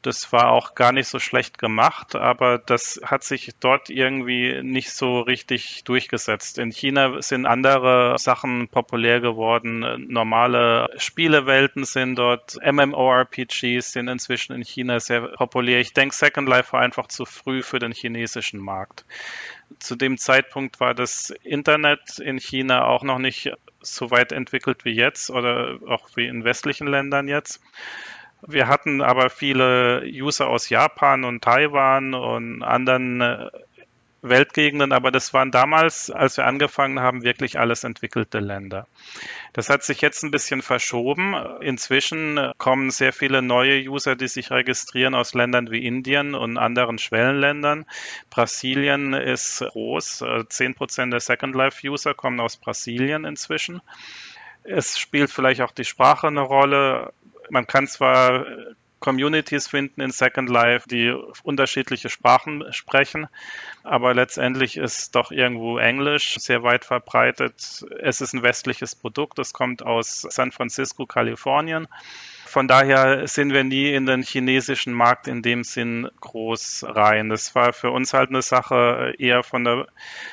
Das 0.06 0.32
war 0.32 0.52
auch 0.52 0.76
gar 0.76 0.92
nicht 0.92 1.08
so 1.08 1.18
schlecht 1.18 1.58
gemacht, 1.58 2.14
aber 2.14 2.58
das 2.58 3.00
hat 3.04 3.24
sich 3.24 3.50
dort 3.58 3.90
irgendwie 3.90 4.62
nicht 4.62 4.92
so 4.92 5.18
richtig 5.18 5.82
durchgesetzt. 5.82 6.58
In 6.58 6.70
China 6.70 7.20
sind 7.20 7.44
andere 7.44 8.16
Sachen 8.16 8.68
populär 8.68 9.18
geworden. 9.18 10.06
Normale 10.06 10.90
Spielewelten 10.96 11.84
sind 11.84 12.14
dort, 12.14 12.56
MMORPGs 12.64 13.90
sind 13.90 14.06
inzwischen 14.06 14.52
in 14.52 14.62
China 14.62 15.00
sehr 15.00 15.22
populär. 15.22 15.80
Ich 15.80 15.92
denke, 15.92 16.14
Second 16.14 16.48
Life 16.48 16.72
war 16.72 16.82
einfach 16.82 17.08
zu 17.08 17.24
früh 17.24 17.64
für 17.64 17.80
den 17.80 17.90
chinesischen 17.90 18.60
Markt. 18.60 19.04
Zu 19.80 19.96
dem 19.96 20.18
Zeitpunkt 20.18 20.78
war 20.78 20.94
das 20.94 21.30
Internet 21.42 22.20
in 22.20 22.38
China 22.38 22.86
auch 22.86 23.02
noch 23.02 23.18
nicht 23.18 23.50
so 23.80 24.12
weit 24.12 24.30
entwickelt 24.30 24.84
wie 24.84 24.94
jetzt 24.94 25.30
oder 25.30 25.80
auch 25.88 26.10
wie 26.14 26.26
in 26.26 26.44
westlichen 26.44 26.86
Ländern 26.86 27.26
jetzt. 27.26 27.60
Wir 28.42 28.68
hatten 28.68 29.02
aber 29.02 29.30
viele 29.30 30.02
User 30.04 30.48
aus 30.48 30.68
Japan 30.68 31.24
und 31.24 31.42
Taiwan 31.42 32.14
und 32.14 32.62
anderen 32.62 33.20
äh, 33.20 33.50
Weltgegenden, 34.28 34.92
aber 34.92 35.10
das 35.10 35.32
waren 35.34 35.50
damals, 35.50 36.10
als 36.10 36.36
wir 36.36 36.46
angefangen 36.46 37.00
haben, 37.00 37.22
wirklich 37.22 37.58
alles 37.58 37.84
entwickelte 37.84 38.38
Länder. 38.38 38.86
Das 39.52 39.70
hat 39.70 39.84
sich 39.84 40.00
jetzt 40.00 40.22
ein 40.22 40.30
bisschen 40.30 40.62
verschoben. 40.62 41.34
Inzwischen 41.60 42.52
kommen 42.58 42.90
sehr 42.90 43.12
viele 43.12 43.42
neue 43.42 43.80
User, 43.88 44.16
die 44.16 44.28
sich 44.28 44.50
registrieren 44.50 45.14
aus 45.14 45.34
Ländern 45.34 45.70
wie 45.70 45.86
Indien 45.86 46.34
und 46.34 46.58
anderen 46.58 46.98
Schwellenländern. 46.98 47.86
Brasilien 48.30 49.12
ist 49.14 49.60
groß. 49.60 50.24
Zehn 50.48 50.74
Prozent 50.74 51.12
der 51.12 51.20
Second 51.20 51.54
Life 51.54 51.86
User 51.86 52.14
kommen 52.14 52.40
aus 52.40 52.56
Brasilien 52.56 53.24
inzwischen. 53.24 53.80
Es 54.64 54.98
spielt 54.98 55.30
vielleicht 55.30 55.60
auch 55.60 55.70
die 55.70 55.84
Sprache 55.84 56.26
eine 56.26 56.40
Rolle 56.40 57.12
man 57.50 57.66
kann 57.66 57.86
zwar 57.86 58.46
Communities 58.98 59.68
finden 59.68 60.00
in 60.00 60.10
Second 60.10 60.48
Life, 60.48 60.88
die 60.88 61.14
unterschiedliche 61.42 62.08
Sprachen 62.08 62.64
sprechen, 62.72 63.28
aber 63.82 64.14
letztendlich 64.14 64.76
ist 64.78 65.14
doch 65.14 65.30
irgendwo 65.30 65.78
Englisch 65.78 66.36
sehr 66.38 66.62
weit 66.62 66.84
verbreitet. 66.84 67.84
Es 68.00 68.20
ist 68.20 68.32
ein 68.32 68.42
westliches 68.42 68.94
Produkt, 68.94 69.38
es 69.38 69.52
kommt 69.52 69.82
aus 69.82 70.22
San 70.22 70.50
Francisco, 70.50 71.06
Kalifornien. 71.06 71.88
Von 72.46 72.68
daher 72.68 73.26
sind 73.28 73.52
wir 73.52 73.64
nie 73.64 73.92
in 73.92 74.06
den 74.06 74.22
chinesischen 74.22 74.94
Markt 74.94 75.28
in 75.28 75.42
dem 75.42 75.62
Sinn 75.62 76.08
groß 76.20 76.86
rein. 76.88 77.28
Das 77.28 77.54
war 77.54 77.72
für 77.74 77.90
uns 77.90 78.14
halt 78.14 78.30
eine 78.30 78.40
Sache 78.40 79.14
eher 79.18 79.42
von 79.42 79.64
der 79.64 79.88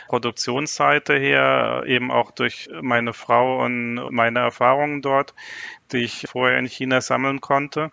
Produktionsseite 0.07 1.15
her, 1.15 1.83
eben 1.85 2.11
auch 2.11 2.31
durch 2.31 2.69
meine 2.81 3.13
Frau 3.13 3.61
und 3.63 3.95
meine 4.11 4.39
Erfahrungen 4.39 5.01
dort, 5.01 5.33
die 5.93 5.99
ich 5.99 6.25
vorher 6.29 6.59
in 6.59 6.65
China 6.65 7.01
sammeln 7.01 7.41
konnte. 7.41 7.91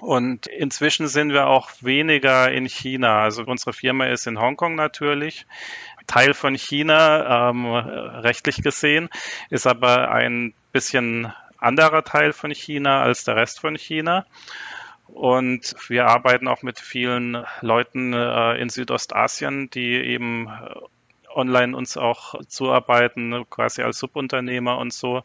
Und 0.00 0.46
inzwischen 0.46 1.08
sind 1.08 1.32
wir 1.32 1.46
auch 1.48 1.70
weniger 1.80 2.50
in 2.50 2.66
China. 2.66 3.22
Also 3.22 3.44
unsere 3.44 3.72
Firma 3.72 4.06
ist 4.06 4.26
in 4.26 4.40
Hongkong 4.40 4.74
natürlich. 4.74 5.46
Teil 6.06 6.32
von 6.34 6.54
China, 6.54 7.50
ähm, 7.50 7.66
rechtlich 7.66 8.62
gesehen, 8.62 9.10
ist 9.50 9.66
aber 9.66 10.10
ein 10.10 10.54
bisschen 10.72 11.32
anderer 11.58 12.02
Teil 12.02 12.32
von 12.32 12.50
China 12.50 13.02
als 13.02 13.24
der 13.24 13.36
Rest 13.36 13.60
von 13.60 13.76
China. 13.76 14.26
Und 15.06 15.74
wir 15.88 16.06
arbeiten 16.06 16.48
auch 16.48 16.62
mit 16.62 16.78
vielen 16.78 17.44
Leuten 17.60 18.12
äh, 18.12 18.54
in 18.60 18.70
Südostasien, 18.70 19.68
die 19.70 19.94
eben 19.94 20.46
äh, 20.48 20.74
online 21.34 21.76
uns 21.76 21.96
auch 21.96 22.34
zuarbeiten, 22.46 23.44
quasi 23.50 23.82
als 23.82 23.98
Subunternehmer 23.98 24.78
und 24.78 24.92
so, 24.92 25.22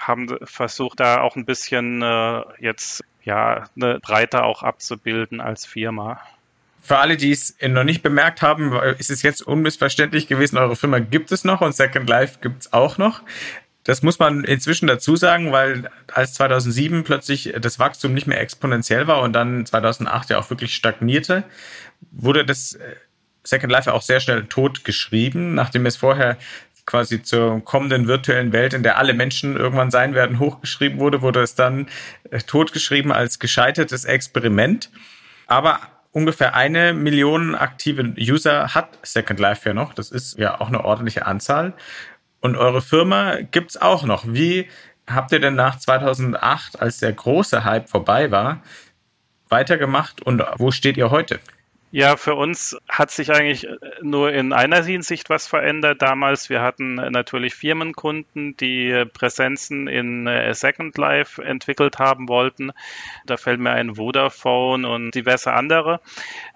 haben 0.00 0.28
versucht, 0.42 1.00
da 1.00 1.20
auch 1.20 1.36
ein 1.36 1.44
bisschen 1.44 2.02
äh, 2.02 2.42
jetzt 2.58 3.04
ja 3.22 3.68
eine 3.76 4.00
Breite 4.00 4.42
auch 4.42 4.62
abzubilden 4.62 5.40
als 5.40 5.66
Firma. 5.66 6.20
Für 6.82 6.98
alle, 6.98 7.16
die 7.16 7.30
es 7.30 7.54
noch 7.60 7.84
nicht 7.84 8.02
bemerkt 8.02 8.40
haben, 8.40 8.72
ist 8.98 9.10
es 9.10 9.22
jetzt 9.22 9.42
unmissverständlich 9.42 10.28
gewesen, 10.28 10.56
eure 10.56 10.76
Firma 10.76 10.98
gibt 10.98 11.30
es 11.30 11.44
noch 11.44 11.60
und 11.60 11.74
Second 11.74 12.08
Life 12.08 12.38
gibt 12.40 12.62
es 12.62 12.72
auch 12.72 12.96
noch. 12.96 13.22
Das 13.84 14.02
muss 14.02 14.18
man 14.18 14.44
inzwischen 14.44 14.86
dazu 14.86 15.16
sagen, 15.16 15.52
weil 15.52 15.90
als 16.12 16.34
2007 16.34 17.04
plötzlich 17.04 17.54
das 17.58 17.78
Wachstum 17.78 18.14
nicht 18.14 18.26
mehr 18.26 18.40
exponentiell 18.40 19.06
war 19.06 19.20
und 19.20 19.32
dann 19.32 19.66
2008 19.66 20.30
ja 20.30 20.38
auch 20.38 20.50
wirklich 20.50 20.74
stagnierte, 20.74 21.44
wurde 22.10 22.44
das 22.44 22.74
äh, 22.74 22.96
Second 23.42 23.72
Life 23.72 23.92
auch 23.92 24.02
sehr 24.02 24.20
schnell 24.20 24.44
tot 24.44 24.84
geschrieben, 24.84 25.54
nachdem 25.54 25.86
es 25.86 25.96
vorher 25.96 26.36
quasi 26.90 27.22
zur 27.22 27.64
kommenden 27.64 28.08
virtuellen 28.08 28.52
Welt, 28.52 28.74
in 28.74 28.82
der 28.82 28.98
alle 28.98 29.14
Menschen 29.14 29.56
irgendwann 29.56 29.92
sein 29.92 30.12
werden, 30.12 30.40
hochgeschrieben 30.40 30.98
wurde, 30.98 31.22
wurde 31.22 31.40
es 31.40 31.54
dann 31.54 31.86
äh, 32.30 32.40
totgeschrieben 32.40 33.12
als 33.12 33.38
gescheitertes 33.38 34.04
Experiment. 34.04 34.90
Aber 35.46 35.78
ungefähr 36.10 36.56
eine 36.56 36.92
Million 36.92 37.54
aktive 37.54 38.14
User 38.18 38.74
hat 38.74 38.98
Second 39.04 39.38
Life 39.38 39.68
ja 39.68 39.72
noch. 39.72 39.94
Das 39.94 40.10
ist 40.10 40.36
ja 40.36 40.60
auch 40.60 40.66
eine 40.66 40.84
ordentliche 40.84 41.26
Anzahl. 41.26 41.74
Und 42.40 42.56
eure 42.56 42.82
Firma 42.82 43.36
gibt's 43.40 43.76
auch 43.76 44.02
noch. 44.02 44.24
Wie 44.26 44.66
habt 45.06 45.30
ihr 45.30 45.40
denn 45.40 45.54
nach 45.54 45.78
2008, 45.78 46.80
als 46.80 46.98
der 46.98 47.12
große 47.12 47.64
Hype 47.64 47.88
vorbei 47.88 48.32
war, 48.32 48.62
weitergemacht 49.48 50.22
und 50.22 50.42
wo 50.56 50.72
steht 50.72 50.96
ihr 50.96 51.10
heute? 51.10 51.38
Ja, 51.92 52.16
für 52.16 52.36
uns 52.36 52.76
hat 52.88 53.10
sich 53.10 53.32
eigentlich 53.32 53.66
nur 54.00 54.32
in 54.32 54.52
einer 54.52 54.84
Hinsicht 54.84 55.28
was 55.28 55.48
verändert. 55.48 56.00
Damals, 56.00 56.48
wir 56.48 56.62
hatten 56.62 56.94
natürlich 56.94 57.54
Firmenkunden, 57.56 58.56
die 58.56 59.06
Präsenzen 59.12 59.88
in 59.88 60.28
äh, 60.28 60.54
Second 60.54 60.96
Life 60.98 61.42
entwickelt 61.42 61.98
haben 61.98 62.28
wollten. 62.28 62.70
Da 63.26 63.36
fällt 63.36 63.58
mir 63.58 63.72
ein 63.72 63.96
Vodafone 63.96 64.88
und 64.88 65.10
diverse 65.16 65.52
andere. 65.52 66.00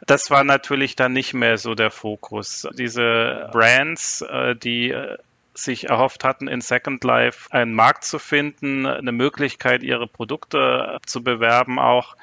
Das 0.06 0.30
war 0.30 0.44
natürlich 0.44 0.94
dann 0.94 1.12
nicht 1.12 1.34
mehr 1.34 1.58
so 1.58 1.74
der 1.74 1.90
Fokus. 1.90 2.68
Diese 2.78 3.48
Brands, 3.50 4.22
äh, 4.22 4.54
die 4.54 4.90
äh, 4.90 5.18
sich 5.54 5.88
erhofft 5.88 6.24
hatten, 6.24 6.48
in 6.48 6.60
Second 6.60 7.02
Life 7.04 7.52
einen 7.52 7.74
Markt 7.74 8.04
zu 8.04 8.18
finden, 8.18 8.86
eine 8.86 9.12
Möglichkeit, 9.12 9.82
ihre 9.82 10.06
Produkte 10.06 10.98
zu 11.06 11.22
bewerben 11.22 11.78
auch. 11.78 12.16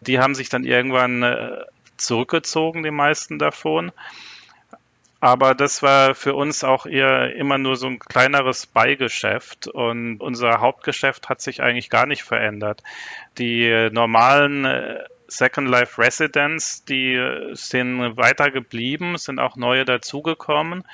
Die 0.00 0.18
haben 0.18 0.34
sich 0.34 0.48
dann 0.48 0.64
irgendwann 0.64 1.22
äh, 1.22 1.64
zurückgezogen, 1.98 2.82
die 2.82 2.90
meisten 2.90 3.38
davon. 3.38 3.92
Aber 5.20 5.54
das 5.54 5.82
war 5.82 6.14
für 6.14 6.34
uns 6.34 6.62
auch 6.62 6.86
eher 6.86 7.34
immer 7.34 7.58
nur 7.58 7.76
so 7.76 7.88
ein 7.88 7.98
kleineres 7.98 8.66
Beigeschäft 8.66 9.66
und 9.66 10.20
unser 10.20 10.60
Hauptgeschäft 10.60 11.28
hat 11.28 11.40
sich 11.40 11.60
eigentlich 11.60 11.90
gar 11.90 12.06
nicht 12.06 12.22
verändert. 12.22 12.84
Die 13.36 13.88
normalen 13.90 14.64
äh, 14.64 15.04
Second 15.30 15.68
Life 15.68 16.00
Residents, 16.00 16.84
die 16.84 17.50
sind 17.52 18.16
weiter 18.16 18.50
geblieben, 18.50 19.18
sind 19.18 19.38
auch 19.38 19.56
neue 19.56 19.84
dazugekommen. 19.84 20.84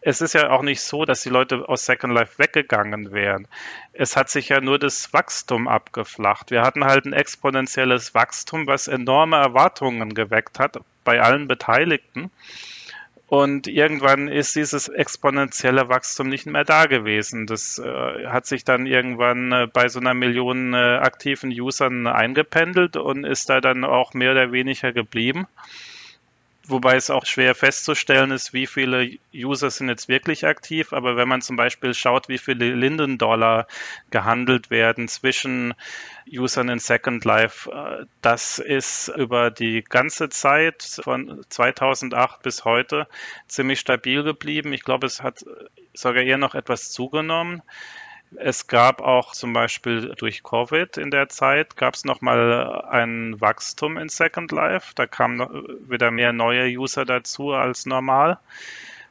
Es 0.00 0.22
ist 0.22 0.32
ja 0.32 0.50
auch 0.50 0.62
nicht 0.62 0.80
so, 0.80 1.04
dass 1.04 1.22
die 1.22 1.28
Leute 1.28 1.68
aus 1.68 1.84
Second 1.84 2.14
Life 2.14 2.38
weggegangen 2.38 3.12
wären. 3.12 3.46
Es 3.92 4.16
hat 4.16 4.30
sich 4.30 4.48
ja 4.48 4.62
nur 4.62 4.78
das 4.78 5.12
Wachstum 5.12 5.68
abgeflacht. 5.68 6.50
Wir 6.50 6.62
hatten 6.62 6.84
halt 6.84 7.04
ein 7.04 7.12
exponentielles 7.12 8.14
Wachstum, 8.14 8.66
was 8.66 8.88
enorme 8.88 9.36
Erwartungen 9.36 10.14
geweckt 10.14 10.58
hat 10.58 10.78
bei 11.04 11.20
allen 11.20 11.46
Beteiligten. 11.46 12.30
Und 13.32 13.66
irgendwann 13.66 14.28
ist 14.28 14.54
dieses 14.56 14.88
exponentielle 14.88 15.88
Wachstum 15.88 16.28
nicht 16.28 16.44
mehr 16.44 16.64
da 16.64 16.84
gewesen. 16.84 17.46
Das 17.46 17.78
äh, 17.78 18.26
hat 18.26 18.44
sich 18.44 18.62
dann 18.62 18.84
irgendwann 18.84 19.52
äh, 19.52 19.68
bei 19.72 19.88
so 19.88 20.00
einer 20.00 20.12
Million 20.12 20.74
äh, 20.74 20.76
aktiven 20.76 21.50
Usern 21.50 22.06
eingependelt 22.06 22.98
und 22.98 23.24
ist 23.24 23.48
da 23.48 23.62
dann 23.62 23.84
auch 23.86 24.12
mehr 24.12 24.32
oder 24.32 24.52
weniger 24.52 24.92
geblieben 24.92 25.46
wobei 26.66 26.96
es 26.96 27.10
auch 27.10 27.26
schwer 27.26 27.54
festzustellen 27.54 28.30
ist, 28.30 28.52
wie 28.52 28.66
viele 28.66 29.18
User 29.34 29.70
sind 29.70 29.88
jetzt 29.88 30.08
wirklich 30.08 30.46
aktiv. 30.46 30.92
Aber 30.92 31.16
wenn 31.16 31.28
man 31.28 31.42
zum 31.42 31.56
Beispiel 31.56 31.94
schaut, 31.94 32.28
wie 32.28 32.38
viele 32.38 32.74
Linden-Dollar 32.74 33.66
gehandelt 34.10 34.70
werden 34.70 35.08
zwischen 35.08 35.74
Usern 36.30 36.68
in 36.68 36.78
Second 36.78 37.24
Life, 37.24 37.70
äh, 37.70 38.06
das 38.20 38.58
ist 38.58 39.08
über 39.08 39.50
die 39.50 39.82
ganze 39.82 40.28
Zeit 40.28 41.00
von 41.02 41.44
2008 41.48 42.42
bis 42.42 42.64
heute 42.64 43.06
ziemlich 43.48 43.80
stabil 43.80 44.22
geblieben. 44.22 44.72
Ich 44.72 44.84
glaube, 44.84 45.06
es 45.06 45.22
hat 45.22 45.44
sogar 45.94 46.22
eher 46.22 46.38
noch 46.38 46.54
etwas 46.54 46.90
zugenommen. 46.90 47.62
Es 48.36 48.66
gab 48.66 49.00
auch 49.00 49.32
zum 49.32 49.52
Beispiel 49.52 50.14
durch 50.16 50.42
Covid 50.42 50.96
in 50.96 51.10
der 51.10 51.28
Zeit, 51.28 51.76
gab 51.76 51.94
es 51.94 52.04
nochmal 52.04 52.82
ein 52.88 53.40
Wachstum 53.40 53.98
in 53.98 54.08
Second 54.08 54.52
Life. 54.52 54.92
Da 54.94 55.06
kamen 55.06 55.40
wieder 55.88 56.10
mehr 56.10 56.32
neue 56.32 56.66
User 56.66 57.04
dazu 57.04 57.52
als 57.52 57.86
normal. 57.86 58.38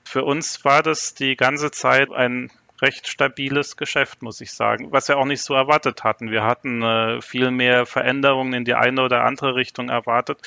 Für 0.03 0.23
uns 0.23 0.65
war 0.65 0.81
das 0.81 1.13
die 1.13 1.35
ganze 1.35 1.71
Zeit 1.71 2.11
ein 2.11 2.51
recht 2.81 3.07
stabiles 3.07 3.77
Geschäft, 3.77 4.23
muss 4.23 4.41
ich 4.41 4.51
sagen, 4.53 4.91
was 4.91 5.07
wir 5.07 5.17
auch 5.17 5.25
nicht 5.25 5.43
so 5.43 5.53
erwartet 5.53 6.03
hatten. 6.03 6.31
Wir 6.31 6.43
hatten 6.43 6.81
äh, 6.81 7.21
viel 7.21 7.51
mehr 7.51 7.85
Veränderungen 7.85 8.53
in 8.53 8.65
die 8.65 8.73
eine 8.73 9.03
oder 9.03 9.23
andere 9.23 9.55
Richtung 9.55 9.89
erwartet, 9.89 10.39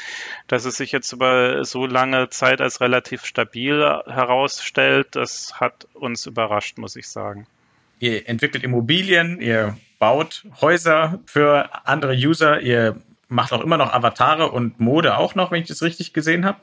dass 0.48 0.64
es 0.64 0.76
sich 0.76 0.90
jetzt 0.90 1.12
über 1.12 1.64
so 1.64 1.86
lange 1.86 2.28
Zeit 2.30 2.60
als 2.60 2.80
relativ 2.80 3.24
stabil 3.24 3.80
herausstellt. 4.06 5.14
Das 5.14 5.60
hat 5.60 5.86
uns 5.94 6.26
überrascht, 6.26 6.78
muss 6.78 6.96
ich 6.96 7.08
sagen 7.08 7.46
ihr 7.98 8.28
entwickelt 8.28 8.64
Immobilien, 8.64 9.40
ihr 9.40 9.76
baut 9.98 10.44
Häuser 10.60 11.20
für 11.26 11.68
andere 11.86 12.14
User, 12.14 12.60
ihr 12.60 12.96
macht 13.28 13.52
auch 13.52 13.62
immer 13.62 13.76
noch 13.76 13.92
Avatare 13.92 14.50
und 14.50 14.80
Mode 14.80 15.16
auch 15.16 15.34
noch, 15.34 15.50
wenn 15.50 15.62
ich 15.62 15.68
das 15.68 15.82
richtig 15.82 16.12
gesehen 16.12 16.44
habe. 16.44 16.58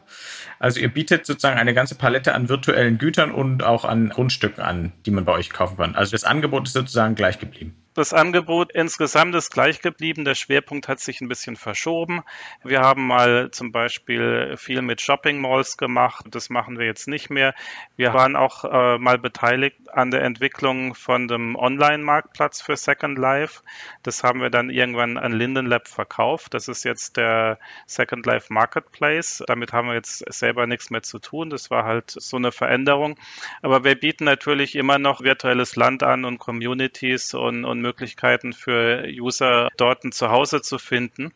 Also 0.61 0.79
ihr 0.79 0.89
bietet 0.89 1.25
sozusagen 1.25 1.57
eine 1.57 1.73
ganze 1.73 1.95
Palette 1.95 2.35
an 2.35 2.47
virtuellen 2.47 2.99
Gütern 2.99 3.31
und 3.31 3.63
auch 3.63 3.83
an 3.83 4.09
Grundstücken 4.09 4.63
an, 4.63 4.91
die 5.07 5.11
man 5.11 5.25
bei 5.25 5.31
euch 5.31 5.49
kaufen 5.49 5.75
kann. 5.75 5.95
Also 5.95 6.11
das 6.11 6.23
Angebot 6.23 6.67
ist 6.67 6.73
sozusagen 6.73 7.15
gleich 7.15 7.39
geblieben. 7.39 7.75
Das 7.93 8.13
Angebot 8.13 8.71
insgesamt 8.71 9.35
ist 9.35 9.51
gleich 9.51 9.81
geblieben. 9.81 10.23
Der 10.23 10.35
Schwerpunkt 10.35 10.87
hat 10.87 11.01
sich 11.01 11.19
ein 11.19 11.27
bisschen 11.27 11.57
verschoben. 11.57 12.21
Wir 12.63 12.79
haben 12.79 13.05
mal 13.05 13.51
zum 13.51 13.73
Beispiel 13.73 14.55
viel 14.55 14.81
mit 14.81 15.01
Shopping 15.01 15.41
Malls 15.41 15.75
gemacht. 15.75 16.25
Das 16.29 16.49
machen 16.49 16.79
wir 16.79 16.85
jetzt 16.85 17.09
nicht 17.09 17.29
mehr. 17.29 17.53
Wir 17.97 18.13
waren 18.13 18.37
auch 18.37 18.63
äh, 18.63 18.97
mal 18.97 19.17
beteiligt 19.17 19.75
an 19.91 20.09
der 20.09 20.21
Entwicklung 20.21 20.95
von 20.95 21.27
dem 21.27 21.57
Online-Marktplatz 21.57 22.61
für 22.61 22.77
Second 22.77 23.17
Life. 23.17 23.61
Das 24.03 24.23
haben 24.23 24.39
wir 24.39 24.49
dann 24.49 24.69
irgendwann 24.69 25.17
an 25.17 25.33
Linden 25.33 25.65
Lab 25.65 25.89
verkauft. 25.89 26.53
Das 26.53 26.69
ist 26.69 26.85
jetzt 26.85 27.17
der 27.17 27.59
Second 27.87 28.25
Life 28.25 28.53
Marketplace. 28.53 29.43
Damit 29.47 29.73
haben 29.73 29.89
wir 29.89 29.95
jetzt 29.95 30.23
selber 30.51 30.67
nichts 30.67 30.89
mehr 30.89 31.01
zu 31.01 31.19
tun. 31.19 31.49
Das 31.49 31.71
war 31.71 31.85
halt 31.85 32.11
so 32.11 32.35
eine 32.35 32.51
Veränderung. 32.51 33.15
Aber 33.61 33.85
wir 33.85 33.95
bieten 33.95 34.25
natürlich 34.25 34.75
immer 34.75 34.99
noch 34.99 35.21
virtuelles 35.21 35.77
Land 35.77 36.03
an 36.03 36.25
und 36.25 36.39
Communities 36.39 37.33
und, 37.33 37.63
und 37.63 37.79
Möglichkeiten 37.79 38.51
für 38.51 39.05
User 39.07 39.69
dort 39.77 40.03
ein 40.03 40.11
Zuhause 40.11 40.61
zu 40.61 40.77
finden. 40.77 41.31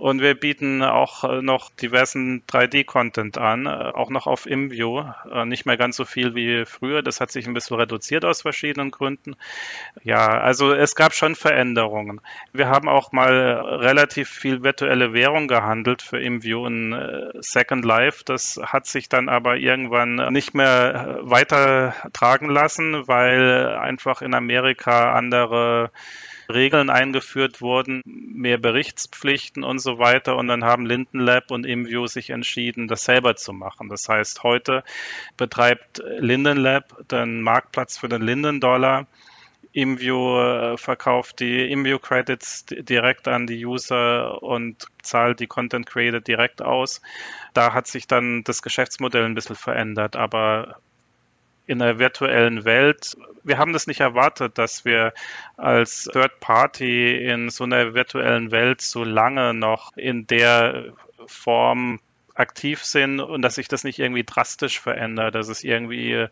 Und 0.00 0.22
wir 0.22 0.34
bieten 0.34 0.82
auch 0.82 1.42
noch 1.42 1.68
diversen 1.68 2.42
3D-Content 2.46 3.36
an, 3.36 3.66
auch 3.66 4.08
noch 4.08 4.26
auf 4.26 4.46
ImView. 4.46 5.04
Äh, 5.30 5.44
nicht 5.44 5.66
mehr 5.66 5.76
ganz 5.76 5.96
so 5.96 6.06
viel 6.06 6.34
wie 6.34 6.64
früher. 6.64 7.02
Das 7.02 7.20
hat 7.20 7.30
sich 7.30 7.46
ein 7.46 7.52
bisschen 7.52 7.76
reduziert 7.76 8.24
aus 8.24 8.40
verschiedenen 8.40 8.92
Gründen. 8.92 9.36
Ja, 10.02 10.26
also 10.26 10.72
es 10.72 10.94
gab 10.94 11.12
schon 11.12 11.34
Veränderungen. 11.34 12.22
Wir 12.54 12.70
haben 12.70 12.88
auch 12.88 13.12
mal 13.12 13.30
relativ 13.30 14.30
viel 14.30 14.62
virtuelle 14.62 15.12
Währung 15.12 15.48
gehandelt 15.48 16.00
für 16.00 16.18
ImView 16.18 16.64
in 16.64 16.94
äh, 16.94 17.32
Second 17.40 17.84
Life. 17.84 18.22
Das 18.24 18.58
hat 18.62 18.86
sich 18.86 19.10
dann 19.10 19.28
aber 19.28 19.58
irgendwann 19.58 20.32
nicht 20.32 20.54
mehr 20.54 21.18
weitertragen 21.20 22.48
lassen, 22.48 23.06
weil 23.06 23.76
einfach 23.76 24.22
in 24.22 24.32
Amerika 24.32 25.12
andere 25.12 25.90
Regeln 26.50 26.90
eingeführt 26.90 27.60
wurden, 27.60 28.02
mehr 28.04 28.58
Berichtspflichten 28.58 29.64
und 29.64 29.78
so 29.78 29.98
weiter. 29.98 30.36
Und 30.36 30.48
dann 30.48 30.64
haben 30.64 30.86
Linden 30.86 31.20
Lab 31.20 31.50
und 31.50 31.64
ImView 31.64 32.06
sich 32.06 32.30
entschieden, 32.30 32.88
das 32.88 33.04
selber 33.04 33.36
zu 33.36 33.52
machen. 33.52 33.88
Das 33.88 34.08
heißt, 34.08 34.42
heute 34.42 34.84
betreibt 35.36 36.02
Linden 36.18 36.58
Lab 36.58 37.08
den 37.08 37.42
Marktplatz 37.42 37.98
für 37.98 38.08
den 38.08 38.22
Linden 38.22 38.60
Dollar. 38.60 39.06
ImView 39.72 40.40
äh, 40.40 40.76
verkauft 40.76 41.40
die 41.40 41.70
ImView 41.70 41.98
Credits 41.98 42.66
direkt 42.66 43.28
an 43.28 43.46
die 43.46 43.64
User 43.64 44.42
und 44.42 44.86
zahlt 45.02 45.38
die 45.38 45.46
Content 45.46 45.86
Creator 45.86 46.20
direkt 46.20 46.60
aus. 46.60 47.00
Da 47.54 47.72
hat 47.72 47.86
sich 47.86 48.08
dann 48.08 48.42
das 48.42 48.62
Geschäftsmodell 48.62 49.24
ein 49.24 49.34
bisschen 49.34 49.56
verändert, 49.56 50.16
aber 50.16 50.80
in 51.70 51.78
der 51.78 52.00
virtuellen 52.00 52.64
Welt. 52.64 53.16
Wir 53.44 53.56
haben 53.58 53.72
das 53.72 53.86
nicht 53.86 54.00
erwartet, 54.00 54.58
dass 54.58 54.84
wir 54.84 55.14
als 55.56 56.10
Third 56.12 56.40
Party 56.40 57.16
in 57.16 57.48
so 57.48 57.62
einer 57.62 57.94
virtuellen 57.94 58.50
Welt 58.50 58.80
so 58.80 59.04
lange 59.04 59.54
noch 59.54 59.96
in 59.96 60.26
der 60.26 60.92
Form 61.26 62.00
aktiv 62.34 62.82
sind 62.82 63.20
und 63.20 63.42
dass 63.42 63.54
sich 63.54 63.68
das 63.68 63.84
nicht 63.84 64.00
irgendwie 64.00 64.24
drastisch 64.24 64.80
verändert, 64.80 65.36
dass 65.36 65.48
es 65.48 65.62
irgendwie 65.62 66.26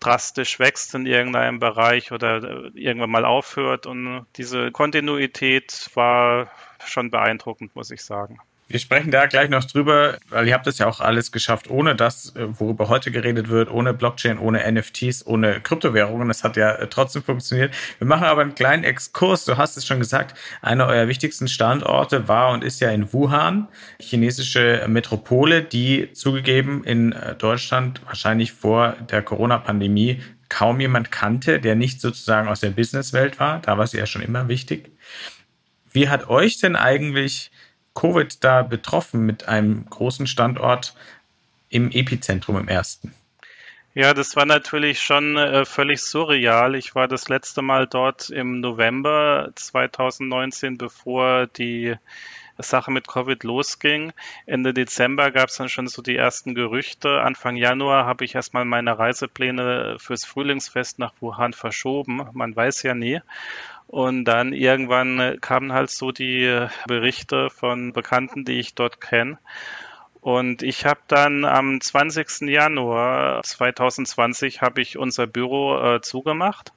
drastisch 0.00 0.58
wächst 0.58 0.92
in 0.96 1.06
irgendeinem 1.06 1.60
Bereich 1.60 2.10
oder 2.10 2.70
irgendwann 2.74 3.10
mal 3.10 3.24
aufhört. 3.24 3.86
Und 3.86 4.26
diese 4.34 4.72
Kontinuität 4.72 5.88
war 5.94 6.50
schon 6.84 7.12
beeindruckend, 7.12 7.76
muss 7.76 7.92
ich 7.92 8.02
sagen. 8.02 8.40
Wir 8.70 8.78
sprechen 8.78 9.10
da 9.10 9.26
gleich 9.26 9.50
noch 9.50 9.64
drüber, 9.64 10.18
weil 10.28 10.46
ihr 10.46 10.54
habt 10.54 10.64
das 10.64 10.78
ja 10.78 10.86
auch 10.86 11.00
alles 11.00 11.32
geschafft, 11.32 11.68
ohne 11.68 11.96
das, 11.96 12.36
äh, 12.36 12.46
worüber 12.60 12.88
heute 12.88 13.10
geredet 13.10 13.48
wird, 13.48 13.68
ohne 13.68 13.92
Blockchain, 13.92 14.38
ohne 14.38 14.60
NFTs, 14.70 15.26
ohne 15.26 15.60
Kryptowährungen. 15.60 16.28
Das 16.28 16.44
hat 16.44 16.56
ja 16.56 16.76
äh, 16.76 16.86
trotzdem 16.86 17.24
funktioniert. 17.24 17.74
Wir 17.98 18.06
machen 18.06 18.26
aber 18.26 18.42
einen 18.42 18.54
kleinen 18.54 18.84
Exkurs. 18.84 19.44
Du 19.44 19.56
hast 19.56 19.76
es 19.76 19.84
schon 19.84 19.98
gesagt, 19.98 20.38
einer 20.62 20.86
eurer 20.86 21.08
wichtigsten 21.08 21.48
Standorte 21.48 22.28
war 22.28 22.52
und 22.52 22.62
ist 22.62 22.80
ja 22.80 22.90
in 22.90 23.12
Wuhan, 23.12 23.66
chinesische 23.98 24.84
Metropole, 24.86 25.62
die 25.64 26.12
zugegeben 26.12 26.84
in 26.84 27.10
äh, 27.10 27.34
Deutschland 27.34 28.00
wahrscheinlich 28.06 28.52
vor 28.52 28.92
der 29.10 29.22
Corona-Pandemie 29.22 30.22
kaum 30.48 30.78
jemand 30.78 31.10
kannte, 31.10 31.58
der 31.58 31.74
nicht 31.74 32.00
sozusagen 32.00 32.46
aus 32.46 32.60
der 32.60 32.70
Businesswelt 32.70 33.40
war. 33.40 33.58
Da 33.62 33.78
war 33.78 33.88
sie 33.88 33.98
ja 33.98 34.06
schon 34.06 34.22
immer 34.22 34.46
wichtig. 34.46 34.92
Wie 35.90 36.08
hat 36.08 36.28
euch 36.28 36.58
denn 36.58 36.76
eigentlich 36.76 37.50
Covid 37.94 38.42
da 38.42 38.62
betroffen 38.62 39.26
mit 39.26 39.48
einem 39.48 39.86
großen 39.88 40.26
Standort 40.26 40.94
im 41.68 41.90
Epizentrum 41.90 42.56
im 42.56 42.68
ersten? 42.68 43.14
Ja, 43.92 44.14
das 44.14 44.36
war 44.36 44.46
natürlich 44.46 45.02
schon 45.02 45.36
äh, 45.36 45.64
völlig 45.64 46.02
surreal. 46.02 46.76
Ich 46.76 46.94
war 46.94 47.08
das 47.08 47.28
letzte 47.28 47.60
Mal 47.60 47.88
dort 47.88 48.30
im 48.30 48.60
November 48.60 49.50
2019, 49.56 50.78
bevor 50.78 51.48
die 51.48 51.96
Sache 52.62 52.92
mit 52.92 53.08
Covid 53.08 53.42
losging. 53.42 54.12
Ende 54.46 54.72
Dezember 54.72 55.30
gab 55.30 55.48
es 55.48 55.56
dann 55.56 55.68
schon 55.68 55.88
so 55.88 56.02
die 56.02 56.16
ersten 56.16 56.54
Gerüchte. 56.54 57.20
Anfang 57.22 57.56
Januar 57.56 58.04
habe 58.04 58.24
ich 58.24 58.34
erstmal 58.34 58.64
meine 58.64 58.98
Reisepläne 58.98 59.96
fürs 59.98 60.24
Frühlingsfest 60.24 60.98
nach 60.98 61.14
Wuhan 61.20 61.52
verschoben. 61.52 62.28
Man 62.32 62.54
weiß 62.54 62.82
ja 62.84 62.94
nie. 62.94 63.20
Und 63.90 64.24
dann 64.24 64.52
irgendwann 64.52 65.40
kamen 65.40 65.72
halt 65.72 65.90
so 65.90 66.12
die 66.12 66.68
Berichte 66.86 67.50
von 67.50 67.92
Bekannten, 67.92 68.44
die 68.44 68.60
ich 68.60 68.76
dort 68.76 69.00
kenne. 69.00 69.38
Und 70.20 70.62
ich 70.62 70.86
habe 70.86 71.00
dann 71.08 71.44
am 71.44 71.80
20. 71.80 72.42
Januar 72.42 73.42
2020 73.42 74.62
habe 74.62 74.80
ich 74.80 74.96
unser 74.96 75.26
Büro 75.26 75.76
äh, 75.76 76.00
zugemacht, 76.02 76.72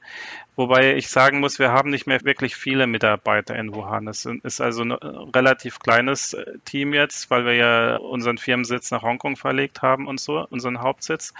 Wobei 0.56 0.96
ich 0.96 1.10
sagen 1.10 1.40
muss, 1.40 1.58
wir 1.58 1.72
haben 1.72 1.90
nicht 1.90 2.06
mehr 2.06 2.24
wirklich 2.24 2.56
viele 2.56 2.86
Mitarbeiter 2.86 3.56
in 3.56 3.74
Wuhan. 3.74 4.08
Es 4.08 4.26
ist 4.26 4.62
also 4.62 4.84
ein 4.84 4.92
relativ 4.92 5.80
kleines 5.80 6.34
äh, 6.34 6.60
Team 6.64 6.94
jetzt, 6.94 7.32
weil 7.32 7.46
wir 7.46 7.56
ja 7.56 7.96
unseren 7.98 8.38
Firmensitz 8.38 8.92
nach 8.92 9.02
Hongkong 9.02 9.36
verlegt 9.36 9.82
haben 9.82 10.08
und 10.08 10.20
so, 10.20 10.46
unseren 10.50 10.82
Hauptsitz. 10.82 11.34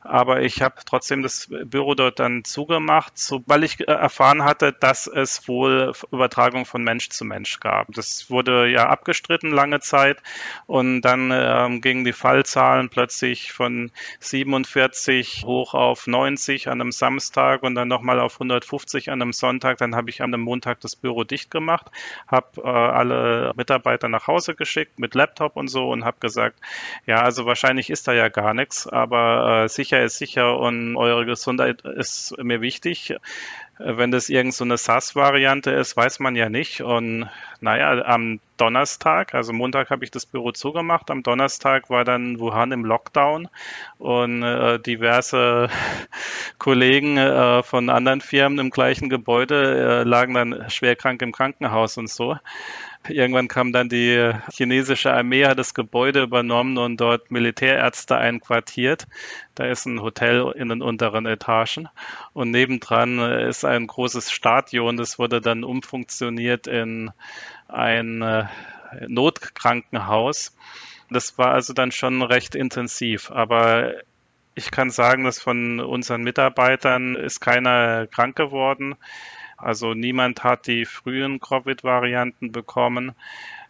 Aber 0.00 0.42
ich 0.42 0.62
habe 0.62 0.76
trotzdem 0.84 1.22
das 1.22 1.48
Büro 1.64 1.94
dort 1.94 2.20
dann 2.20 2.44
zugemacht, 2.44 3.14
weil 3.46 3.64
ich 3.64 3.80
äh, 3.80 3.84
erfahren 3.84 4.44
hatte, 4.44 4.72
dass 4.72 5.08
es 5.08 5.48
wohl 5.48 5.92
Übertragung 6.12 6.64
von 6.64 6.84
Mensch 6.84 7.08
zu 7.08 7.24
Mensch 7.24 7.58
gab. 7.58 7.92
Das 7.92 8.30
wurde 8.30 8.68
ja 8.68 8.88
abgestritten 8.88 9.50
lange 9.50 9.80
Zeit 9.80 10.22
und 10.66 11.02
dann 11.02 11.30
ähm, 11.32 11.80
gingen 11.80 12.04
die 12.04 12.12
Fallzahlen 12.12 12.90
plötzlich 12.90 13.52
von 13.52 13.90
47 14.20 15.42
hoch 15.46 15.74
auf 15.74 16.06
90 16.06 16.68
an 16.68 16.80
einem 16.80 16.92
Samstag 16.92 17.64
und 17.64 17.74
dann 17.74 17.88
nochmal 17.88 18.20
auf 18.20 18.34
100 18.34 18.51
150 18.52 19.10
an 19.10 19.22
einem 19.22 19.32
Sonntag. 19.32 19.78
Dann 19.78 19.94
habe 19.94 20.10
ich 20.10 20.22
an 20.22 20.32
einem 20.32 20.42
Montag 20.42 20.80
das 20.80 20.96
Büro 20.96 21.24
dicht 21.24 21.50
gemacht, 21.50 21.86
habe 22.26 22.62
äh, 22.62 22.68
alle 22.68 23.52
Mitarbeiter 23.56 24.08
nach 24.08 24.26
Hause 24.26 24.54
geschickt 24.54 24.98
mit 24.98 25.14
Laptop 25.14 25.56
und 25.56 25.68
so 25.68 25.88
und 25.90 26.04
habe 26.04 26.18
gesagt, 26.20 26.60
ja, 27.06 27.22
also 27.22 27.46
wahrscheinlich 27.46 27.90
ist 27.90 28.06
da 28.08 28.12
ja 28.12 28.28
gar 28.28 28.54
nichts, 28.54 28.86
aber 28.86 29.64
äh, 29.64 29.68
sicher 29.68 30.02
ist 30.02 30.18
sicher 30.18 30.58
und 30.58 30.96
eure 30.96 31.26
Gesundheit 31.26 31.82
ist 31.82 32.36
mir 32.38 32.60
wichtig. 32.60 33.14
Wenn 33.84 34.10
das 34.10 34.28
irgend 34.28 34.54
so 34.54 34.64
SaaS-Variante 34.64 35.70
ist, 35.70 35.96
weiß 35.96 36.20
man 36.20 36.36
ja 36.36 36.48
nicht. 36.48 36.82
Und 36.82 37.28
naja, 37.60 38.04
am 38.04 38.40
Donnerstag, 38.56 39.34
also 39.34 39.52
Montag 39.52 39.90
habe 39.90 40.04
ich 40.04 40.10
das 40.10 40.26
Büro 40.26 40.52
zugemacht, 40.52 41.10
am 41.10 41.22
Donnerstag 41.22 41.90
war 41.90 42.04
dann 42.04 42.38
Wuhan 42.38 42.72
im 42.72 42.84
Lockdown 42.84 43.48
und 43.98 44.42
äh, 44.42 44.78
diverse 44.78 45.68
Kollegen 46.58 47.18
äh, 47.18 47.62
von 47.62 47.90
anderen 47.90 48.20
Firmen 48.20 48.58
im 48.58 48.70
gleichen 48.70 49.08
Gebäude 49.08 50.02
äh, 50.02 50.02
lagen 50.04 50.34
dann 50.34 50.70
schwerkrank 50.70 51.22
im 51.22 51.32
Krankenhaus 51.32 51.98
und 51.98 52.08
so. 52.08 52.36
Irgendwann 53.08 53.48
kam 53.48 53.72
dann 53.72 53.88
die 53.88 54.32
chinesische 54.52 55.12
Armee, 55.12 55.44
hat 55.46 55.58
das 55.58 55.74
Gebäude 55.74 56.22
übernommen 56.22 56.78
und 56.78 57.00
dort 57.00 57.30
Militärärzte 57.32 58.16
einquartiert. 58.16 59.06
Da 59.56 59.66
ist 59.66 59.86
ein 59.86 60.00
Hotel 60.00 60.52
in 60.56 60.68
den 60.68 60.82
unteren 60.82 61.26
Etagen 61.26 61.88
und 62.32 62.52
nebendran 62.52 63.18
ist 63.48 63.64
ein 63.64 63.88
großes 63.88 64.30
Stadion. 64.30 64.96
Das 64.96 65.18
wurde 65.18 65.40
dann 65.40 65.64
umfunktioniert 65.64 66.68
in 66.68 67.10
ein 67.66 68.22
äh, 68.22 68.44
Notkrankenhaus. 69.08 70.56
Das 71.10 71.36
war 71.38 71.52
also 71.52 71.72
dann 71.72 71.90
schon 71.90 72.22
recht 72.22 72.54
intensiv, 72.54 73.30
aber 73.30 73.94
ich 74.54 74.70
kann 74.70 74.90
sagen, 74.90 75.24
dass 75.24 75.40
von 75.40 75.80
unseren 75.80 76.22
Mitarbeitern 76.22 77.16
ist 77.16 77.40
keiner 77.40 78.06
krank 78.06 78.36
geworden. 78.36 78.96
Also 79.62 79.94
niemand 79.94 80.42
hat 80.42 80.66
die 80.66 80.84
frühen 80.84 81.38
Covid-Varianten 81.38 82.50
bekommen. 82.50 83.12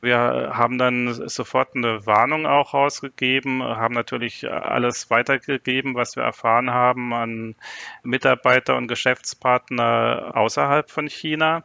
Wir 0.01 0.19
haben 0.55 0.79
dann 0.79 1.29
sofort 1.29 1.77
eine 1.77 2.07
Warnung 2.07 2.47
auch 2.47 2.73
rausgegeben, 2.73 3.63
haben 3.63 3.95
natürlich 3.95 4.51
alles 4.51 5.11
weitergegeben, 5.11 5.95
was 5.95 6.17
wir 6.17 6.23
erfahren 6.23 6.71
haben 6.71 7.13
an 7.13 7.55
Mitarbeiter 8.03 8.77
und 8.77 8.89
Geschäftspartner 8.89 10.33
außerhalb 10.35 10.91
von 10.91 11.09
China 11.09 11.63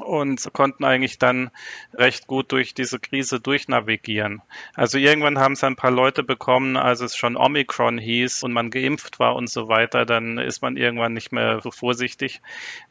und 0.00 0.52
konnten 0.52 0.84
eigentlich 0.84 1.18
dann 1.18 1.50
recht 1.94 2.26
gut 2.26 2.52
durch 2.52 2.74
diese 2.74 2.98
Krise 2.98 3.40
durchnavigieren. 3.40 4.42
Also 4.74 4.98
irgendwann 4.98 5.38
haben 5.38 5.52
es 5.52 5.64
ein 5.64 5.76
paar 5.76 5.90
Leute 5.90 6.22
bekommen, 6.22 6.76
als 6.76 7.00
es 7.00 7.16
schon 7.16 7.36
Omikron 7.36 7.98
hieß 7.98 8.42
und 8.42 8.52
man 8.52 8.70
geimpft 8.70 9.18
war 9.18 9.36
und 9.36 9.50
so 9.50 9.68
weiter, 9.68 10.06
dann 10.06 10.38
ist 10.38 10.62
man 10.62 10.76
irgendwann 10.76 11.12
nicht 11.12 11.32
mehr 11.32 11.60
so 11.60 11.70
vorsichtig, 11.70 12.40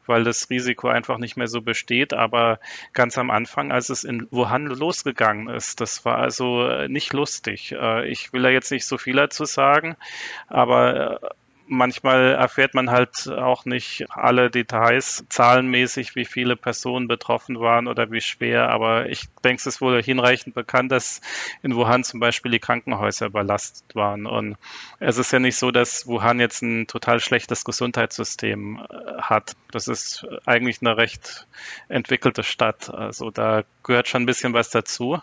weil 0.06 0.24
das 0.24 0.50
Risiko 0.50 0.88
einfach 0.88 1.18
nicht 1.18 1.36
mehr 1.36 1.48
so 1.48 1.60
besteht. 1.60 2.12
Aber 2.12 2.60
ganz 2.92 3.18
am 3.18 3.30
Anfang, 3.30 3.72
als 3.72 3.88
es 3.88 4.04
in 4.04 4.26
Wuhan 4.30 4.66
losgegangen 4.66 5.48
ist, 5.48 5.80
das 5.80 6.04
war 6.04 6.18
also 6.18 6.86
nicht 6.88 7.12
lustig. 7.12 7.72
Äh, 7.72 8.08
ich 8.08 8.32
will 8.32 8.42
da 8.42 8.48
jetzt 8.48 8.70
nicht 8.70 8.86
so 8.86 8.98
viel 8.98 9.16
dazu 9.16 9.44
sagen, 9.44 9.96
aber 10.48 11.20
äh, 11.22 11.28
manchmal 11.68 12.34
erfährt 12.34 12.74
man 12.74 12.90
halt 12.90 13.28
auch 13.28 13.64
nicht 13.64 14.06
alle 14.10 14.50
Details 14.50 15.24
zahlenmäßig, 15.28 16.16
wie 16.16 16.24
viele 16.24 16.56
Personen 16.56 17.08
betroffen 17.08 17.60
waren 17.60 17.86
oder 17.86 18.10
wie 18.10 18.20
schwer. 18.20 18.70
Aber 18.70 19.08
ich 19.08 19.28
denke, 19.44 19.60
es 19.60 19.66
ist 19.66 19.80
wohl 19.80 20.02
hinreichend 20.02 20.54
bekannt, 20.54 20.90
dass 20.90 21.20
in 21.62 21.74
Wuhan 21.74 22.04
zum 22.04 22.20
Beispiel 22.20 22.50
die 22.50 22.58
Krankenhäuser 22.58 23.26
überlastet 23.26 23.94
waren. 23.94 24.26
Und 24.26 24.56
es 24.98 25.18
ist 25.18 25.32
ja 25.32 25.38
nicht 25.38 25.56
so, 25.56 25.70
dass 25.70 26.06
Wuhan 26.06 26.40
jetzt 26.40 26.62
ein 26.62 26.86
total 26.86 27.20
schlechtes 27.20 27.64
Gesundheitssystem 27.64 28.80
äh, 28.88 29.20
hat. 29.20 29.54
Das 29.70 29.88
ist 29.88 30.26
eigentlich 30.46 30.80
eine 30.80 30.96
recht 30.96 31.46
entwickelte 31.88 32.42
Stadt. 32.42 32.92
Also 32.92 33.30
da 33.30 33.62
gehört 33.82 34.08
schon 34.08 34.22
ein 34.22 34.26
bisschen 34.26 34.54
was 34.54 34.70
dazu. 34.70 35.20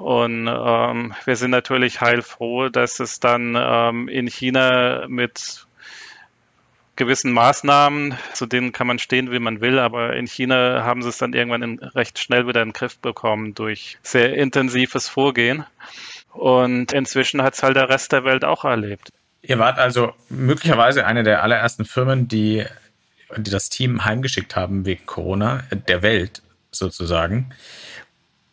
Und 0.00 0.48
ähm, 0.48 1.14
wir 1.24 1.36
sind 1.36 1.50
natürlich 1.50 2.00
heilfroh, 2.00 2.68
dass 2.68 3.00
es 3.00 3.18
dann 3.20 3.56
ähm, 3.58 4.08
in 4.08 4.28
China 4.28 5.06
mit 5.08 5.66
gewissen 6.96 7.32
Maßnahmen, 7.32 8.16
zu 8.34 8.46
denen 8.46 8.72
kann 8.72 8.86
man 8.86 8.98
stehen, 8.98 9.32
wie 9.32 9.38
man 9.38 9.60
will, 9.60 9.78
aber 9.78 10.14
in 10.14 10.26
China 10.26 10.84
haben 10.84 11.02
sie 11.02 11.08
es 11.08 11.18
dann 11.18 11.32
irgendwann 11.32 11.62
in, 11.62 11.78
recht 11.78 12.18
schnell 12.18 12.46
wieder 12.46 12.62
in 12.62 12.68
den 12.68 12.74
Griff 12.74 12.98
bekommen 12.98 13.54
durch 13.54 13.98
sehr 14.02 14.34
intensives 14.34 15.08
Vorgehen. 15.08 15.64
Und 16.32 16.92
inzwischen 16.92 17.42
hat 17.42 17.54
es 17.54 17.62
halt 17.62 17.76
der 17.76 17.88
Rest 17.88 18.12
der 18.12 18.24
Welt 18.24 18.44
auch 18.44 18.64
erlebt. 18.64 19.10
Ihr 19.42 19.58
wart 19.58 19.78
also 19.78 20.12
möglicherweise 20.28 21.04
eine 21.04 21.24
der 21.24 21.42
allerersten 21.42 21.84
Firmen, 21.84 22.28
die, 22.28 22.64
die 23.36 23.50
das 23.50 23.68
Team 23.68 24.04
heimgeschickt 24.04 24.54
haben 24.54 24.86
wegen 24.86 25.04
Corona, 25.06 25.64
der 25.88 26.02
Welt 26.02 26.42
sozusagen. 26.70 27.52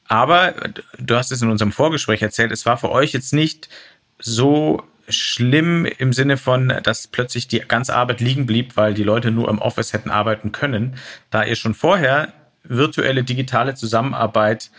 Aber 0.10 0.56
du 0.98 1.16
hast 1.16 1.32
es 1.32 1.42
in 1.42 1.50
unserem 1.50 1.72
Vorgespräch 1.72 2.22
erzählt, 2.22 2.52
es 2.52 2.66
war 2.66 2.78
für 2.78 2.92
euch 2.92 3.14
jetzt 3.14 3.32
nicht 3.32 3.70
so 4.18 4.84
schlimm 5.08 5.86
im 5.86 6.14
Sinne 6.14 6.36
von, 6.38 6.74
dass 6.84 7.08
plötzlich 7.08 7.48
die 7.48 7.60
ganze 7.60 7.96
Arbeit 7.96 8.20
liegen 8.20 8.46
blieb, 8.46 8.76
weil 8.76 8.94
die 8.94 9.04
Leute 9.04 9.32
nur 9.32 9.50
im 9.50 9.60
Office 9.60 9.94
hätten 9.94 10.10
arbeiten 10.10 10.52
können, 10.52 10.96
da 11.30 11.44
ihr 11.44 11.56
schon 11.56 11.76
vorher 11.76 12.34
virtuelle 12.64 13.24
digitale 13.24 13.76
Zusammenarbeit 13.76 14.72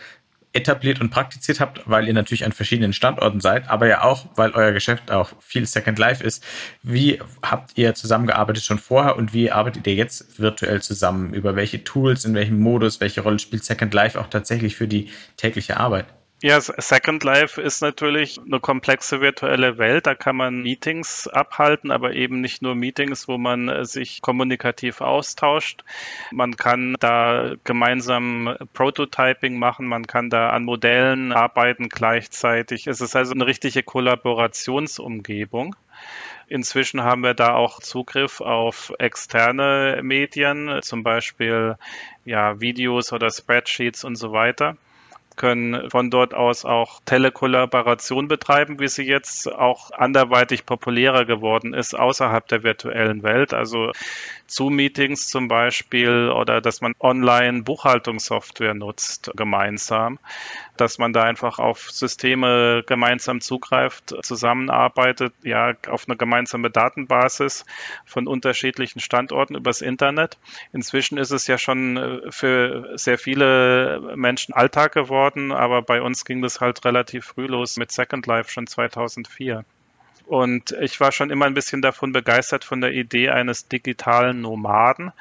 etabliert 0.53 0.99
und 0.99 1.09
praktiziert 1.09 1.59
habt, 1.59 1.81
weil 1.85 2.07
ihr 2.07 2.13
natürlich 2.13 2.45
an 2.45 2.51
verschiedenen 2.51 2.93
Standorten 2.93 3.39
seid, 3.39 3.69
aber 3.69 3.87
ja 3.87 4.03
auch, 4.03 4.25
weil 4.35 4.51
euer 4.51 4.71
Geschäft 4.71 5.11
auch 5.11 5.31
viel 5.39 5.65
Second 5.65 5.97
Life 5.97 6.23
ist. 6.23 6.43
Wie 6.83 7.19
habt 7.41 7.77
ihr 7.77 7.95
zusammengearbeitet 7.95 8.63
schon 8.63 8.79
vorher 8.79 9.15
und 9.15 9.33
wie 9.33 9.51
arbeitet 9.51 9.87
ihr 9.87 9.95
jetzt 9.95 10.39
virtuell 10.39 10.81
zusammen? 10.81 11.33
Über 11.33 11.55
welche 11.55 11.83
Tools, 11.83 12.25
in 12.25 12.33
welchem 12.33 12.59
Modus, 12.59 12.99
welche 12.99 13.21
Rolle 13.21 13.39
spielt 13.39 13.63
Second 13.63 13.93
Life 13.93 14.19
auch 14.19 14.27
tatsächlich 14.27 14.75
für 14.75 14.87
die 14.87 15.09
tägliche 15.37 15.77
Arbeit? 15.77 16.05
Ja, 16.43 16.59
Second 16.59 17.23
Life 17.23 17.61
ist 17.61 17.81
natürlich 17.81 18.39
eine 18.43 18.59
komplexe 18.59 19.21
virtuelle 19.21 19.77
Welt. 19.77 20.07
Da 20.07 20.15
kann 20.15 20.35
man 20.35 20.63
Meetings 20.63 21.27
abhalten, 21.27 21.91
aber 21.91 22.13
eben 22.13 22.41
nicht 22.41 22.63
nur 22.63 22.73
Meetings, 22.73 23.27
wo 23.27 23.37
man 23.37 23.69
äh, 23.69 23.85
sich 23.85 24.23
kommunikativ 24.23 25.01
austauscht. 25.01 25.83
Man 26.31 26.57
kann 26.57 26.95
da 26.99 27.53
gemeinsam 27.63 28.57
Prototyping 28.73 29.59
machen, 29.59 29.85
man 29.85 30.07
kann 30.07 30.31
da 30.31 30.49
an 30.49 30.63
Modellen 30.63 31.31
arbeiten 31.31 31.89
gleichzeitig. 31.89 32.87
Es 32.87 33.01
ist 33.01 33.15
also 33.15 33.35
eine 33.35 33.45
richtige 33.45 33.83
Kollaborationsumgebung. 33.83 35.75
Inzwischen 36.47 37.03
haben 37.03 37.21
wir 37.21 37.35
da 37.35 37.53
auch 37.53 37.81
Zugriff 37.81 38.41
auf 38.41 38.91
externe 38.97 39.99
Medien, 40.01 40.79
zum 40.81 41.03
Beispiel 41.03 41.77
ja, 42.25 42.59
Videos 42.59 43.13
oder 43.13 43.29
Spreadsheets 43.29 44.03
und 44.03 44.15
so 44.15 44.31
weiter 44.31 44.75
können 45.37 45.89
von 45.89 46.09
dort 46.09 46.33
aus 46.33 46.65
auch 46.65 47.01
Telekollaboration 47.05 48.27
betreiben, 48.27 48.79
wie 48.79 48.87
sie 48.87 49.03
jetzt 49.03 49.51
auch 49.51 49.91
anderweitig 49.91 50.65
populärer 50.65 51.25
geworden 51.25 51.73
ist 51.73 51.93
außerhalb 51.93 52.47
der 52.47 52.63
virtuellen 52.63 53.23
Welt. 53.23 53.53
Also 53.53 53.91
Zoom-Meetings 54.51 55.29
zum 55.29 55.47
Beispiel 55.47 56.29
oder 56.29 56.59
dass 56.59 56.81
man 56.81 56.93
online 56.99 57.63
Buchhaltungssoftware 57.63 58.73
nutzt 58.73 59.31
gemeinsam, 59.35 60.19
dass 60.75 60.97
man 60.97 61.13
da 61.13 61.23
einfach 61.23 61.57
auf 61.57 61.89
Systeme 61.89 62.83
gemeinsam 62.85 63.39
zugreift, 63.39 64.13
zusammenarbeitet, 64.23 65.33
ja, 65.43 65.73
auf 65.87 66.07
eine 66.07 66.17
gemeinsame 66.17 66.69
Datenbasis 66.69 67.65
von 68.05 68.27
unterschiedlichen 68.27 68.99
Standorten 68.99 69.55
übers 69.55 69.81
Internet. 69.81 70.37
Inzwischen 70.73 71.17
ist 71.17 71.31
es 71.31 71.47
ja 71.47 71.57
schon 71.57 71.97
äh, 71.97 72.31
für 72.31 72.91
sehr 72.97 73.17
viele 73.17 74.13
Menschen 74.15 74.53
Alltag 74.53 74.93
geworden, 74.93 75.51
aber 75.51 75.81
bei 75.81 76.01
uns 76.01 76.25
ging 76.25 76.41
das 76.41 76.59
halt 76.59 76.83
relativ 76.83 77.25
früh 77.25 77.45
los 77.45 77.77
mit 77.77 77.91
Second 77.91 78.27
Life 78.27 78.51
schon 78.51 78.67
2004. 78.67 79.63
Und 80.25 80.71
ich 80.79 80.99
war 80.99 81.11
schon 81.11 81.29
immer 81.29 81.45
ein 81.45 81.53
bisschen 81.53 81.81
davon 81.81 82.11
begeistert 82.13 82.63
von 82.63 82.81
der 82.81 82.93
Idee 82.93 83.29
eines 83.29 83.67
digitalen 83.67 84.41
Nomaden. 84.41 85.11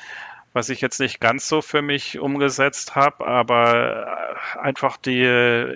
was 0.52 0.68
ich 0.68 0.80
jetzt 0.80 0.98
nicht 0.98 1.20
ganz 1.20 1.46
so 1.46 1.62
für 1.62 1.80
mich 1.80 2.18
umgesetzt 2.18 2.96
habe, 2.96 3.24
aber 3.26 4.26
äh, 4.56 4.58
einfach 4.58 4.96
die 4.96 5.22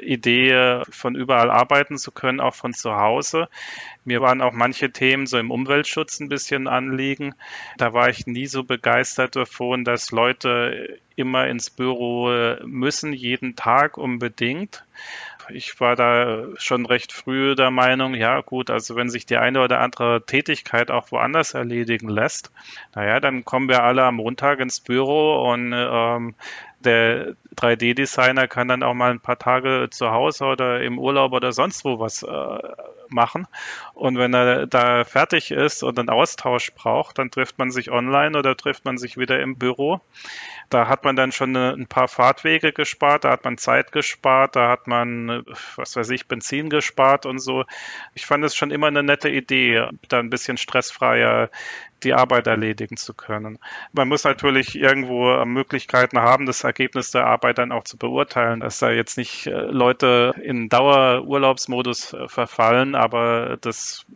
Idee, 0.03 0.83
von 0.91 1.15
überall 1.15 1.51
arbeiten 1.51 1.97
zu 1.97 2.11
können, 2.11 2.41
auch 2.41 2.55
von 2.55 2.73
zu 2.73 2.97
Hause. 2.97 3.49
Mir 4.05 4.21
waren 4.21 4.41
auch 4.43 4.53
manche 4.53 4.91
Themen 4.91 5.27
so 5.27 5.39
im 5.39 5.53
Umweltschutz 5.53 6.19
ein 6.19 6.29
bisschen 6.29 6.67
anliegen. 6.67 7.35
Da 7.79 7.93
war 7.93 8.09
ich 8.09 8.27
nie 8.27 8.47
so 8.47 8.65
begeistert 8.65 9.37
davon, 9.37 9.85
dass 9.85 10.11
Leute 10.11 10.99
immer 11.15 11.47
ins 11.47 11.71
Büro 11.71 12.57
müssen, 12.65 13.13
jeden 13.13 13.55
Tag 13.55 13.97
unbedingt 13.97 14.85
ich 15.51 15.81
war 15.81 15.97
da 15.97 16.45
schon 16.57 16.87
recht 16.87 17.13
früh 17.13 17.55
der 17.55 17.71
Meinung, 17.71 18.15
ja 18.15 18.41
gut, 18.41 18.71
also 18.71 18.97
wenn 18.97 19.11
sich 19.11 19.27
die 19.27 19.37
eine 19.37 19.63
oder 19.63 19.81
andere 19.81 20.25
Tätigkeit 20.25 20.91
auch 20.91 21.11
woanders 21.11 21.55
erledigen 21.55 22.09
lässt, 22.09 22.51
naja, 22.95 23.21
dann 23.21 23.45
kommen 23.45 23.69
wir 23.69 23.83
alle 23.83 24.05
am 24.05 24.17
Montag 24.17 24.61
ins 24.61 24.81
Büro 24.81 25.51
und 25.53 25.73
ähm, 25.75 26.35
der 26.81 27.35
3D-Designer 27.55 28.49
kann 28.49 28.69
dann 28.69 28.83
auch 28.83 28.95
mal 28.95 29.11
ein 29.11 29.21
paar 29.21 29.39
Tage 29.39 29.89
zu 29.91 30.11
Hause 30.11 30.45
oder 30.45 30.81
im 30.81 30.99
Urlaub 30.99 31.33
oder 31.33 31.53
sonst 31.53 31.85
wo 31.85 31.99
was 31.99 32.23
äh, 32.23 32.59
machen. 33.09 33.47
Und 33.95 34.19
wenn 34.19 34.35
er 34.35 34.67
da 34.67 35.05
fertig 35.05 35.51
ist 35.51 35.83
und 35.83 35.99
einen 35.99 36.11
Austausch 36.11 36.73
braucht, 36.75 37.19
dann 37.19 37.31
trifft 37.31 37.59
man 37.59 37.71
sich 37.71 37.91
online 37.91 38.37
oder 38.39 38.57
trifft 38.57 38.85
man 38.85 38.99
sich 38.99 39.17
wieder 39.17 39.41
im 39.41 39.57
Büro. 39.57 40.01
Da 40.71 40.89
hat 40.89 41.05
man 41.05 41.15
dann 41.15 41.33
schon 41.33 41.55
ein 41.57 41.87
paar 41.87 42.09
Fahrtwege 42.09 42.73
gespart, 42.73 43.25
da 43.25 43.31
hat 43.31 43.45
man 43.45 43.59
Zeit 43.59 43.93
gespart, 43.93 44.57
da 44.57 44.71
hat 44.71 44.87
man, 44.87 45.45
was 45.77 45.97
weiß 45.97 46.11
ich, 46.11 46.27
Benzin 46.27 46.71
gespart 46.71 47.27
und 47.27 47.39
so. 47.39 47.65
Ich 48.15 48.27
fand 48.27 48.45
es 48.45 48.57
schon 48.57 48.71
immer 48.71 48.89
eine 48.89 49.03
nette 49.03 49.29
Idee, 49.29 49.89
da 50.09 50.19
ein 50.19 50.31
bisschen 50.31 50.57
stressfreier 50.57 51.51
die 52.05 52.13
Arbeit 52.13 52.47
erledigen 52.47 52.97
zu 52.97 53.15
können. 53.15 53.59
Man 53.93 54.09
muss 54.09 54.25
natürlich 54.25 54.77
irgendwo 54.77 55.45
Möglichkeiten 55.45 56.19
haben, 56.21 56.47
das 56.47 56.65
Ergebnis 56.65 57.11
der 57.11 57.27
Arbeit 57.27 57.44
dann 57.53 57.73
auch 57.73 57.85
zu 57.85 57.97
beurteilen, 57.97 58.61
dass 58.61 58.79
da 58.79 58.91
jetzt 58.91 59.19
nicht 59.19 59.47
äh, 59.47 59.51
Leute 59.51 60.35
in 60.43 60.69
Dauerurlaubsmodus 60.69 62.13
äh, 62.13 62.29
verfallen, 62.29 62.95
aber 62.95 63.59
das 63.61 64.07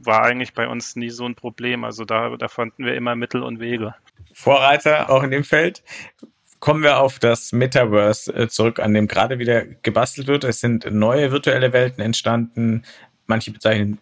war 0.00 0.22
eigentlich 0.22 0.54
bei 0.54 0.68
uns 0.68 0.96
nie 0.96 1.10
so 1.10 1.26
ein 1.26 1.34
Problem. 1.34 1.84
Also 1.84 2.04
da, 2.04 2.36
da 2.36 2.48
fanden 2.48 2.84
wir 2.84 2.94
immer 2.94 3.16
Mittel 3.16 3.42
und 3.42 3.60
Wege. 3.60 3.94
Vorreiter 4.32 5.10
auch 5.10 5.22
in 5.22 5.30
dem 5.30 5.44
Feld. 5.44 5.82
Kommen 6.58 6.82
wir 6.82 7.00
auf 7.00 7.18
das 7.18 7.52
Metaverse 7.52 8.32
äh, 8.34 8.48
zurück, 8.48 8.80
an 8.80 8.94
dem 8.94 9.08
gerade 9.08 9.38
wieder 9.38 9.64
gebastelt 9.64 10.26
wird. 10.26 10.44
Es 10.44 10.60
sind 10.60 10.90
neue 10.90 11.32
virtuelle 11.32 11.72
Welten 11.72 12.02
entstanden. 12.02 12.84
Manche 13.26 13.50
bezeichnen 13.50 13.98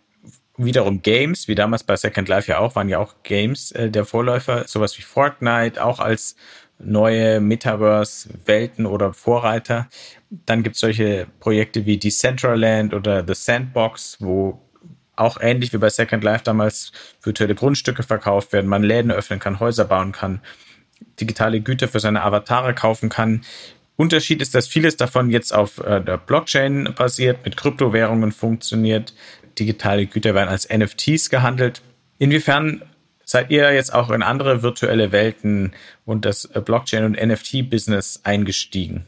wiederum 0.57 1.03
Games, 1.03 1.49
wie 1.49 1.55
damals 1.55 1.83
bei 1.83 1.97
Second 1.97 2.29
Life 2.29 2.51
ja 2.51 2.59
auch, 2.59 2.77
waren 2.77 2.89
ja 2.89 2.99
auch 2.99 3.15
Games 3.23 3.73
äh, 3.73 3.91
der 3.91 4.05
Vorläufer, 4.05 4.67
sowas 4.69 4.97
wie 4.99 5.03
Fortnite, 5.03 5.85
auch 5.85 5.99
als 5.99 6.37
neue 6.79 7.41
Metaverse-Welten 7.41 8.87
oder 8.87 9.13
Vorreiter. 9.13 9.89
Dann 10.31 10.63
gibt 10.63 10.75
es 10.77 10.81
solche 10.81 11.27
Projekte 11.41 11.87
wie 11.87 11.99
Decentraland 11.99 12.95
oder 12.95 13.25
The 13.27 13.35
Sandbox, 13.35 14.19
wo 14.21 14.61
auch 15.17 15.39
ähnlich 15.41 15.73
wie 15.73 15.79
bei 15.79 15.89
Second 15.89 16.25
Life 16.25 16.45
damals 16.45 16.93
virtuelle 17.23 17.55
Grundstücke 17.55 18.03
verkauft 18.03 18.53
werden, 18.53 18.69
man 18.69 18.83
Läden 18.83 19.13
öffnen 19.13 19.39
kann, 19.39 19.61
Häuser 19.61 19.85
bauen 19.85 20.13
kann, 20.13 20.41
digitale 21.21 21.61
Güter 21.61 21.89
für 21.89 22.01
seine 22.01 22.23
Avatare 22.23 22.75
kaufen 22.75 23.09
kann. 23.09 23.43
Unterschied 23.97 24.43
ist, 24.43 24.55
dass 24.57 24.67
vieles 24.67 24.97
davon 24.97 25.31
jetzt 25.31 25.55
auf 25.55 25.79
äh, 25.79 26.01
der 26.01 26.19
Blockchain 26.19 26.95
basiert, 26.97 27.45
mit 27.45 27.57
Kryptowährungen 27.57 28.33
funktioniert. 28.33 29.15
Digitale 29.59 30.07
Güter 30.07 30.35
werden 30.35 30.49
als 30.49 30.69
NFTs 30.69 31.31
gehandelt. 31.31 31.81
Inwiefern 32.19 32.83
seid 33.35 33.51
ihr 33.51 33.75
jetzt 33.75 33.93
auch 33.93 34.11
in 34.11 34.23
andere 34.23 34.63
virtuelle 34.63 35.11
Welten 35.11 35.75
und 36.07 36.25
das 36.25 36.45
äh, 36.45 36.61
Blockchain- 36.61 37.05
und 37.05 37.21
NFT-Business 37.21 38.21
eingestiegen? 38.23 39.07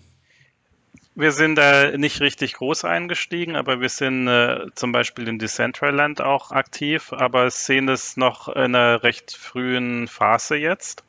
Wir 1.15 1.31
sind 1.31 1.55
da 1.55 1.97
nicht 1.97 2.21
richtig 2.21 2.55
groß 2.55 2.85
eingestiegen, 2.85 3.55
aber 3.55 3.81
wir 3.81 3.89
sind 3.89 4.27
äh, 4.27 4.67
zum 4.75 4.91
Beispiel 4.91 5.29
in 5.29 5.39
Decentraland 5.39 6.21
auch 6.21 6.51
aktiv, 6.51 7.13
aber 7.13 7.49
sehen 7.51 7.89
es 7.89 8.17
noch 8.17 8.49
in 8.49 8.75
einer 8.75 9.05
recht 9.05 9.31
frühen 9.31 10.09
Phase 10.09 10.57
jetzt. 10.57 11.05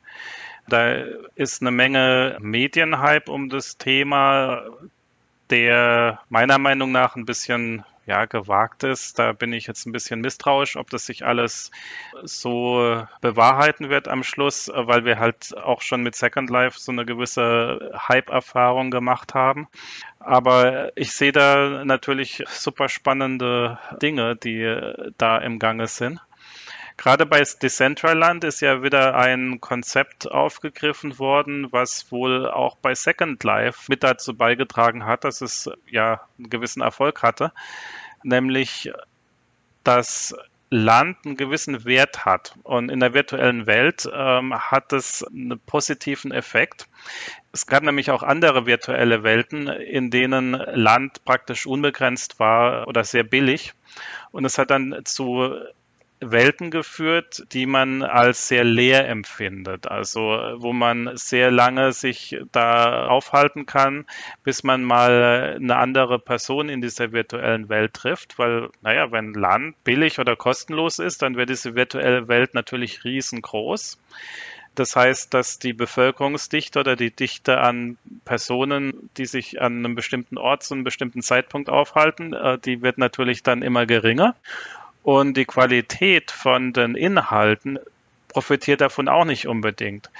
Da 0.68 1.02
ist 1.34 1.60
eine 1.60 1.72
Menge 1.72 2.38
Medienhype 2.40 3.32
um 3.32 3.48
das 3.48 3.78
Thema, 3.78 4.62
der 5.50 6.20
meiner 6.28 6.58
Meinung 6.58 6.92
nach 6.92 7.16
ein 7.16 7.26
bisschen 7.26 7.84
ja, 8.08 8.24
gewagt 8.24 8.82
ist. 8.84 9.18
Da 9.18 9.32
bin 9.32 9.52
ich 9.52 9.66
jetzt 9.66 9.86
ein 9.86 9.92
bisschen 9.92 10.20
misstrauisch, 10.20 10.76
ob 10.76 10.90
das 10.90 11.06
sich 11.06 11.24
alles 11.24 11.70
so 12.24 13.06
bewahrheiten 13.20 13.90
wird 13.90 14.08
am 14.08 14.24
Schluss, 14.24 14.70
weil 14.74 15.04
wir 15.04 15.18
halt 15.18 15.56
auch 15.56 15.82
schon 15.82 16.02
mit 16.02 16.16
Second 16.16 16.50
Life 16.50 16.80
so 16.80 16.90
eine 16.90 17.04
gewisse 17.04 17.92
Hype-Erfahrung 18.08 18.90
gemacht 18.90 19.34
haben. 19.34 19.68
Aber 20.20 20.90
ich 20.96 21.12
sehe 21.12 21.32
da 21.32 21.84
natürlich 21.84 22.42
super 22.48 22.88
spannende 22.88 23.78
Dinge, 24.02 24.36
die 24.36 25.12
da 25.18 25.38
im 25.38 25.58
Gange 25.58 25.86
sind. 25.86 26.20
Gerade 26.98 27.26
bei 27.26 27.40
Decentraland 27.40 28.42
ist 28.42 28.60
ja 28.60 28.82
wieder 28.82 29.14
ein 29.14 29.60
Konzept 29.60 30.28
aufgegriffen 30.28 31.20
worden, 31.20 31.68
was 31.70 32.10
wohl 32.10 32.50
auch 32.50 32.76
bei 32.76 32.92
Second 32.96 33.42
Life 33.44 33.84
mit 33.88 34.02
dazu 34.02 34.36
beigetragen 34.36 35.06
hat, 35.06 35.22
dass 35.22 35.40
es 35.40 35.70
ja 35.88 36.20
einen 36.36 36.50
gewissen 36.50 36.82
Erfolg 36.82 37.22
hatte, 37.22 37.52
nämlich 38.24 38.90
dass 39.84 40.34
Land 40.70 41.18
einen 41.24 41.36
gewissen 41.36 41.84
Wert 41.84 42.24
hat. 42.24 42.56
Und 42.64 42.90
in 42.90 42.98
der 42.98 43.14
virtuellen 43.14 43.68
Welt 43.68 44.08
ähm, 44.12 44.54
hat 44.58 44.92
es 44.92 45.24
einen 45.24 45.58
positiven 45.60 46.32
Effekt. 46.32 46.88
Es 47.52 47.66
gab 47.66 47.84
nämlich 47.84 48.10
auch 48.10 48.24
andere 48.24 48.66
virtuelle 48.66 49.22
Welten, 49.22 49.68
in 49.68 50.10
denen 50.10 50.50
Land 50.52 51.24
praktisch 51.24 51.64
unbegrenzt 51.64 52.40
war 52.40 52.88
oder 52.88 53.04
sehr 53.04 53.22
billig. 53.22 53.72
Und 54.32 54.44
es 54.44 54.58
hat 54.58 54.70
dann 54.70 55.00
zu 55.04 55.54
Welten 56.20 56.70
geführt, 56.70 57.44
die 57.52 57.66
man 57.66 58.02
als 58.02 58.48
sehr 58.48 58.64
leer 58.64 59.08
empfindet. 59.08 59.88
Also 59.88 60.20
wo 60.56 60.72
man 60.72 61.16
sehr 61.16 61.50
lange 61.50 61.92
sich 61.92 62.38
da 62.52 63.06
aufhalten 63.06 63.66
kann, 63.66 64.06
bis 64.44 64.64
man 64.64 64.82
mal 64.82 65.56
eine 65.56 65.76
andere 65.76 66.18
Person 66.18 66.68
in 66.68 66.80
dieser 66.80 67.12
virtuellen 67.12 67.68
Welt 67.68 67.94
trifft. 67.94 68.38
Weil, 68.38 68.70
naja, 68.82 69.12
wenn 69.12 69.34
Land 69.34 69.82
billig 69.84 70.18
oder 70.18 70.36
kostenlos 70.36 70.98
ist, 70.98 71.22
dann 71.22 71.36
wird 71.36 71.50
diese 71.50 71.74
virtuelle 71.74 72.28
Welt 72.28 72.54
natürlich 72.54 73.04
riesengroß. 73.04 73.98
Das 74.78 74.94
heißt, 74.94 75.34
dass 75.34 75.58
die 75.58 75.72
Bevölkerungsdichte 75.72 76.78
oder 76.78 76.94
die 76.94 77.10
Dichte 77.10 77.58
an 77.58 77.98
Personen, 78.24 79.10
die 79.16 79.26
sich 79.26 79.60
an 79.60 79.78
einem 79.78 79.96
bestimmten 79.96 80.38
Ort 80.38 80.62
zu 80.62 80.74
einem 80.74 80.84
bestimmten 80.84 81.20
Zeitpunkt 81.20 81.68
aufhalten, 81.68 82.32
äh, 82.32 82.58
die 82.58 82.80
wird 82.80 82.96
natürlich 82.96 83.42
dann 83.42 83.62
immer 83.62 83.86
geringer. 83.86 84.36
Und 85.08 85.38
die 85.38 85.46
Qualität 85.46 86.30
von 86.30 86.74
den 86.74 86.94
Inhalten 86.94 87.78
profitiert 88.28 88.82
davon 88.82 89.08
auch 89.08 89.24
nicht 89.24 89.48
unbedingt 89.48 90.10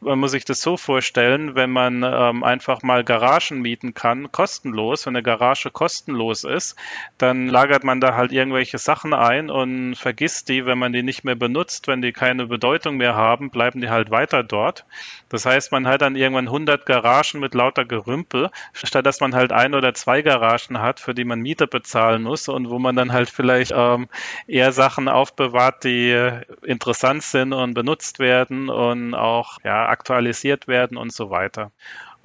man 0.00 0.18
muss 0.18 0.30
sich 0.30 0.44
das 0.44 0.62
so 0.62 0.76
vorstellen, 0.76 1.54
wenn 1.54 1.70
man 1.70 2.02
ähm, 2.02 2.42
einfach 2.42 2.82
mal 2.82 3.04
Garagen 3.04 3.60
mieten 3.60 3.92
kann, 3.92 4.32
kostenlos, 4.32 5.06
wenn 5.06 5.14
eine 5.14 5.22
Garage 5.22 5.70
kostenlos 5.70 6.44
ist, 6.44 6.76
dann 7.18 7.48
lagert 7.48 7.84
man 7.84 8.00
da 8.00 8.14
halt 8.14 8.32
irgendwelche 8.32 8.78
Sachen 8.78 9.12
ein 9.12 9.50
und 9.50 9.94
vergisst 9.96 10.48
die, 10.48 10.64
wenn 10.64 10.78
man 10.78 10.92
die 10.92 11.02
nicht 11.02 11.24
mehr 11.24 11.34
benutzt, 11.34 11.86
wenn 11.86 12.00
die 12.00 12.12
keine 12.12 12.46
Bedeutung 12.46 12.96
mehr 12.96 13.14
haben, 13.14 13.50
bleiben 13.50 13.80
die 13.80 13.90
halt 13.90 14.10
weiter 14.10 14.42
dort. 14.42 14.86
Das 15.28 15.44
heißt, 15.44 15.70
man 15.70 15.86
hat 15.86 16.00
dann 16.00 16.16
irgendwann 16.16 16.48
100 16.48 16.86
Garagen 16.86 17.40
mit 17.40 17.54
lauter 17.54 17.84
Gerümpel, 17.84 18.50
statt 18.72 19.04
dass 19.04 19.20
man 19.20 19.34
halt 19.34 19.52
ein 19.52 19.74
oder 19.74 19.92
zwei 19.92 20.22
Garagen 20.22 20.80
hat, 20.80 20.98
für 20.98 21.14
die 21.14 21.24
man 21.24 21.40
Miete 21.40 21.66
bezahlen 21.66 22.22
muss 22.22 22.48
und 22.48 22.70
wo 22.70 22.78
man 22.78 22.96
dann 22.96 23.12
halt 23.12 23.28
vielleicht 23.28 23.72
ähm, 23.76 24.08
eher 24.46 24.72
Sachen 24.72 25.08
aufbewahrt, 25.08 25.84
die 25.84 26.40
interessant 26.62 27.22
sind 27.22 27.52
und 27.52 27.74
benutzt 27.74 28.18
werden 28.18 28.70
und 28.70 29.14
auch 29.14 29.58
ja 29.62 29.89
aktualisiert 29.90 30.68
werden 30.68 30.96
und 30.96 31.12
so 31.12 31.30
weiter. 31.30 31.72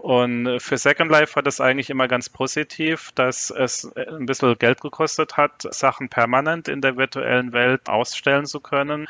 Und 0.06 0.60
für 0.60 0.78
Second 0.78 1.10
Life 1.10 1.36
war 1.36 1.42
das 1.42 1.60
eigentlich 1.60 1.90
immer 1.90 2.08
ganz 2.08 2.30
positiv, 2.30 3.12
dass 3.16 3.50
es 3.50 3.92
ein 3.98 4.28
bisschen 4.28 4.56
Geld 4.60 4.80
gekostet 4.80 5.36
hat, 5.36 5.64
Sachen 5.74 6.10
permanent 6.10 6.68
in 6.68 6.80
der 6.80 6.96
virtuellen 6.96 7.54
Welt 7.54 7.90
ausstellen 7.90 8.46
zu 8.46 8.60
können. 8.60 9.08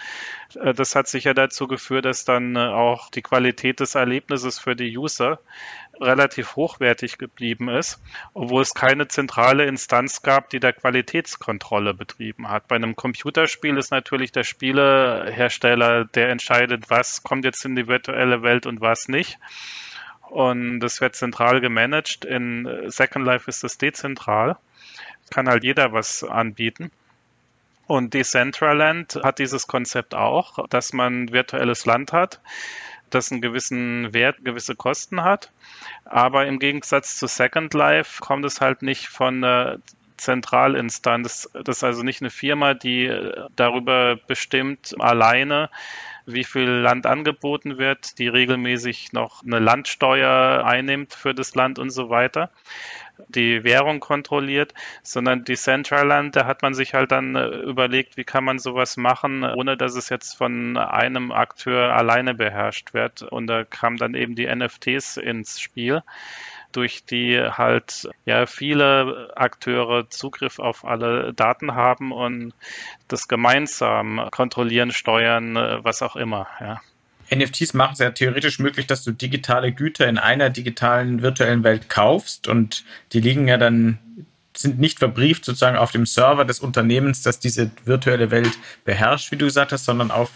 Das 0.53 0.95
hat 0.95 1.09
sicher 1.09 1.33
dazu 1.33 1.67
geführt, 1.67 2.05
dass 2.05 2.23
dann 2.23 2.55
auch 2.55 3.09
die 3.09 3.23
Qualität 3.23 3.81
des 3.81 3.95
Erlebnisses 3.95 4.57
für 4.57 4.77
die 4.77 4.97
User 4.97 5.39
relativ 5.99 6.55
hochwertig 6.55 7.17
geblieben 7.17 7.67
ist, 7.67 8.01
obwohl 8.33 8.61
es 8.61 8.73
keine 8.73 9.09
zentrale 9.09 9.65
Instanz 9.65 10.21
gab, 10.21 10.49
die 10.49 10.61
da 10.61 10.71
Qualitätskontrolle 10.71 11.93
betrieben 11.93 12.49
hat. 12.49 12.69
Bei 12.69 12.77
einem 12.77 12.95
Computerspiel 12.95 13.77
ist 13.77 13.91
natürlich 13.91 14.31
der 14.31 14.45
Spielehersteller, 14.45 16.05
der 16.05 16.29
entscheidet, 16.29 16.89
was 16.89 17.21
kommt 17.21 17.43
jetzt 17.43 17.65
in 17.65 17.75
die 17.75 17.89
virtuelle 17.89 18.43
Welt 18.43 18.65
und 18.65 18.79
was 18.79 19.09
nicht 19.09 19.37
und 20.29 20.79
das 20.79 21.01
wird 21.01 21.15
zentral 21.15 21.61
gemanagt. 21.61 22.25
In 22.25 22.67
Second 22.87 23.25
Life 23.25 23.49
ist 23.49 23.63
das 23.63 23.77
dezentral. 23.77 24.57
Kann 25.31 25.47
halt 25.47 25.63
jeder 25.63 25.91
was 25.91 26.23
anbieten. 26.23 26.91
Und 27.87 28.13
Decentraland 28.13 29.19
hat 29.23 29.39
dieses 29.39 29.67
Konzept 29.67 30.15
auch, 30.15 30.67
dass 30.69 30.93
man 30.93 31.31
virtuelles 31.31 31.85
Land 31.85 32.13
hat. 32.13 32.39
das 33.09 33.31
einen 33.31 33.41
gewissen 33.41 34.13
Wert, 34.13 34.43
gewisse 34.43 34.75
Kosten 34.75 35.23
hat. 35.23 35.51
Aber 36.05 36.45
im 36.47 36.59
Gegensatz 36.59 37.17
zu 37.17 37.27
Second 37.27 37.73
Life 37.73 38.21
kommt 38.21 38.45
es 38.45 38.61
halt 38.61 38.81
nicht 38.81 39.07
von 39.07 39.41
der 39.41 39.79
Zentralinstanz. 40.17 41.49
Das 41.53 41.77
ist 41.77 41.83
also 41.83 42.03
nicht 42.03 42.21
eine 42.21 42.29
Firma, 42.29 42.73
die 42.73 43.11
darüber 43.55 44.17
bestimmt 44.27 44.95
alleine, 44.99 45.69
wie 46.25 46.43
viel 46.43 46.67
Land 46.67 47.05
angeboten 47.05 47.77
wird, 47.77 48.17
die 48.17 48.27
regelmäßig 48.27 49.13
noch 49.13 49.43
eine 49.43 49.59
Landsteuer 49.59 50.63
einnimmt 50.65 51.13
für 51.13 51.35
das 51.35 51.55
Land 51.55 51.77
und 51.77 51.91
so 51.91 52.09
weiter, 52.09 52.49
die 53.29 53.63
Währung 53.63 53.99
kontrolliert, 53.99 54.73
sondern 55.03 55.43
die 55.43 55.55
Centraland, 55.55 56.35
da 56.35 56.45
hat 56.45 56.61
man 56.61 56.73
sich 56.73 56.93
halt 56.93 57.11
dann 57.11 57.35
äh, 57.35 57.47
überlegt, 57.47 58.17
wie 58.17 58.23
kann 58.23 58.43
man 58.43 58.59
sowas 58.59 58.97
machen, 58.97 59.43
ohne 59.43 59.77
dass 59.77 59.95
es 59.95 60.09
jetzt 60.09 60.35
von 60.35 60.77
einem 60.77 61.31
Akteur 61.31 61.93
alleine 61.93 62.33
beherrscht 62.33 62.93
wird. 62.93 63.21
Und 63.21 63.47
da 63.47 63.63
kamen 63.63 63.97
dann 63.97 64.15
eben 64.15 64.35
die 64.35 64.53
NFTs 64.53 65.17
ins 65.17 65.59
Spiel 65.61 66.01
durch 66.75 67.05
die 67.05 67.39
halt 67.39 68.09
ja 68.25 68.45
viele 68.45 69.31
Akteure 69.35 70.09
Zugriff 70.09 70.59
auf 70.59 70.85
alle 70.85 71.33
Daten 71.33 71.73
haben 71.73 72.11
und 72.11 72.53
das 73.07 73.27
gemeinsam 73.27 74.27
kontrollieren, 74.31 74.91
steuern, 74.91 75.55
äh, 75.55 75.83
was 75.83 76.01
auch 76.01 76.15
immer. 76.15 76.47
Ja. 76.59 76.81
NFTs 77.33 77.73
machen 77.73 77.93
es 77.93 77.99
ja 77.99 78.11
theoretisch 78.11 78.59
möglich, 78.59 78.87
dass 78.87 79.03
du 79.03 79.11
digitale 79.11 79.71
Güter 79.71 80.07
in 80.07 80.17
einer 80.17 80.49
digitalen 80.49 81.21
virtuellen 81.21 81.63
Welt 81.63 81.89
kaufst 81.89 82.47
und 82.47 82.83
die 83.13 83.19
liegen 83.19 83.47
ja 83.47 83.57
dann 83.57 83.99
sind 84.57 84.79
nicht 84.79 84.99
verbrieft 84.99 85.43
sozusagen 85.43 85.77
auf 85.77 85.91
dem 85.91 86.05
Server 86.05 86.45
des 86.45 86.59
Unternehmens, 86.59 87.21
das 87.21 87.39
diese 87.39 87.71
virtuelle 87.83 88.31
Welt 88.31 88.57
beherrscht, 88.85 89.31
wie 89.31 89.35
du 89.35 89.45
gesagt 89.45 89.71
hast, 89.71 89.85
sondern 89.85 90.11
auf 90.11 90.31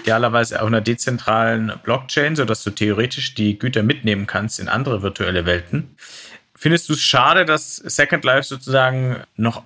idealerweise 0.00 0.60
auf 0.60 0.66
einer 0.66 0.80
dezentralen 0.80 1.72
Blockchain, 1.82 2.36
sodass 2.36 2.64
du 2.64 2.70
theoretisch 2.70 3.34
die 3.34 3.58
Güter 3.58 3.82
mitnehmen 3.82 4.26
kannst 4.26 4.58
in 4.60 4.68
andere 4.68 5.02
virtuelle 5.02 5.46
Welten. 5.46 5.96
Findest 6.54 6.88
du 6.88 6.94
es 6.94 7.00
schade, 7.00 7.44
dass 7.44 7.76
Second 7.76 8.24
Life 8.24 8.44
sozusagen 8.44 9.22
noch 9.36 9.62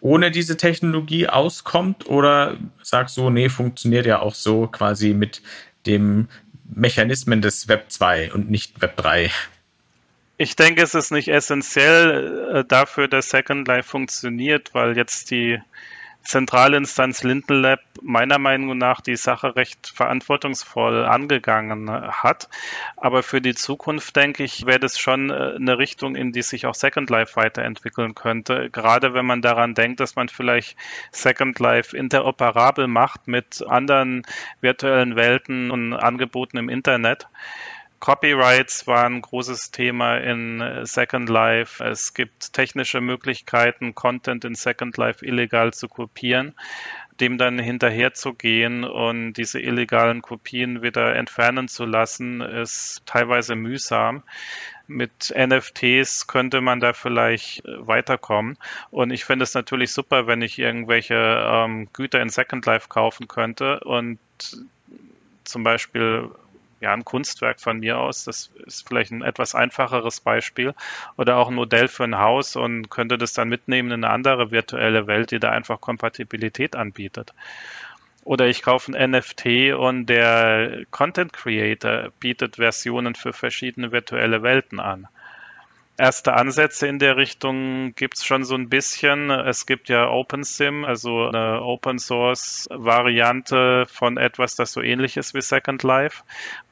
ohne 0.00 0.30
diese 0.30 0.56
Technologie 0.56 1.28
auskommt 1.28 2.06
oder 2.06 2.56
sagst 2.82 3.16
du, 3.16 3.30
nee, 3.30 3.48
funktioniert 3.48 4.06
ja 4.06 4.20
auch 4.20 4.34
so 4.34 4.66
quasi 4.66 5.12
mit 5.14 5.42
dem 5.86 6.28
Mechanismen 6.74 7.42
des 7.42 7.68
Web 7.68 7.86
2 7.88 8.32
und 8.32 8.50
nicht 8.50 8.80
Web 8.80 8.96
3? 8.96 9.30
Ich 10.36 10.54
denke, 10.54 10.82
es 10.82 10.94
ist 10.94 11.10
nicht 11.10 11.28
essentiell 11.28 12.50
äh, 12.54 12.64
dafür, 12.64 13.08
dass 13.08 13.30
Second 13.30 13.66
Life 13.66 13.88
funktioniert, 13.88 14.72
weil 14.72 14.96
jetzt 14.96 15.32
die 15.32 15.58
Zentralinstanz 16.28 17.22
Linden 17.22 17.62
Lab 17.62 17.80
meiner 18.02 18.38
Meinung 18.38 18.76
nach 18.76 19.00
die 19.00 19.16
Sache 19.16 19.56
recht 19.56 19.90
verantwortungsvoll 19.94 21.06
angegangen 21.06 21.90
hat. 21.90 22.50
Aber 22.98 23.22
für 23.22 23.40
die 23.40 23.54
Zukunft, 23.54 24.14
denke 24.14 24.44
ich, 24.44 24.66
wäre 24.66 24.78
das 24.78 24.98
schon 24.98 25.30
äh, 25.30 25.54
eine 25.56 25.78
Richtung, 25.78 26.16
in 26.16 26.32
die 26.32 26.42
sich 26.42 26.66
auch 26.66 26.74
Second 26.74 27.08
Life 27.08 27.36
weiterentwickeln 27.36 28.14
könnte. 28.14 28.68
Gerade 28.68 29.14
wenn 29.14 29.24
man 29.24 29.40
daran 29.40 29.72
denkt, 29.72 30.00
dass 30.00 30.16
man 30.16 30.28
vielleicht 30.28 30.76
Second 31.12 31.58
Life 31.60 31.96
interoperabel 31.96 32.88
macht 32.88 33.26
mit 33.26 33.64
anderen 33.66 34.26
virtuellen 34.60 35.16
Welten 35.16 35.70
und 35.70 35.94
Angeboten 35.94 36.58
im 36.58 36.68
Internet. 36.68 37.26
Copyrights 38.00 38.86
waren 38.86 39.16
ein 39.16 39.22
großes 39.22 39.70
Thema 39.70 40.18
in 40.18 40.60
äh, 40.60 40.86
Second 40.86 41.28
Life. 41.28 41.82
Es 41.82 42.14
gibt 42.14 42.52
technische 42.52 43.00
Möglichkeiten, 43.00 43.94
Content 43.94 44.44
in 44.44 44.54
Second 44.54 44.96
Life 44.96 45.24
illegal 45.24 45.72
zu 45.72 45.88
kopieren, 45.88 46.54
dem 47.20 47.38
dann 47.38 47.58
hinterherzugehen 47.58 48.84
und 48.84 49.32
diese 49.32 49.60
illegalen 49.60 50.22
Kopien 50.22 50.82
wieder 50.82 51.16
entfernen 51.16 51.66
zu 51.66 51.84
lassen, 51.84 52.40
ist 52.40 53.02
teilweise 53.04 53.56
mühsam. 53.56 54.22
Mit 54.86 55.34
NFTs 55.36 56.28
könnte 56.28 56.60
man 56.60 56.80
da 56.80 56.92
vielleicht 56.92 57.64
äh, 57.64 57.86
weiterkommen. 57.86 58.56
Und 58.90 59.10
ich 59.10 59.24
finde 59.24 59.42
es 59.42 59.54
natürlich 59.54 59.92
super, 59.92 60.26
wenn 60.26 60.40
ich 60.40 60.58
irgendwelche 60.58 61.14
ähm, 61.14 61.88
Güter 61.92 62.22
in 62.22 62.30
Second 62.30 62.64
Life 62.64 62.88
kaufen 62.88 63.28
könnte 63.28 63.80
und 63.80 64.18
zum 65.44 65.64
Beispiel 65.64 66.30
ja, 66.80 66.92
ein 66.92 67.04
Kunstwerk 67.04 67.60
von 67.60 67.80
mir 67.80 67.98
aus. 67.98 68.24
Das 68.24 68.50
ist 68.66 68.86
vielleicht 68.86 69.10
ein 69.10 69.22
etwas 69.22 69.54
einfacheres 69.54 70.20
Beispiel. 70.20 70.74
Oder 71.16 71.36
auch 71.36 71.48
ein 71.48 71.54
Modell 71.54 71.88
für 71.88 72.04
ein 72.04 72.18
Haus 72.18 72.56
und 72.56 72.90
könnte 72.90 73.18
das 73.18 73.32
dann 73.32 73.48
mitnehmen 73.48 73.90
in 73.90 74.04
eine 74.04 74.12
andere 74.12 74.50
virtuelle 74.50 75.06
Welt, 75.06 75.30
die 75.30 75.40
da 75.40 75.50
einfach 75.50 75.80
Kompatibilität 75.80 76.76
anbietet. 76.76 77.34
Oder 78.24 78.46
ich 78.46 78.62
kaufe 78.62 78.92
ein 78.92 79.10
NFT 79.12 79.72
und 79.76 80.06
der 80.06 80.84
Content 80.90 81.32
Creator 81.32 82.10
bietet 82.20 82.56
Versionen 82.56 83.14
für 83.14 83.32
verschiedene 83.32 83.90
virtuelle 83.90 84.42
Welten 84.42 84.80
an 84.80 85.08
erste 85.98 86.34
Ansätze 86.34 86.86
in 86.86 86.98
der 86.98 87.16
Richtung 87.16 87.94
gibt 87.94 88.16
es 88.16 88.24
schon 88.24 88.44
so 88.44 88.54
ein 88.54 88.68
bisschen. 88.68 89.30
Es 89.30 89.66
gibt 89.66 89.88
ja 89.88 90.08
OpenSim, 90.08 90.84
also 90.84 91.26
eine 91.26 91.60
Open 91.62 91.98
Source 91.98 92.68
Variante 92.70 93.86
von 93.86 94.16
etwas, 94.16 94.54
das 94.54 94.72
so 94.72 94.80
ähnlich 94.80 95.16
ist 95.16 95.34
wie 95.34 95.40
Second 95.40 95.82
Life, 95.82 96.22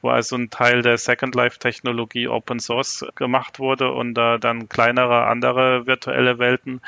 wo 0.01 0.09
also 0.09 0.37
ein 0.37 0.49
Teil 0.49 0.81
der 0.81 0.97
Second 0.97 1.35
Life 1.35 1.59
Technologie 1.59 2.27
Open 2.27 2.59
Source 2.59 3.05
gemacht 3.15 3.59
wurde 3.59 3.91
und 3.91 4.13
da 4.13 4.37
dann 4.37 4.69
kleinere 4.69 5.27
andere 5.27 5.85
virtuelle 5.85 6.39
Welten 6.39 6.81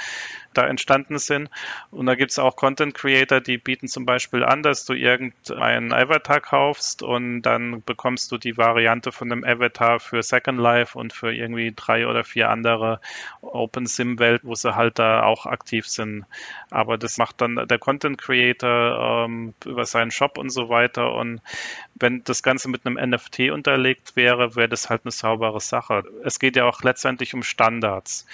da 0.53 0.67
entstanden 0.67 1.17
sind. 1.17 1.49
Und 1.91 2.05
da 2.05 2.15
gibt 2.15 2.31
es 2.31 2.39
auch 2.39 2.55
Content 2.55 2.93
Creator, 2.93 3.41
die 3.41 3.57
bieten 3.57 3.87
zum 3.87 4.05
Beispiel 4.05 4.43
an, 4.43 4.63
dass 4.63 4.85
du 4.85 4.93
irgendeinen 4.93 5.93
Avatar 5.93 6.41
kaufst 6.41 7.03
und 7.03 7.41
dann 7.43 7.83
bekommst 7.83 8.31
du 8.31 8.37
die 8.37 8.57
Variante 8.57 9.11
von 9.11 9.29
dem 9.29 9.43
Avatar 9.43 9.99
für 9.99 10.23
Second 10.23 10.59
Life 10.59 10.97
und 10.97 11.13
für 11.13 11.33
irgendwie 11.33 11.73
drei 11.75 12.07
oder 12.07 12.23
vier 12.23 12.49
andere 12.49 12.99
Open 13.41 13.85
Sim 13.85 14.19
Welt, 14.19 14.41
wo 14.43 14.55
sie 14.55 14.75
halt 14.75 14.99
da 14.99 15.23
auch 15.23 15.45
aktiv 15.45 15.87
sind. 15.87 16.25
Aber 16.71 16.97
das 16.97 17.17
macht 17.17 17.41
dann 17.41 17.67
der 17.67 17.79
Content 17.79 18.17
Creator 18.17 19.25
ähm, 19.25 19.53
über 19.65 19.85
seinen 19.85 20.11
Shop 20.11 20.37
und 20.37 20.49
so 20.49 20.69
weiter. 20.69 21.13
Und 21.13 21.41
wenn 21.95 22.23
das 22.23 22.43
Ganze 22.43 22.69
mit 22.69 22.85
einem 22.85 22.97
NFT 23.09 23.51
unterlegt 23.51 24.15
wäre, 24.15 24.55
wäre 24.55 24.69
das 24.69 24.89
halt 24.89 25.01
eine 25.03 25.11
saubere 25.11 25.59
Sache. 25.59 26.03
Es 26.23 26.39
geht 26.39 26.55
ja 26.55 26.65
auch 26.65 26.81
letztendlich 26.83 27.33
um 27.33 27.43
Standards. 27.43 28.25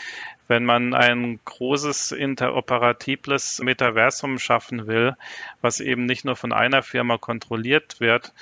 Wenn 0.47 0.65
man 0.65 0.93
ein 0.93 1.39
großes 1.43 2.11
interoperatibles 2.11 3.59
Metaversum 3.59 4.37
schaffen 4.39 4.87
will, 4.87 5.15
was 5.61 5.79
eben 5.79 6.05
nicht 6.05 6.25
nur 6.25 6.35
von 6.35 6.53
einer 6.53 6.83
Firma 6.83 7.17
kontrolliert 7.17 7.99
wird, 7.99 8.33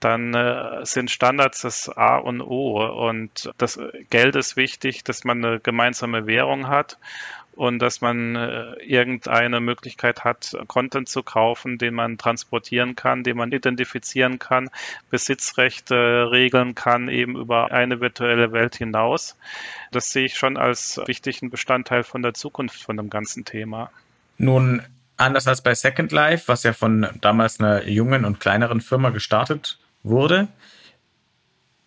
dann 0.00 0.32
äh, 0.32 0.84
sind 0.84 1.10
Standards 1.10 1.60
das 1.60 1.88
A 1.90 2.16
und 2.16 2.40
O. 2.40 2.82
Und 3.08 3.52
das 3.58 3.78
Geld 4.08 4.36
ist 4.36 4.56
wichtig, 4.56 5.04
dass 5.04 5.24
man 5.24 5.44
eine 5.44 5.60
gemeinsame 5.60 6.26
Währung 6.26 6.68
hat 6.68 6.98
und 7.60 7.78
dass 7.78 8.00
man 8.00 8.36
äh, 8.36 8.72
irgendeine 8.82 9.60
Möglichkeit 9.60 10.24
hat, 10.24 10.56
Content 10.66 11.10
zu 11.10 11.22
kaufen, 11.22 11.76
den 11.76 11.92
man 11.92 12.16
transportieren 12.16 12.96
kann, 12.96 13.22
den 13.22 13.36
man 13.36 13.52
identifizieren 13.52 14.38
kann, 14.38 14.70
Besitzrechte 15.10 16.30
regeln 16.30 16.74
kann, 16.74 17.10
eben 17.10 17.36
über 17.36 17.70
eine 17.70 18.00
virtuelle 18.00 18.52
Welt 18.52 18.76
hinaus. 18.76 19.36
Das 19.92 20.08
sehe 20.08 20.24
ich 20.24 20.38
schon 20.38 20.56
als 20.56 21.02
wichtigen 21.04 21.50
Bestandteil 21.50 22.02
von 22.02 22.22
der 22.22 22.32
Zukunft 22.32 22.82
von 22.82 22.96
dem 22.96 23.10
ganzen 23.10 23.44
Thema. 23.44 23.90
Nun, 24.38 24.80
anders 25.18 25.46
als 25.46 25.60
bei 25.60 25.74
Second 25.74 26.12
Life, 26.12 26.48
was 26.48 26.62
ja 26.62 26.72
von 26.72 27.08
damals 27.20 27.60
einer 27.60 27.86
jungen 27.86 28.24
und 28.24 28.40
kleineren 28.40 28.80
Firma 28.80 29.10
gestartet 29.10 29.78
wurde, 30.02 30.48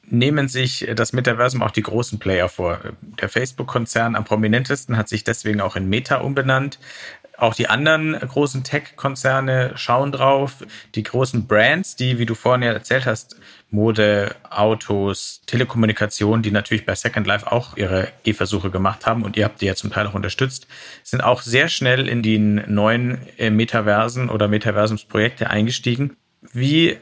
nehmen 0.05 0.47
sich 0.47 0.87
das 0.95 1.13
Metaversum 1.13 1.61
auch 1.61 1.71
die 1.71 1.81
großen 1.81 2.19
Player 2.19 2.49
vor. 2.49 2.79
Der 3.21 3.29
Facebook-Konzern 3.29 4.15
am 4.15 4.25
prominentesten 4.25 4.97
hat 4.97 5.09
sich 5.09 5.23
deswegen 5.23 5.61
auch 5.61 5.75
in 5.75 5.87
Meta 5.89 6.17
umbenannt. 6.17 6.79
Auch 7.37 7.55
die 7.55 7.67
anderen 7.67 8.13
großen 8.13 8.63
Tech-Konzerne 8.63 9.71
schauen 9.75 10.11
drauf. 10.11 10.63
Die 10.93 11.03
großen 11.03 11.47
Brands, 11.47 11.95
die, 11.95 12.19
wie 12.19 12.25
du 12.25 12.35
vorhin 12.35 12.61
ja 12.61 12.71
erzählt 12.71 13.05
hast, 13.05 13.37
Mode, 13.71 14.35
Autos, 14.51 15.41
Telekommunikation, 15.47 16.43
die 16.43 16.51
natürlich 16.51 16.85
bei 16.85 16.93
Second 16.93 17.25
Life 17.25 17.51
auch 17.51 17.75
ihre 17.75 18.09
Gehversuche 18.23 18.69
gemacht 18.69 19.07
haben 19.07 19.23
und 19.23 19.35
ihr 19.35 19.45
habt 19.45 19.61
die 19.61 19.65
ja 19.65 19.73
zum 19.73 19.91
Teil 19.91 20.05
auch 20.05 20.13
unterstützt, 20.13 20.67
sind 21.01 21.21
auch 21.21 21.41
sehr 21.41 21.69
schnell 21.69 22.07
in 22.07 22.21
die 22.21 22.37
neuen 22.37 23.17
äh, 23.39 23.49
Metaversen 23.49 24.29
oder 24.29 24.47
Metaversumsprojekte 24.47 25.49
eingestiegen. 25.49 26.15
Wie 26.51 26.97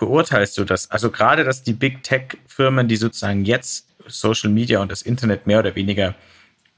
beurteilst 0.00 0.58
du 0.58 0.64
das? 0.64 0.90
Also 0.90 1.10
gerade, 1.10 1.44
dass 1.44 1.62
die 1.62 1.74
Big 1.74 2.02
Tech-Firmen, 2.02 2.88
die 2.88 2.96
sozusagen 2.96 3.44
jetzt 3.44 3.86
Social 4.06 4.50
Media 4.50 4.80
und 4.80 4.90
das 4.90 5.02
Internet 5.02 5.46
mehr 5.46 5.60
oder 5.60 5.76
weniger 5.76 6.16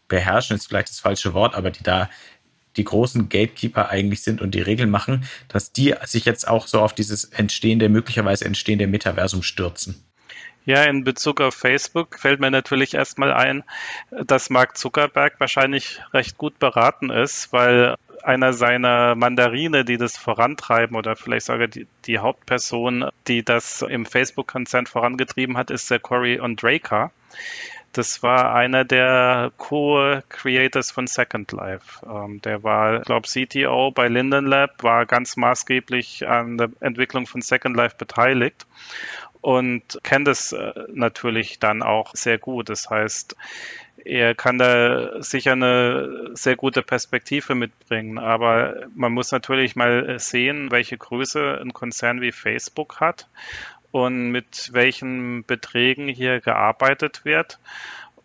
beherrschen, 0.09 0.57
ist 0.57 0.67
vielleicht 0.67 0.91
das 0.91 1.01
falsche 1.01 1.33
Wort, 1.33 1.55
aber 1.55 1.71
die 1.71 1.83
da 1.83 2.11
die 2.77 2.85
großen 2.85 3.29
Gatekeeper 3.29 3.91
eigentlich 3.91 4.23
sind 4.23 4.41
und 4.41 4.55
die 4.55 4.61
Regeln 4.61 4.91
machen, 4.91 5.25
dass 5.49 5.73
die 5.73 5.95
sich 6.05 6.25
jetzt 6.25 6.49
auch 6.49 6.67
so 6.67 6.81
auf 6.81 6.95
dieses 6.95 7.25
entstehende, 7.25 7.89
möglicherweise 7.89 8.45
entstehende 8.45 8.87
Metaversum 8.87 9.43
stürzen. 9.43 10.05
Ja, 10.65 10.85
in 10.85 11.05
Bezug 11.05 11.41
auf 11.41 11.55
Facebook 11.55 12.19
fällt 12.19 12.41
mir 12.41 12.51
natürlich 12.51 12.95
erstmal 12.95 13.33
ein, 13.33 13.63
dass 14.11 14.49
Mark 14.49 14.77
Zuckerberg 14.77 15.39
wahrscheinlich 15.39 16.01
recht 16.13 16.39
gut 16.39 16.59
beraten 16.59 17.11
ist, 17.11 17.53
weil 17.53 17.97
einer 18.25 18.53
seiner 18.53 19.15
Mandarine, 19.15 19.85
die 19.85 19.97
das 19.97 20.17
vorantreiben 20.17 20.97
oder 20.97 21.17
vielleicht 21.17 21.47
sogar 21.47 21.69
die, 21.69 21.87
die 22.07 22.19
Hauptperson, 22.19 23.11
die 23.29 23.45
das 23.45 23.83
im 23.83 24.07
Facebook-Konzern 24.07 24.87
vorangetrieben 24.87 25.57
hat, 25.57 25.71
ist 25.71 25.91
der 25.91 25.99
Corey 25.99 26.41
Ondraker. 26.41 27.11
Das 27.93 28.23
war 28.23 28.55
einer 28.55 28.85
der 28.85 29.53
Co-Creators 29.59 30.91
von 30.91 31.07
Second 31.07 31.53
Life. 31.53 32.05
Ähm, 32.07 32.41
der 32.41 32.63
war, 32.63 33.01
glaube 33.01 33.29
CTO 33.29 33.91
bei 33.91 34.09
Linden 34.09 34.47
Lab, 34.47 34.83
war 34.83 35.05
ganz 35.05 35.37
maßgeblich 35.37 36.27
an 36.27 36.57
der 36.57 36.71
Entwicklung 36.81 37.27
von 37.27 37.43
Second 37.43 37.77
Life 37.77 37.97
beteiligt 37.99 38.67
und 39.43 39.99
kennt 40.05 40.29
es 40.29 40.53
äh, 40.53 40.73
natürlich 40.89 41.59
dann 41.59 41.83
auch 41.83 42.13
sehr 42.15 42.39
gut. 42.39 42.71
Das 42.71 42.89
heißt, 42.89 43.37
er 44.05 44.35
kann 44.35 44.59
da 44.59 45.23
sicher 45.23 45.53
eine 45.53 46.31
sehr 46.35 46.57
gute 46.57 46.83
Perspektive 46.83 47.55
mitbringen, 47.55 48.19
aber 48.19 48.87
man 48.95 49.13
muss 49.13 49.33
natürlich 49.33 49.77
mal 49.77 50.19
sehen, 50.19 50.71
welche 50.71 50.99
Größe 50.99 51.61
ein 51.61 51.73
Konzern 51.73 52.21
wie 52.21 52.33
Facebook 52.33 53.01
hat 53.01 53.29
und 53.91 54.31
mit 54.31 54.71
welchen 54.73 55.45
Beträgen 55.45 56.09
hier 56.09 56.41
gearbeitet 56.41 57.25
wird. 57.25 57.59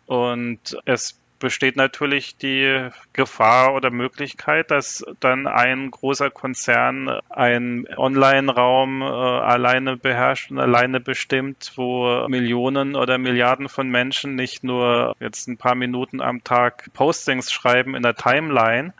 Und 0.06 0.78
es 0.84 1.20
besteht 1.38 1.76
natürlich 1.76 2.36
die 2.36 2.88
Gefahr 3.12 3.74
oder 3.74 3.90
Möglichkeit, 3.90 4.70
dass 4.70 5.04
dann 5.20 5.46
ein 5.46 5.90
großer 5.90 6.30
Konzern 6.30 7.08
einen 7.28 7.86
Online-Raum 7.96 9.02
äh, 9.02 9.04
alleine 9.04 9.96
beherrscht 9.96 10.50
und 10.50 10.58
alleine 10.58 11.00
bestimmt, 11.00 11.72
wo 11.76 12.26
Millionen 12.28 12.96
oder 12.96 13.18
Milliarden 13.18 13.68
von 13.68 13.88
Menschen 13.88 14.34
nicht 14.34 14.64
nur 14.64 15.16
jetzt 15.20 15.48
ein 15.48 15.56
paar 15.56 15.74
Minuten 15.74 16.20
am 16.20 16.44
Tag 16.44 16.90
Postings 16.94 17.52
schreiben 17.52 17.94
in 17.94 18.02
der 18.02 18.14
Timeline, 18.14 18.92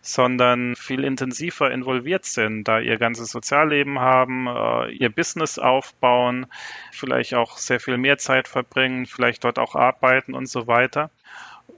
sondern 0.00 0.76
viel 0.76 1.04
intensiver 1.04 1.70
involviert 1.70 2.24
sind, 2.24 2.64
da 2.64 2.78
ihr 2.78 2.96
ganzes 2.98 3.30
Sozialleben 3.30 3.98
haben, 3.98 4.46
äh, 4.46 4.90
ihr 4.92 5.10
Business 5.10 5.58
aufbauen, 5.58 6.46
vielleicht 6.92 7.34
auch 7.34 7.58
sehr 7.58 7.80
viel 7.80 7.98
mehr 7.98 8.18
Zeit 8.18 8.48
verbringen, 8.48 9.06
vielleicht 9.06 9.44
dort 9.44 9.58
auch 9.58 9.74
arbeiten 9.74 10.34
und 10.34 10.48
so 10.48 10.66
weiter. 10.66 11.10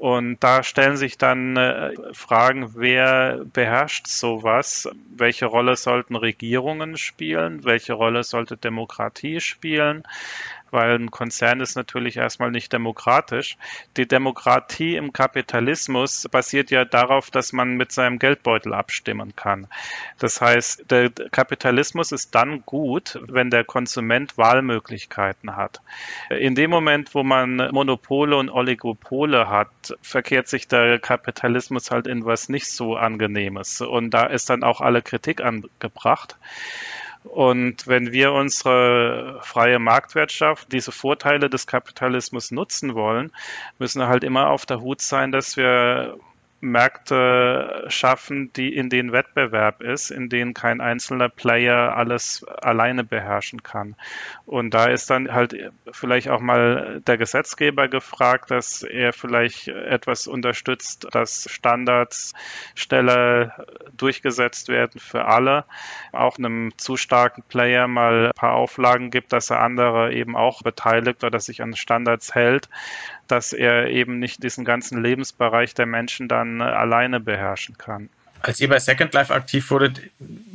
Und 0.00 0.42
da 0.42 0.62
stellen 0.62 0.96
sich 0.96 1.18
dann 1.18 1.58
äh, 1.58 1.92
Fragen, 2.14 2.74
wer 2.74 3.44
beherrscht 3.44 4.06
sowas? 4.06 4.88
Welche 5.14 5.44
Rolle 5.44 5.76
sollten 5.76 6.16
Regierungen 6.16 6.96
spielen? 6.96 7.64
Welche 7.64 7.92
Rolle 7.92 8.24
sollte 8.24 8.56
Demokratie 8.56 9.40
spielen? 9.40 10.04
Weil 10.72 10.98
ein 10.98 11.10
Konzern 11.10 11.60
ist 11.60 11.76
natürlich 11.76 12.16
erstmal 12.16 12.50
nicht 12.50 12.72
demokratisch. 12.72 13.56
Die 13.96 14.06
Demokratie 14.06 14.96
im 14.96 15.12
Kapitalismus 15.12 16.26
basiert 16.30 16.70
ja 16.70 16.84
darauf, 16.84 17.30
dass 17.30 17.52
man 17.52 17.76
mit 17.76 17.92
seinem 17.92 18.18
Geldbeutel 18.18 18.74
abstimmen 18.74 19.34
kann. 19.36 19.66
Das 20.18 20.40
heißt, 20.40 20.90
der 20.90 21.10
Kapitalismus 21.10 22.12
ist 22.12 22.34
dann 22.34 22.62
gut, 22.64 23.18
wenn 23.28 23.50
der 23.50 23.64
Konsument 23.64 24.36
Wahlmöglichkeiten 24.38 25.56
hat. 25.56 25.80
In 26.30 26.54
dem 26.54 26.70
Moment, 26.70 27.14
wo 27.14 27.22
man 27.22 27.56
Monopole 27.72 28.36
und 28.36 28.50
Oligopole 28.50 29.48
hat, 29.48 29.68
verkehrt 30.02 30.48
sich 30.48 30.68
der 30.68 30.98
Kapitalismus 30.98 31.90
halt 31.90 32.06
in 32.06 32.24
was 32.24 32.48
nicht 32.48 32.70
so 32.70 32.96
angenehmes. 32.96 33.80
Und 33.80 34.10
da 34.10 34.26
ist 34.26 34.50
dann 34.50 34.62
auch 34.62 34.80
alle 34.80 35.02
Kritik 35.02 35.40
angebracht. 35.40 36.36
Und 37.24 37.86
wenn 37.86 38.12
wir 38.12 38.32
unsere 38.32 39.40
freie 39.42 39.78
Marktwirtschaft, 39.78 40.72
diese 40.72 40.90
Vorteile 40.90 41.50
des 41.50 41.66
Kapitalismus 41.66 42.50
nutzen 42.50 42.94
wollen, 42.94 43.30
müssen 43.78 44.00
wir 44.00 44.08
halt 44.08 44.24
immer 44.24 44.48
auf 44.48 44.64
der 44.64 44.80
Hut 44.80 45.02
sein, 45.02 45.30
dass 45.30 45.56
wir 45.56 46.18
Märkte 46.60 47.86
schaffen, 47.88 48.52
die 48.52 48.74
in 48.74 48.90
denen 48.90 49.12
Wettbewerb 49.12 49.82
ist, 49.82 50.10
in 50.10 50.28
denen 50.28 50.52
kein 50.52 50.80
einzelner 50.80 51.28
Player 51.28 51.96
alles 51.96 52.44
alleine 52.44 53.02
beherrschen 53.02 53.62
kann. 53.62 53.96
Und 54.44 54.74
da 54.74 54.86
ist 54.86 55.08
dann 55.08 55.32
halt 55.32 55.72
vielleicht 55.90 56.28
auch 56.28 56.40
mal 56.40 57.00
der 57.06 57.16
Gesetzgeber 57.16 57.88
gefragt, 57.88 58.50
dass 58.50 58.82
er 58.82 59.12
vielleicht 59.12 59.68
etwas 59.68 60.26
unterstützt, 60.26 61.08
dass 61.12 61.48
Standards 61.50 62.34
schneller 62.74 63.66
durchgesetzt 63.96 64.68
werden 64.68 65.00
für 65.00 65.24
alle, 65.24 65.64
auch 66.12 66.38
einem 66.38 66.76
zu 66.76 66.96
starken 66.96 67.42
Player 67.42 67.88
mal 67.88 68.26
ein 68.26 68.32
paar 68.34 68.54
Auflagen 68.54 69.10
gibt, 69.10 69.32
dass 69.32 69.50
er 69.50 69.60
andere 69.60 70.12
eben 70.12 70.36
auch 70.36 70.62
beteiligt 70.62 71.24
oder 71.24 71.40
sich 71.40 71.62
an 71.62 71.74
Standards 71.74 72.34
hält 72.34 72.68
dass 73.30 73.52
er 73.52 73.88
eben 73.88 74.18
nicht 74.18 74.42
diesen 74.42 74.64
ganzen 74.64 75.02
Lebensbereich 75.02 75.74
der 75.74 75.86
Menschen 75.86 76.28
dann 76.28 76.60
äh, 76.60 76.64
alleine 76.64 77.20
beherrschen 77.20 77.78
kann. 77.78 78.08
Als 78.42 78.58
ihr 78.60 78.68
bei 78.68 78.78
Second 78.78 79.12
Life 79.12 79.34
aktiv 79.34 79.70
wurdet, 79.70 80.00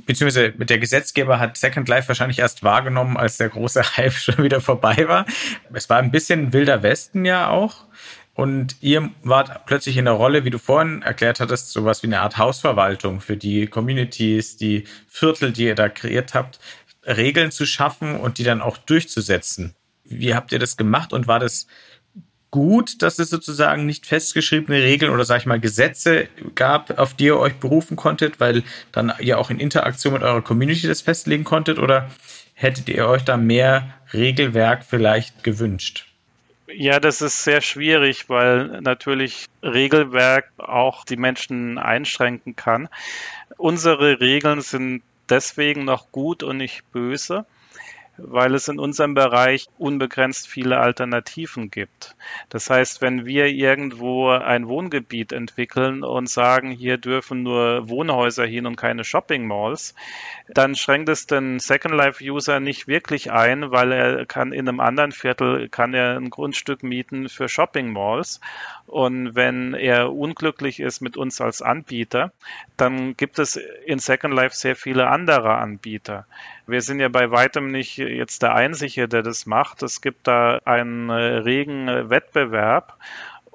beziehungsweise 0.06 0.54
mit 0.58 0.72
der 0.72 0.80
Gesetzgeber 0.80 1.40
hat 1.40 1.56
Second 1.56 1.88
Life 1.88 2.08
wahrscheinlich 2.08 2.40
erst 2.40 2.64
wahrgenommen, 2.64 3.16
als 3.16 3.38
der 3.38 3.50
große 3.50 3.84
Hype 3.98 4.14
schon 4.14 4.44
wieder 4.44 4.62
vorbei 4.62 5.08
war. 5.08 5.26
Es 5.72 5.90
war 5.90 6.00
ein 6.00 6.12
bisschen 6.12 6.52
wilder 6.52 6.82
Westen 6.84 7.26
ja 7.26 7.50
auch. 7.50 7.86
Und 8.34 8.76
ihr 8.82 9.12
wart 9.24 9.66
plötzlich 9.66 9.96
in 9.96 10.06
der 10.06 10.16
Rolle, 10.16 10.44
wie 10.44 10.50
du 10.50 10.60
vorhin 10.60 11.02
erklärt 11.04 11.40
hattest, 11.40 11.72
sowas 11.72 12.04
wie 12.04 12.08
eine 12.08 12.20
Art 12.20 12.38
Hausverwaltung 12.38 13.22
für 13.22 13.38
die 13.38 13.68
Communities, 13.68 14.58
die 14.58 14.84
Viertel, 15.08 15.54
die 15.54 15.66
ihr 15.66 15.76
da 15.76 15.88
kreiert 15.88 16.34
habt, 16.34 16.60
Regeln 17.06 17.52
zu 17.52 17.66
schaffen 17.66 18.20
und 18.20 18.38
die 18.38 18.44
dann 18.44 18.62
auch 18.62 18.78
durchzusetzen. 18.78 19.74
Wie 20.04 20.36
habt 20.36 20.52
ihr 20.52 20.60
das 20.60 20.76
gemacht 20.76 21.14
und 21.14 21.28
war 21.28 21.40
das 21.40 21.68
gut, 22.56 23.01
dass 23.01 23.20
es 23.20 23.30
sozusagen 23.30 23.86
nicht 23.86 24.06
festgeschriebene 24.06 24.82
Regeln 24.82 25.12
oder 25.12 25.26
sag 25.26 25.39
ich 25.39 25.45
mal 25.45 25.60
Gesetze 25.60 26.30
gab, 26.56 26.97
auf 26.97 27.14
die 27.14 27.26
ihr 27.26 27.38
euch 27.38 27.56
berufen 27.56 27.97
konntet, 27.97 28.39
weil 28.39 28.64
dann 28.93 29.12
ihr 29.20 29.38
auch 29.39 29.49
in 29.49 29.60
Interaktion 29.60 30.14
mit 30.14 30.24
eurer 30.24 30.41
Community 30.41 30.88
das 30.88 31.01
festlegen 31.01 31.43
konntet 31.43 31.80
oder 31.80 32.10
hättet 32.53 32.88
ihr 32.88 33.10
euch 33.10 33.26
da 33.26 33.36
mehr 33.36 33.93
Regelwerk 34.14 34.86
vielleicht 34.86 35.43
gewünscht? 35.43 36.06
Ja, 36.68 37.01
das 37.01 37.22
ist 37.22 37.43
sehr 37.43 37.60
schwierig, 37.60 38.30
weil 38.30 38.80
natürlich 38.80 39.47
Regelwerk 39.62 40.49
auch 40.58 41.03
die 41.03 41.18
Menschen 41.18 41.78
einschränken 41.78 42.56
kann. 42.56 42.88
Unsere 43.58 44.22
Regeln 44.22 44.62
sind 44.62 45.03
deswegen 45.28 45.84
noch 45.84 46.10
gut 46.14 46.41
und 46.41 46.56
nicht 46.56 46.89
böse, 46.93 47.45
weil 48.18 48.55
es 48.55 48.68
in 48.68 48.80
unserem 48.80 49.13
Bereich 49.13 49.68
unbegrenzt 49.78 50.47
viele 50.47 50.80
Alternativen 50.80 51.70
gibt. 51.70 52.16
Das 52.49 52.70
heißt, 52.70 53.01
wenn 53.01 53.26
wir 53.26 53.47
irgendwo 53.47 54.30
ein 54.30 54.68
Wohngebiet 54.68 55.32
entwickeln 55.32 56.03
und 56.03 56.30
sagen, 56.30 56.72
hier 56.72 56.97
dürfen 56.97 57.43
nur 57.43 57.89
Wohnhäuser 57.89 58.45
hin 58.45 58.66
und 58.66 58.76
keine 58.76 59.03
Shopping 59.03 59.47
Malls, 59.47 59.95
dann 60.47 60.76
schränkt 60.76 61.09
es 61.09 61.28
den 61.28 61.59
Second 61.59 61.95
Life 61.95 62.24
User 62.24 62.59
nicht 62.59 62.88
wirklich 62.88 63.32
ein, 63.32 63.72
weil 63.72 63.91
er 63.91 64.26
kann 64.26 64.51
in 64.51 64.68
einem 64.68 64.80
anderen 64.80 65.11
Viertel 65.11 65.70
kann 65.70 65.93
er 65.93 66.18
ein 66.18 66.30
Grundstück 66.30 66.84
mieten 66.84 67.30
für 67.30 67.49
Shopping 67.49 67.91
Malls 67.91 68.39
und 68.88 69.36
wenn 69.36 69.74
er 69.74 70.14
unglücklich 70.14 70.80
ist 70.80 71.02
mit 71.02 71.18
uns 71.18 71.42
als 71.42 71.62
Anbieter, 71.62 72.32
dann 72.78 73.18
gibt 73.18 73.40
es 73.40 73.56
in 73.86 74.00
Second 74.00 74.34
Life 74.34 74.56
sehr 74.56 74.76
viele 74.76 75.08
andere 75.08 75.56
Anbieter. 75.56 76.26
Wir 76.68 76.82
sind 76.82 77.00
ja 77.00 77.10
bei 77.10 77.32
weitem 77.32 77.72
nicht 77.72 77.98
jetzt 77.98 78.44
der 78.44 78.54
Einzige, 78.54 79.08
der 79.08 79.24
das 79.24 79.46
macht. 79.46 79.84
Es 79.84 80.02
gibt 80.02 80.28
da 80.28 80.60
einen 80.66 81.10
regen 81.10 82.10
Wettbewerb 82.10 82.98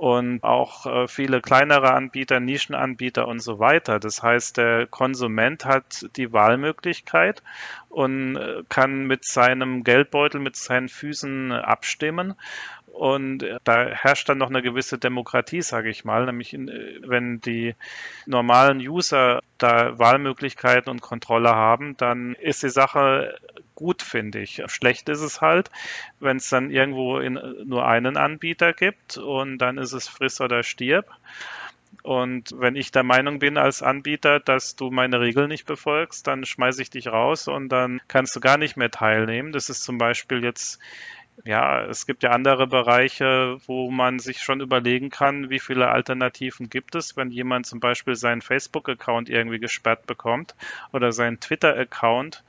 und 0.01 0.43
auch 0.45 0.87
äh, 0.87 1.09
viele 1.09 1.43
kleinere 1.43 1.93
Anbieter, 1.93 2.41
Nischenanbieter 2.41 3.29
und 3.29 3.41
so 3.41 3.59
weiter. 3.59 4.01
Das 4.01 4.23
heißt, 4.23 4.57
der 4.57 4.87
Konsument 4.87 5.67
hat 5.67 6.07
die 6.17 6.33
Wahlmöglichkeit 6.33 7.43
und 7.91 8.37
äh, 8.37 8.63
kann 8.71 9.07
mit 9.07 9.27
seinem 9.27 9.85
Geldbeutel, 9.85 10.41
mit 10.41 10.57
seinen 10.57 10.89
Füßen 10.89 11.53
abstimmen 11.53 12.35
und 12.93 13.45
da 13.65 13.87
herrscht 13.87 14.29
dann 14.29 14.39
noch 14.39 14.51
eine 14.51 14.63
gewisse 14.63 14.99
Demokratie, 14.99 15.63
sage 15.63 15.91
ich 15.91 16.05
mal, 16.05 16.27
nämlich 16.27 16.53
in, 16.53 16.71
wenn 17.07 17.41
die 17.41 17.75
normalen 18.27 18.79
User 18.79 19.41
da 19.59 19.99
Wahlmöglichkeiten 19.99 20.91
und 20.91 21.01
Kontrolle 21.01 21.55
haben, 21.55 21.97
dann 21.97 22.35
ist 22.35 22.63
die 22.63 22.69
Sache 22.69 23.39
gut, 23.75 24.03
finde 24.03 24.41
ich. 24.41 24.63
Schlecht 24.67 25.09
ist 25.09 25.23
es 25.23 25.41
halt, 25.41 25.71
wenn 26.19 26.37
es 26.37 26.49
dann 26.51 26.71
irgendwo 26.71 27.19
in, 27.19 27.41
nur 27.65 27.87
einen 27.87 28.17
Anbieter 28.17 28.73
gibt 28.73 29.17
und 29.17 29.59
dann 29.59 29.79
ist 29.79 29.93
es 29.93 30.07
friss 30.07 30.41
oder 30.41 30.63
stirb. 30.63 31.11
Und 32.03 32.55
wenn 32.59 32.77
ich 32.77 32.93
der 32.93 33.03
Meinung 33.03 33.41
bin 33.41 33.59
als 33.59 33.83
Anbieter, 33.83 34.41
dass 34.41 34.77
du 34.77 34.91
meine 34.91 35.21
Regeln 35.21 35.49
nicht 35.49 35.67
befolgst, 35.67 36.27
dann 36.27 36.45
schmeiße 36.45 36.81
ich 36.83 36.91
dich 36.91 37.09
raus 37.09 37.49
und 37.49 37.69
dann 37.69 38.01
kannst 38.09 38.35
du 38.37 38.41
gar 38.41 38.57
nicht 38.57 38.77
mehr 38.77 38.91
teilnehmen. 38.91 39.53
Das 39.53 39.69
ist 39.69 39.83
zum 39.83 39.99
Beispiel 39.99 40.43
jetzt 40.43 40.79
ja, 41.45 41.85
es 41.85 42.07
gibt 42.07 42.23
ja 42.23 42.31
andere 42.31 42.67
Bereiche, 42.67 43.59
wo 43.67 43.91
man 43.91 44.19
sich 44.19 44.43
schon 44.43 44.61
überlegen 44.61 45.11
kann, 45.11 45.51
wie 45.51 45.59
viele 45.59 45.89
Alternativen 45.89 46.69
gibt 46.69 46.95
es, 46.95 47.17
wenn 47.17 47.31
jemand 47.31 47.67
zum 47.67 47.81
Beispiel 47.81 48.15
seinen 48.15 48.43
Facebook-Account 48.43 49.29
irgendwie 49.29 49.59
gesperrt 49.59 50.07
bekommt 50.07 50.55
oder 50.93 51.13
seinen 51.13 51.41
Twitter-Account. 51.41 52.43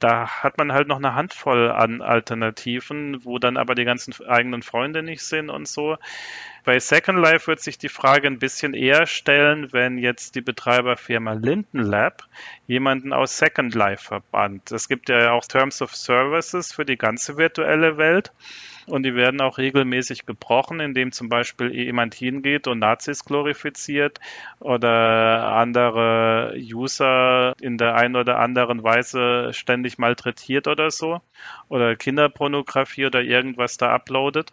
Da 0.00 0.28
hat 0.42 0.58
man 0.58 0.72
halt 0.72 0.88
noch 0.88 0.98
eine 0.98 1.14
Handvoll 1.14 1.70
an 1.70 2.02
Alternativen, 2.02 3.24
wo 3.24 3.38
dann 3.38 3.56
aber 3.56 3.74
die 3.74 3.84
ganzen 3.84 4.14
eigenen 4.26 4.62
Freunde 4.62 5.02
nicht 5.02 5.22
sind 5.22 5.50
und 5.50 5.68
so 5.68 5.98
Bei 6.68 6.80
Second 6.80 7.18
Life 7.18 7.46
wird 7.46 7.60
sich 7.60 7.78
die 7.78 7.88
Frage 7.88 8.26
ein 8.26 8.38
bisschen 8.38 8.74
eher 8.74 9.06
stellen, 9.06 9.72
wenn 9.72 9.96
jetzt 9.96 10.34
die 10.34 10.42
Betreiberfirma 10.42 11.32
Linden 11.32 11.78
Lab 11.78 12.24
jemanden 12.66 13.14
aus 13.14 13.38
Second 13.38 13.74
Life 13.74 14.04
verbannt. 14.04 14.70
Es 14.70 14.86
gibt 14.86 15.08
ja 15.08 15.32
auch 15.32 15.46
Terms 15.46 15.80
of 15.80 15.96
Services 15.96 16.74
für 16.74 16.84
die 16.84 16.98
ganze 16.98 17.38
virtuelle 17.38 17.96
Welt 17.96 18.32
und 18.88 19.02
die 19.04 19.14
werden 19.14 19.40
auch 19.40 19.58
regelmäßig 19.58 20.26
gebrochen, 20.26 20.80
indem 20.80 21.12
zum 21.12 21.28
Beispiel 21.28 21.74
jemand 21.74 22.14
hingeht 22.14 22.66
und 22.66 22.80
Nazis 22.80 23.24
glorifiziert 23.24 24.20
oder 24.60 25.52
andere 25.54 26.54
User 26.56 27.54
in 27.60 27.78
der 27.78 27.94
einen 27.94 28.16
oder 28.16 28.38
anderen 28.38 28.82
Weise 28.82 29.52
ständig 29.52 29.98
malträtiert 29.98 30.66
oder 30.66 30.90
so 30.90 31.20
oder 31.68 31.96
Kinderpornografie 31.96 33.06
oder 33.06 33.22
irgendwas 33.22 33.76
da 33.76 33.94
uploadet 33.94 34.52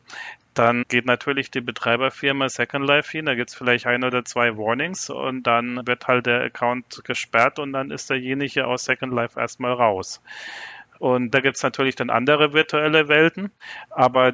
dann 0.56 0.86
geht 0.88 1.06
natürlich 1.06 1.52
die 1.52 1.62
Betreiberfirma 1.62 2.48
Second 2.50 2.88
Life 2.88 3.12
hin, 3.12 3.26
da 3.26 3.36
gibt 3.36 3.50
es 3.50 3.56
vielleicht 3.56 3.86
ein 3.86 4.04
oder 4.04 4.24
zwei 4.24 4.58
Warnings 4.58 5.10
und 5.10 5.44
dann 5.44 5.86
wird 5.86 6.08
halt 6.08 6.26
der 6.26 6.42
Account 6.42 7.04
gesperrt 7.04 7.60
und 7.60 7.74
dann 7.74 7.92
ist 7.92 8.10
derjenige 8.10 8.66
aus 8.66 8.86
Second 8.86 9.14
Life 9.14 9.40
erstmal 9.40 9.74
raus. 9.74 10.22
Und 11.00 11.32
da 11.32 11.40
gibt 11.42 11.58
es 11.58 11.64
natürlich 11.64 11.96
dann 11.96 12.10
andere 12.10 12.54
virtuelle 12.54 13.08
Welten, 13.08 13.52
aber 13.90 14.34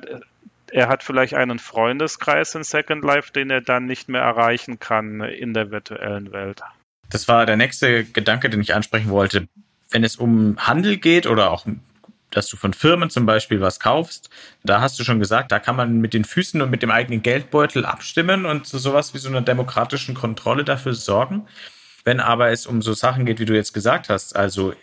er 0.72 0.88
hat 0.88 1.04
vielleicht 1.04 1.34
einen 1.34 1.60
Freundeskreis 1.60 2.56
in 2.56 2.64
Second 2.64 3.04
Life, 3.04 3.32
den 3.34 3.50
er 3.50 3.62
dann 3.62 3.86
nicht 3.86 4.10
mehr 4.10 4.22
erreichen 4.22 4.80
kann 4.80 5.22
in 5.22 5.54
der 5.54 5.72
virtuellen 5.72 6.32
Welt. 6.32 6.62
Das 7.10 7.28
war 7.28 7.46
der 7.46 7.58
nächste 7.58 8.06
Gedanke, 8.06 8.50
den 8.50 8.62
ich 8.62 8.74
ansprechen 8.74 9.10
wollte. 9.10 9.48
Wenn 9.90 10.04
es 10.04 10.16
um 10.16 10.56
Handel 10.58 10.98
geht 10.98 11.28
oder 11.28 11.52
auch 11.52 11.66
dass 12.32 12.48
du 12.48 12.58
von 12.58 12.74
Firmen 12.74 13.10
zum 13.10 13.26
Beispiel 13.26 13.62
was 13.62 13.80
kaufst, 13.80 14.30
da 14.64 14.82
hast 14.82 14.98
du 14.98 15.04
schon 15.04 15.20
gesagt, 15.20 15.52
da 15.52 15.60
kann 15.60 15.76
man 15.76 16.00
mit 16.00 16.14
den 16.14 16.24
Füßen 16.24 16.62
und 16.62 16.72
mit 16.72 16.82
dem 16.82 16.90
eigenen 16.90 17.22
Geldbeutel 17.22 17.86
abstimmen 17.86 18.46
und 18.46 18.66
so 18.66 18.78
sowas 18.78 19.14
wie 19.14 19.18
so 19.20 19.30
einer 19.30 19.42
demokratischen 19.42 20.16
Kontrolle 20.16 20.64
dafür 20.64 20.94
sorgen. 20.94 21.48
Wenn 22.04 22.20
aber 22.20 22.50
es 22.50 22.66
um 22.66 22.82
so 22.82 22.94
Sachen 22.94 23.26
geht, 23.26 23.40
wie 23.40 23.46
du 23.46 23.54
jetzt 23.54 23.74
gesagt 23.74 24.10
hast, 24.10 24.36
also 24.36 24.74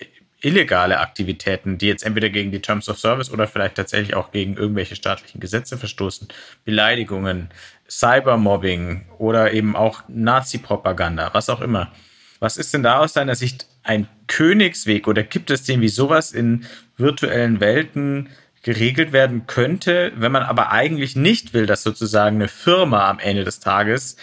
illegale 0.40 1.00
Aktivitäten, 1.00 1.78
die 1.78 1.88
jetzt 1.88 2.04
entweder 2.04 2.30
gegen 2.30 2.52
die 2.52 2.60
Terms 2.60 2.88
of 2.88 2.98
Service 2.98 3.30
oder 3.30 3.46
vielleicht 3.46 3.74
tatsächlich 3.74 4.14
auch 4.14 4.30
gegen 4.30 4.56
irgendwelche 4.56 4.94
staatlichen 4.94 5.40
Gesetze 5.40 5.76
verstoßen, 5.76 6.28
Beleidigungen, 6.64 7.50
Cybermobbing 7.88 9.06
oder 9.18 9.52
eben 9.52 9.74
auch 9.74 10.02
Nazi-Propaganda, 10.08 11.30
was 11.32 11.48
auch 11.48 11.60
immer. 11.60 11.92
Was 12.40 12.56
ist 12.56 12.72
denn 12.72 12.84
da 12.84 12.98
aus 12.98 13.14
deiner 13.14 13.34
Sicht 13.34 13.66
ein 13.82 14.06
Königsweg 14.28 15.08
oder 15.08 15.24
gibt 15.24 15.50
es 15.50 15.64
den, 15.64 15.80
wie 15.80 15.88
sowas 15.88 16.32
in 16.32 16.66
virtuellen 16.96 17.58
Welten 17.58 18.28
geregelt 18.62 19.12
werden 19.12 19.46
könnte, 19.46 20.12
wenn 20.16 20.30
man 20.30 20.42
aber 20.42 20.70
eigentlich 20.70 21.16
nicht 21.16 21.54
will, 21.54 21.66
dass 21.66 21.82
sozusagen 21.82 22.36
eine 22.36 22.48
Firma 22.48 23.08
am 23.08 23.18
Ende 23.18 23.44
des 23.44 23.60
Tages 23.60 24.16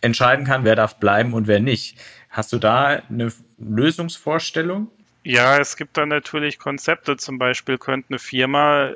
entscheiden 0.00 0.44
kann, 0.44 0.64
wer 0.64 0.76
darf 0.76 0.98
bleiben 0.98 1.32
und 1.32 1.46
wer 1.46 1.60
nicht. 1.60 1.98
Hast 2.28 2.52
du 2.52 2.58
da 2.58 3.02
eine 3.08 3.32
Lösungsvorstellung? 3.58 4.90
Ja, 5.28 5.58
es 5.58 5.76
gibt 5.76 5.96
da 5.96 6.06
natürlich 6.06 6.60
Konzepte. 6.60 7.16
Zum 7.16 7.36
Beispiel 7.36 7.78
könnte 7.78 8.10
eine 8.10 8.20
Firma 8.20 8.92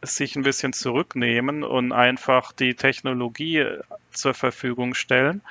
sich 0.00 0.34
ein 0.34 0.42
bisschen 0.42 0.72
zurücknehmen 0.72 1.62
und 1.62 1.92
einfach 1.92 2.52
die 2.52 2.72
Technologie 2.74 3.66
zur 4.10 4.32
Verfügung 4.32 4.94
stellen, 4.94 5.42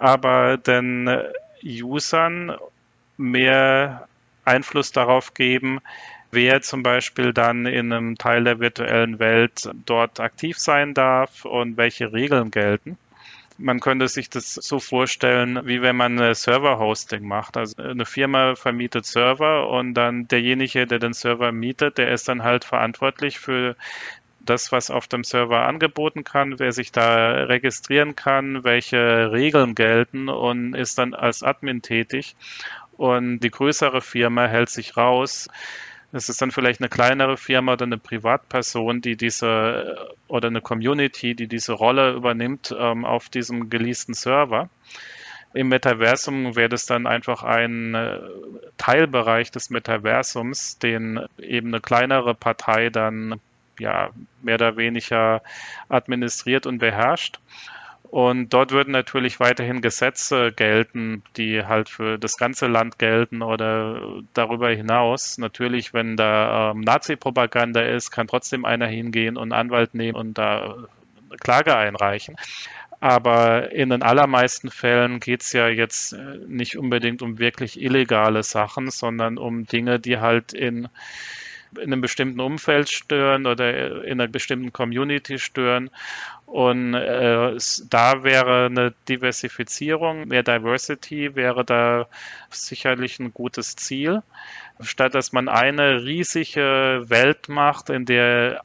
aber 0.00 0.56
den 0.56 1.08
Usern 1.62 2.56
mehr 3.16 4.08
Einfluss 4.44 4.90
darauf 4.90 5.34
geben, 5.34 5.78
wer 6.32 6.62
zum 6.62 6.82
Beispiel 6.82 7.32
dann 7.32 7.66
in 7.66 7.92
einem 7.92 8.18
Teil 8.18 8.42
der 8.42 8.58
virtuellen 8.58 9.20
Welt 9.20 9.70
dort 9.86 10.18
aktiv 10.18 10.58
sein 10.58 10.94
darf 10.94 11.44
und 11.44 11.76
welche 11.76 12.12
Regeln 12.12 12.50
gelten. 12.50 12.98
Man 13.62 13.80
könnte 13.80 14.08
sich 14.08 14.30
das 14.30 14.54
so 14.54 14.78
vorstellen, 14.80 15.60
wie 15.66 15.82
wenn 15.82 15.94
man 15.94 16.18
eine 16.18 16.34
Server-Hosting 16.34 17.26
macht. 17.26 17.56
Also 17.56 17.82
eine 17.82 18.06
Firma 18.06 18.54
vermietet 18.54 19.04
Server 19.06 19.68
und 19.68 19.94
dann 19.94 20.28
derjenige, 20.28 20.86
der 20.86 20.98
den 20.98 21.12
Server 21.12 21.52
mietet, 21.52 21.98
der 21.98 22.12
ist 22.12 22.28
dann 22.28 22.42
halt 22.42 22.64
verantwortlich 22.64 23.38
für 23.38 23.76
das, 24.40 24.72
was 24.72 24.90
auf 24.90 25.06
dem 25.06 25.24
Server 25.24 25.66
angeboten 25.66 26.24
kann, 26.24 26.58
wer 26.58 26.72
sich 26.72 26.92
da 26.92 27.44
registrieren 27.44 28.16
kann, 28.16 28.64
welche 28.64 29.30
Regeln 29.30 29.74
gelten 29.74 30.28
und 30.28 30.74
ist 30.74 30.98
dann 30.98 31.14
als 31.14 31.42
Admin 31.42 31.82
tätig. 31.82 32.36
Und 32.96 33.40
die 33.40 33.50
größere 33.50 34.00
Firma 34.00 34.46
hält 34.46 34.70
sich 34.70 34.96
raus 34.96 35.48
es 36.12 36.28
ist 36.28 36.42
dann 36.42 36.50
vielleicht 36.50 36.80
eine 36.80 36.88
kleinere 36.88 37.36
Firma 37.36 37.74
oder 37.74 37.84
eine 37.84 37.98
Privatperson, 37.98 39.00
die 39.00 39.16
diese 39.16 40.08
oder 40.28 40.48
eine 40.48 40.60
Community, 40.60 41.34
die 41.34 41.46
diese 41.46 41.72
Rolle 41.72 42.12
übernimmt 42.12 42.74
ähm, 42.76 43.04
auf 43.04 43.28
diesem 43.28 43.70
geleasten 43.70 44.14
Server. 44.14 44.68
Im 45.52 45.68
Metaversum 45.68 46.54
wäre 46.54 46.68
das 46.68 46.86
dann 46.86 47.06
einfach 47.06 47.42
ein 47.42 47.94
äh, 47.94 48.18
Teilbereich 48.76 49.50
des 49.50 49.70
Metaversums, 49.70 50.78
den 50.78 51.20
eben 51.38 51.68
eine 51.68 51.80
kleinere 51.80 52.34
Partei 52.34 52.90
dann 52.90 53.40
ja 53.78 54.10
mehr 54.42 54.56
oder 54.56 54.76
weniger 54.76 55.42
administriert 55.88 56.66
und 56.66 56.78
beherrscht. 56.78 57.40
Und 58.10 58.48
dort 58.52 58.72
würden 58.72 58.90
natürlich 58.90 59.38
weiterhin 59.38 59.82
Gesetze 59.82 60.50
gelten, 60.50 61.22
die 61.36 61.64
halt 61.64 61.88
für 61.88 62.18
das 62.18 62.36
ganze 62.36 62.66
Land 62.66 62.98
gelten 62.98 63.40
oder 63.40 64.02
darüber 64.34 64.68
hinaus. 64.70 65.38
Natürlich, 65.38 65.94
wenn 65.94 66.16
da 66.16 66.72
ähm, 66.72 66.80
Nazi-Propaganda 66.80 67.82
ist, 67.82 68.10
kann 68.10 68.26
trotzdem 68.26 68.64
einer 68.64 68.88
hingehen 68.88 69.36
und 69.36 69.52
einen 69.52 69.60
Anwalt 69.60 69.94
nehmen 69.94 70.16
und 70.16 70.38
da 70.38 70.88
Klage 71.38 71.76
einreichen. 71.76 72.34
Aber 72.98 73.70
in 73.70 73.90
den 73.90 74.02
allermeisten 74.02 74.70
Fällen 74.72 75.20
geht 75.20 75.42
es 75.42 75.52
ja 75.52 75.68
jetzt 75.68 76.12
äh, 76.12 76.38
nicht 76.48 76.76
unbedingt 76.76 77.22
um 77.22 77.38
wirklich 77.38 77.80
illegale 77.80 78.42
Sachen, 78.42 78.90
sondern 78.90 79.38
um 79.38 79.66
Dinge, 79.66 80.00
die 80.00 80.18
halt 80.18 80.52
in 80.52 80.88
in 81.76 81.92
einem 81.92 82.00
bestimmten 82.00 82.40
Umfeld 82.40 82.90
stören 82.90 83.46
oder 83.46 84.04
in 84.04 84.20
einer 84.20 84.28
bestimmten 84.28 84.72
Community 84.72 85.38
stören. 85.38 85.90
Und 86.46 86.94
äh, 86.94 87.56
da 87.88 88.24
wäre 88.24 88.66
eine 88.66 88.92
Diversifizierung, 89.08 90.28
mehr 90.28 90.42
Diversity 90.42 91.36
wäre 91.36 91.64
da 91.64 92.08
sicherlich 92.50 93.20
ein 93.20 93.32
gutes 93.32 93.76
Ziel. 93.76 94.22
Statt 94.80 95.14
dass 95.14 95.32
man 95.32 95.48
eine 95.48 96.02
riesige 96.04 97.04
Welt 97.06 97.48
macht, 97.48 97.90
in 97.90 98.06
der 98.06 98.62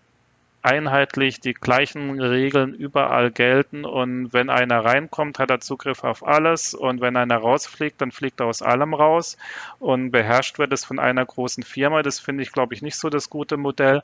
einheitlich 0.66 1.40
die 1.40 1.54
gleichen 1.54 2.20
Regeln 2.20 2.74
überall 2.74 3.30
gelten 3.30 3.86
und 3.86 4.34
wenn 4.34 4.50
einer 4.50 4.84
reinkommt, 4.84 5.38
hat 5.38 5.52
er 5.52 5.60
Zugriff 5.60 6.04
auf 6.04 6.26
alles 6.26 6.74
und 6.74 7.02
wenn 7.02 7.16
einer 7.18 7.38
rausfliegt, 7.38 8.02
dann 8.02 8.12
fliegt 8.12 8.40
er 8.40 8.48
aus 8.48 8.64
allem 8.64 8.96
raus 8.96 9.38
und 9.80 10.10
beherrscht 10.10 10.58
wird 10.58 10.74
es 10.74 10.84
von 10.84 10.98
einer 10.98 11.24
großen 11.24 11.64
Firma. 11.64 12.02
Das 12.02 12.20
finde 12.20 12.42
ich, 12.42 12.52
glaube 12.52 12.74
ich, 12.74 12.82
nicht 12.82 12.98
so 12.98 13.10
das 13.10 13.30
gute 13.30 13.58
Modell. 13.58 14.02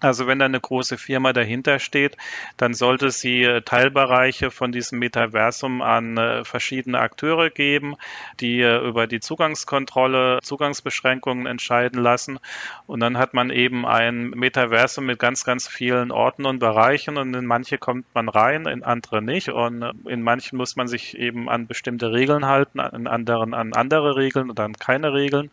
Also 0.00 0.26
wenn 0.26 0.38
da 0.38 0.44
eine 0.44 0.60
große 0.60 0.98
Firma 0.98 1.32
dahinter 1.32 1.78
steht, 1.78 2.18
dann 2.58 2.74
sollte 2.74 3.10
sie 3.10 3.44
äh, 3.44 3.62
Teilbereiche 3.62 4.50
von 4.50 4.70
diesem 4.70 4.98
Metaversum 4.98 5.80
an 5.80 6.18
äh, 6.18 6.44
verschiedene 6.44 6.98
Akteure 6.98 7.48
geben, 7.48 7.96
die 8.40 8.60
äh, 8.60 8.86
über 8.86 9.06
die 9.06 9.20
Zugangskontrolle, 9.20 10.40
Zugangsbeschränkungen 10.42 11.46
entscheiden 11.46 12.02
lassen. 12.02 12.38
Und 12.86 13.00
dann 13.00 13.16
hat 13.16 13.32
man 13.32 13.48
eben 13.48 13.86
ein 13.86 14.30
Metaversum 14.30 15.06
mit 15.06 15.18
ganz, 15.18 15.44
ganz 15.44 15.66
vielen 15.66 16.10
Orten 16.10 16.44
und 16.44 16.58
Bereichen 16.58 17.16
und 17.16 17.32
in 17.32 17.46
manche 17.46 17.78
kommt 17.78 18.04
man 18.14 18.28
rein, 18.28 18.66
in 18.66 18.84
andere 18.84 19.22
nicht. 19.22 19.48
Und 19.48 19.82
in 20.06 20.20
manchen 20.20 20.58
muss 20.58 20.76
man 20.76 20.88
sich 20.88 21.16
eben 21.16 21.48
an 21.48 21.66
bestimmte 21.66 22.12
Regeln 22.12 22.44
halten, 22.44 22.80
in 22.80 23.06
anderen 23.06 23.54
an 23.54 23.72
andere 23.72 24.16
Regeln 24.16 24.50
und 24.50 24.60
an 24.60 24.74
keine 24.74 25.14
Regeln. 25.14 25.50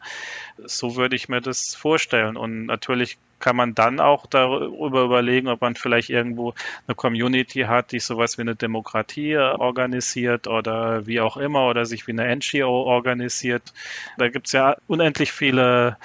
So 0.58 0.98
würde 0.98 1.16
ich 1.16 1.30
mir 1.30 1.40
das 1.40 1.76
vorstellen. 1.76 2.36
Und 2.36 2.66
natürlich 2.66 3.18
kann 3.44 3.58
man 3.58 3.76
dann 3.76 4.00
auch 4.00 4.26
darüber 4.26 5.04
überlegen, 5.04 5.50
ob 5.50 5.60
man 5.60 5.76
vielleicht 5.76 6.10
irgendwo 6.10 6.54
eine 6.88 6.96
Community 6.96 7.64
hat, 7.64 7.92
die 7.92 8.00
sowas 8.00 8.38
wie 8.38 8.44
eine 8.44 8.56
Demokratie 8.56 9.36
organisiert 9.36 10.48
oder 10.48 11.06
wie 11.08 11.20
auch 11.20 11.36
immer 11.36 11.68
oder 11.68 11.86
sich 11.86 12.08
wie 12.08 12.14
eine 12.14 12.34
NGO 12.34 12.84
organisiert. 12.84 13.74
Da 14.18 14.30
gibt 14.30 14.48
es 14.48 14.54
ja 14.54 14.78
unendlich 14.88 15.34
viele 15.34 15.98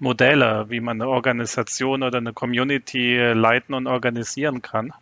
Modelle, 0.00 0.66
wie 0.68 0.80
man 0.80 1.00
eine 1.00 1.08
Organisation 1.08 2.02
oder 2.02 2.18
eine 2.18 2.32
Community 2.32 3.18
leiten 3.34 3.72
und 3.74 3.86
organisieren 3.86 4.60
kann. 4.60 4.92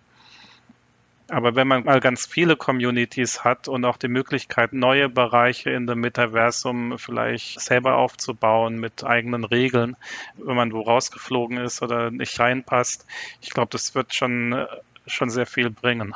Aber 1.30 1.54
wenn 1.54 1.68
man 1.68 1.84
mal 1.84 2.00
ganz 2.00 2.26
viele 2.26 2.56
Communities 2.56 3.44
hat 3.44 3.68
und 3.68 3.84
auch 3.84 3.98
die 3.98 4.08
Möglichkeit, 4.08 4.72
neue 4.72 5.10
Bereiche 5.10 5.70
in 5.70 5.86
dem 5.86 6.00
Metaversum 6.00 6.98
vielleicht 6.98 7.60
selber 7.60 7.96
aufzubauen 7.96 8.80
mit 8.80 9.04
eigenen 9.04 9.44
Regeln, 9.44 9.96
wenn 10.38 10.56
man 10.56 10.72
wo 10.72 10.80
rausgeflogen 10.80 11.58
ist 11.58 11.82
oder 11.82 12.10
nicht 12.10 12.38
reinpasst, 12.40 13.04
ich 13.42 13.50
glaube, 13.50 13.68
das 13.70 13.94
wird 13.94 14.14
schon, 14.14 14.66
schon 15.06 15.28
sehr 15.28 15.46
viel 15.46 15.68
bringen. 15.68 16.14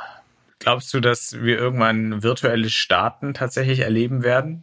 Glaubst 0.60 0.94
du, 0.94 1.00
dass 1.00 1.42
wir 1.42 1.58
irgendwann 1.58 2.22
virtuelle 2.22 2.70
Staaten 2.70 3.34
tatsächlich 3.34 3.80
erleben 3.80 4.22
werden? 4.22 4.62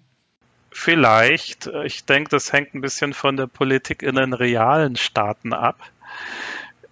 Vielleicht. 0.71 1.69
Ich 1.83 2.05
denke, 2.05 2.29
das 2.29 2.53
hängt 2.53 2.73
ein 2.73 2.81
bisschen 2.81 3.13
von 3.13 3.37
der 3.37 3.47
Politik 3.47 4.01
in 4.01 4.15
den 4.15 4.33
realen 4.33 4.95
Staaten 4.95 5.53
ab 5.53 5.77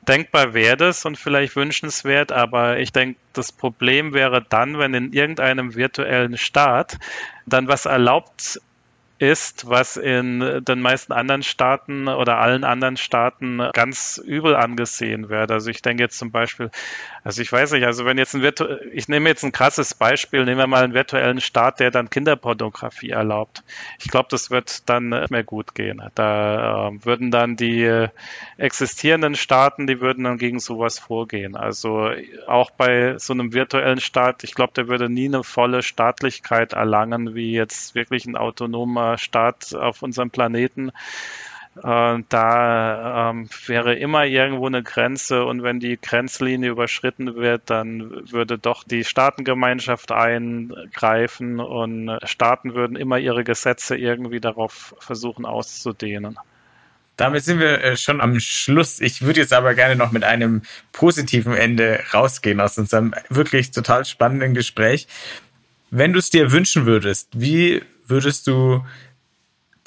denkbar 0.07 0.53
wäre 0.53 0.77
das 0.77 1.05
und 1.05 1.17
vielleicht 1.17 1.55
wünschenswert, 1.55 2.31
aber 2.31 2.79
ich 2.79 2.91
denke, 2.91 3.19
das 3.33 3.51
Problem 3.51 4.13
wäre 4.13 4.41
dann, 4.41 4.79
wenn 4.79 4.93
in 4.93 5.13
irgendeinem 5.13 5.75
virtuellen 5.75 6.37
Staat 6.37 6.97
dann 7.45 7.67
was 7.67 7.85
erlaubt 7.85 8.61
ist, 9.19 9.67
was 9.67 9.97
in 9.97 10.63
den 10.63 10.81
meisten 10.81 11.11
anderen 11.11 11.41
Staaten 11.41 12.07
oder 12.07 12.37
allen 12.37 12.63
anderen 12.63 12.97
Staaten 12.97 13.61
ganz 13.73 14.21
übel 14.23 14.55
angesehen 14.55 15.29
wird. 15.29 15.51
Also 15.51 15.71
ich 15.71 15.81
denke 15.81 16.03
jetzt 16.03 16.19
zum 16.19 16.31
Beispiel, 16.31 16.69
also 17.23 17.41
ich 17.41 17.51
weiß 17.51 17.71
nicht, 17.71 17.85
also 17.85 18.05
wenn 18.05 18.17
jetzt 18.17 18.35
ein 18.35 18.41
Virtu 18.41 18.65
ich 18.93 19.07
nehme 19.07 19.29
jetzt 19.29 19.43
ein 19.43 19.51
krasses 19.51 19.93
Beispiel, 19.93 20.45
nehmen 20.45 20.59
wir 20.59 20.67
mal 20.67 20.83
einen 20.83 20.93
virtuellen 20.93 21.41
Staat, 21.41 21.79
der 21.79 21.89
dann 21.89 22.09
Kinderpornografie 22.09 23.09
erlaubt. 23.09 23.63
Ich 23.99 24.09
glaube, 24.09 24.27
das 24.29 24.51
wird 24.51 24.87
dann 24.89 25.09
nicht 25.09 25.31
mehr 25.31 25.43
gut 25.43 25.73
gehen. 25.73 26.01
Da 26.13 26.89
äh, 26.89 27.05
würden 27.05 27.31
dann 27.31 27.55
die 27.55 28.07
existierenden 28.57 29.35
Staaten, 29.35 29.87
die 29.87 29.99
würden 29.99 30.25
dann 30.25 30.37
gegen 30.37 30.59
sowas 30.59 30.99
vorgehen. 30.99 31.55
Also 31.55 32.11
auch 32.45 32.71
bei 32.71 33.17
so 33.17 33.33
einem 33.33 33.53
virtuellen 33.53 33.99
Staat, 33.99 34.43
ich 34.43 34.53
glaube, 34.53 34.73
der 34.75 34.87
würde 34.87 35.09
nie 35.09 35.27
eine 35.27 35.43
volle 35.43 35.81
Staatlichkeit 35.81 36.73
erlangen, 36.73 37.33
wie 37.33 37.53
jetzt 37.53 37.95
wirklich 37.95 38.25
ein 38.25 38.35
autonomer 38.35 39.06
Staat 39.15 39.73
auf 39.73 40.01
unserem 40.01 40.29
Planeten. 40.29 40.91
Äh, 41.83 42.23
da 42.29 43.29
ähm, 43.29 43.49
wäre 43.67 43.95
immer 43.95 44.25
irgendwo 44.25 44.67
eine 44.67 44.83
Grenze 44.83 45.45
und 45.45 45.63
wenn 45.63 45.79
die 45.79 45.99
Grenzlinie 46.01 46.71
überschritten 46.71 47.35
wird, 47.35 47.69
dann 47.69 48.31
würde 48.31 48.57
doch 48.57 48.83
die 48.83 49.03
Staatengemeinschaft 49.03 50.11
eingreifen 50.11 51.59
und 51.59 52.17
Staaten 52.23 52.73
würden 52.73 52.97
immer 52.97 53.19
ihre 53.19 53.43
Gesetze 53.43 53.95
irgendwie 53.95 54.39
darauf 54.39 54.95
versuchen 54.99 55.45
auszudehnen. 55.45 56.37
Damit 57.17 57.43
sind 57.43 57.59
wir 57.59 57.83
äh, 57.83 57.97
schon 57.97 58.21
am 58.21 58.39
Schluss. 58.39 58.99
Ich 59.01 59.23
würde 59.23 59.39
jetzt 59.41 59.53
aber 59.53 59.73
gerne 59.73 59.95
noch 59.95 60.11
mit 60.11 60.23
einem 60.23 60.61
positiven 60.91 61.53
Ende 61.53 61.99
rausgehen 62.13 62.59
aus 62.59 62.77
unserem 62.77 63.13
wirklich 63.29 63.71
total 63.71 64.05
spannenden 64.05 64.53
Gespräch. 64.53 65.07
Wenn 65.89 66.13
du 66.13 66.19
es 66.19 66.29
dir 66.29 66.51
wünschen 66.51 66.85
würdest, 66.85 67.29
wie 67.33 67.81
würdest 68.07 68.47
du 68.47 68.83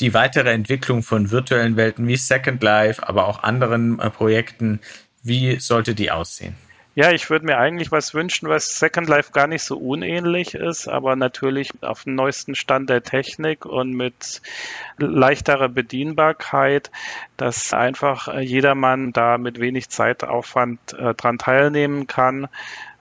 die 0.01 0.15
weitere 0.15 0.51
Entwicklung 0.51 1.03
von 1.03 1.31
virtuellen 1.31 1.77
Welten 1.77 2.07
wie 2.07 2.17
Second 2.17 2.63
Life, 2.63 3.07
aber 3.07 3.27
auch 3.27 3.43
anderen 3.43 3.99
äh, 4.01 4.11
Projekten, 4.11 4.81
wie 5.23 5.61
sollte 5.61 5.95
die 5.95 6.11
aussehen? 6.11 6.57
Ja, 6.97 7.13
ich 7.13 7.31
würde 7.31 7.47
mir 7.47 7.57
eigentlich 7.59 7.93
was 7.93 8.15
wünschen, 8.15 8.49
was 8.49 8.79
Second 8.79 9.09
Life 9.09 9.31
gar 9.31 9.47
nicht 9.47 9.63
so 9.63 9.79
unähnlich 9.79 10.55
ist, 10.55 10.89
aber 10.89 11.15
natürlich 11.15 11.71
auf 11.83 12.03
dem 12.03 12.17
neuesten 12.17 12.57
Stand 12.57 12.91
der 12.91 13.05
Technik 13.05 13.65
und 13.65 13.93
mit 13.93 14.43
leichterer 14.99 15.69
Bedienbarkeit, 15.69 16.91
dass 17.37 17.73
einfach 17.73 18.35
jedermann 18.41 19.13
da 19.13 19.39
mit 19.39 19.61
wenig 19.61 19.89
Zeitaufwand 19.89 20.93
äh, 20.95 21.15
dran 21.15 21.39
teilnehmen 21.39 22.09
kann 22.09 22.49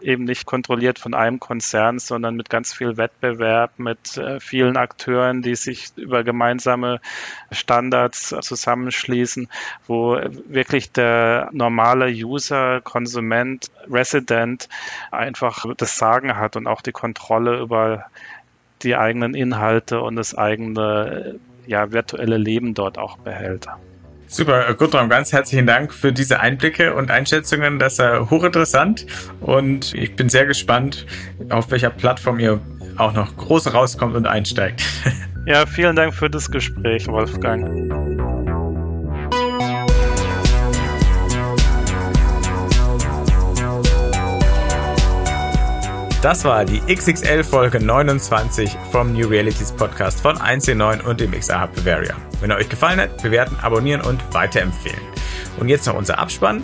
eben 0.02 0.24
nicht 0.24 0.46
kontrolliert 0.46 1.00
von 1.00 1.14
einem 1.14 1.40
Konzern, 1.40 2.00
sondern 2.00 2.36
mit 2.36 2.50
ganz 2.50 2.74
viel 2.74 2.98
Wettbewerb, 2.98 3.78
mit 3.78 4.18
äh, 4.18 4.40
vielen 4.40 4.78
Akteuren, 4.78 5.42
die 5.42 5.56
sich 5.56 5.92
über 5.96 6.24
gemeinsame 6.24 7.02
Standards 7.52 8.36
zusammenschließen, 8.42 9.48
wo 9.88 10.20
wirklich 10.48 10.92
der 10.92 11.50
normale 11.52 12.08
User, 12.08 12.82
Konsument, 12.82 13.70
Resident 13.90 14.70
einfach 15.12 15.66
das 15.78 15.98
Sagen 15.98 16.38
hat 16.38 16.56
und 16.56 16.68
auch 16.68 16.82
die 16.82 16.92
Kontrolle 16.92 17.60
über 17.60 18.06
die 18.82 18.96
eigenen 18.96 19.34
Inhalte 19.34 20.02
und 20.02 20.16
das 20.16 20.38
eigene 20.38 21.40
ja, 21.68 21.92
virtuelle 21.92 22.38
Leben 22.38 22.74
dort 22.74 22.98
auch 22.98 23.18
behält. 23.18 23.68
Super, 24.32 24.72
Gudrun, 24.76 25.10
ganz 25.10 25.34
herzlichen 25.34 25.66
Dank 25.66 25.92
für 25.92 26.14
diese 26.14 26.40
Einblicke 26.40 26.94
und 26.94 27.10
Einschätzungen. 27.10 27.80
Das 27.80 27.94
ist 27.94 28.30
hochinteressant 28.30 29.08
und 29.42 29.96
ich 29.96 30.16
bin 30.16 30.30
sehr 30.30 30.46
gespannt, 30.46 31.08
auf 31.50 31.72
welcher 31.72 31.90
Plattform 31.90 32.40
ihr 32.40 32.62
auch 32.98 33.14
noch 33.14 33.36
groß 33.36 33.74
rauskommt 33.74 34.16
und 34.16 34.28
einsteigt. 34.28 34.84
Ja, 35.46 35.66
vielen 35.66 35.96
Dank 35.96 36.14
für 36.14 36.30
das 36.30 36.52
Gespräch, 36.52 37.08
Wolfgang. 37.08 38.19
Das 46.22 46.44
war 46.44 46.66
die 46.66 46.82
XXL 46.82 47.46
Folge 47.46 47.80
29 47.80 48.76
vom 48.92 49.14
New 49.14 49.30
Realities 49.30 49.72
Podcast 49.72 50.20
von 50.20 50.36
1C9 50.36 51.02
und 51.04 51.22
dem 51.22 51.32
XR 51.32 51.62
Hub 51.62 51.74
Bavaria. 51.74 52.14
Wenn 52.42 52.52
er 52.52 52.58
euch 52.58 52.68
gefallen 52.68 53.00
hat, 53.00 53.24
bewerten, 53.24 53.56
abonnieren 53.62 54.02
und 54.02 54.22
weiterempfehlen. 54.34 55.00
Und 55.62 55.70
jetzt 55.70 55.88
noch 55.88 55.96
unser 55.96 56.20
Abspann. 56.20 56.62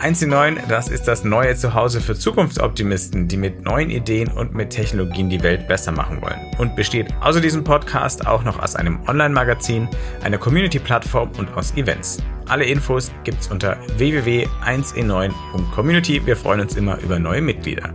1C9, 0.00 0.56
das 0.68 0.88
ist 0.88 1.06
das 1.06 1.22
neue 1.22 1.54
Zuhause 1.54 2.00
für 2.00 2.16
Zukunftsoptimisten, 2.16 3.28
die 3.28 3.36
mit 3.36 3.64
neuen 3.64 3.90
Ideen 3.90 4.26
und 4.28 4.54
mit 4.54 4.70
Technologien 4.70 5.30
die 5.30 5.44
Welt 5.44 5.68
besser 5.68 5.92
machen 5.92 6.20
wollen. 6.20 6.40
Und 6.58 6.74
besteht 6.74 7.06
außer 7.20 7.40
diesem 7.40 7.62
Podcast 7.62 8.26
auch 8.26 8.42
noch 8.42 8.60
aus 8.60 8.74
einem 8.74 8.98
Online-Magazin, 9.06 9.88
einer 10.24 10.38
Community-Plattform 10.38 11.30
und 11.38 11.54
aus 11.54 11.76
Events. 11.76 12.18
Alle 12.48 12.64
Infos 12.64 13.12
gibt's 13.22 13.46
unter 13.46 13.76
www.1e9.community. 13.98 16.26
Wir 16.26 16.36
freuen 16.36 16.62
uns 16.62 16.74
immer 16.74 16.98
über 16.98 17.20
neue 17.20 17.40
Mitglieder. 17.40 17.94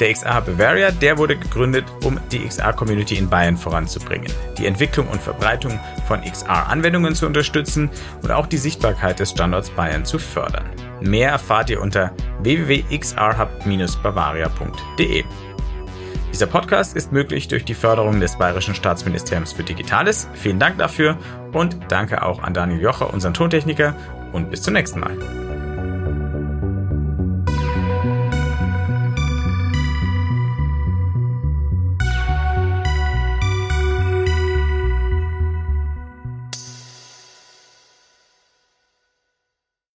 Der 0.00 0.12
XR 0.12 0.40
Bavaria, 0.40 0.90
der 0.90 1.16
wurde 1.18 1.36
gegründet, 1.36 1.84
um 2.02 2.18
die 2.32 2.48
XR-Community 2.48 3.14
in 3.16 3.28
Bayern 3.28 3.58
voranzubringen, 3.58 4.32
die 4.56 4.64
Entwicklung 4.66 5.06
und 5.08 5.20
Verbreitung 5.20 5.78
von 6.08 6.22
XR-Anwendungen 6.22 7.14
zu 7.14 7.26
unterstützen 7.26 7.90
und 8.22 8.30
auch 8.30 8.46
die 8.46 8.56
Sichtbarkeit 8.56 9.20
des 9.20 9.32
Standorts 9.32 9.68
Bayern 9.70 10.06
zu 10.06 10.18
fördern. 10.18 10.64
Mehr 11.02 11.28
erfahrt 11.30 11.68
ihr 11.68 11.82
unter 11.82 12.12
www.xrhub-bavaria.de. 12.40 15.24
Dieser 16.32 16.46
Podcast 16.46 16.96
ist 16.96 17.12
möglich 17.12 17.48
durch 17.48 17.66
die 17.66 17.74
Förderung 17.74 18.20
des 18.20 18.38
Bayerischen 18.38 18.74
Staatsministeriums 18.74 19.52
für 19.52 19.64
Digitales. 19.64 20.30
Vielen 20.32 20.58
Dank 20.58 20.78
dafür 20.78 21.18
und 21.52 21.76
danke 21.88 22.22
auch 22.22 22.42
an 22.42 22.54
Daniel 22.54 22.80
Jocher, 22.80 23.12
unseren 23.12 23.34
Tontechniker, 23.34 23.94
und 24.32 24.50
bis 24.50 24.62
zum 24.62 24.74
nächsten 24.74 25.00
Mal. 25.00 25.49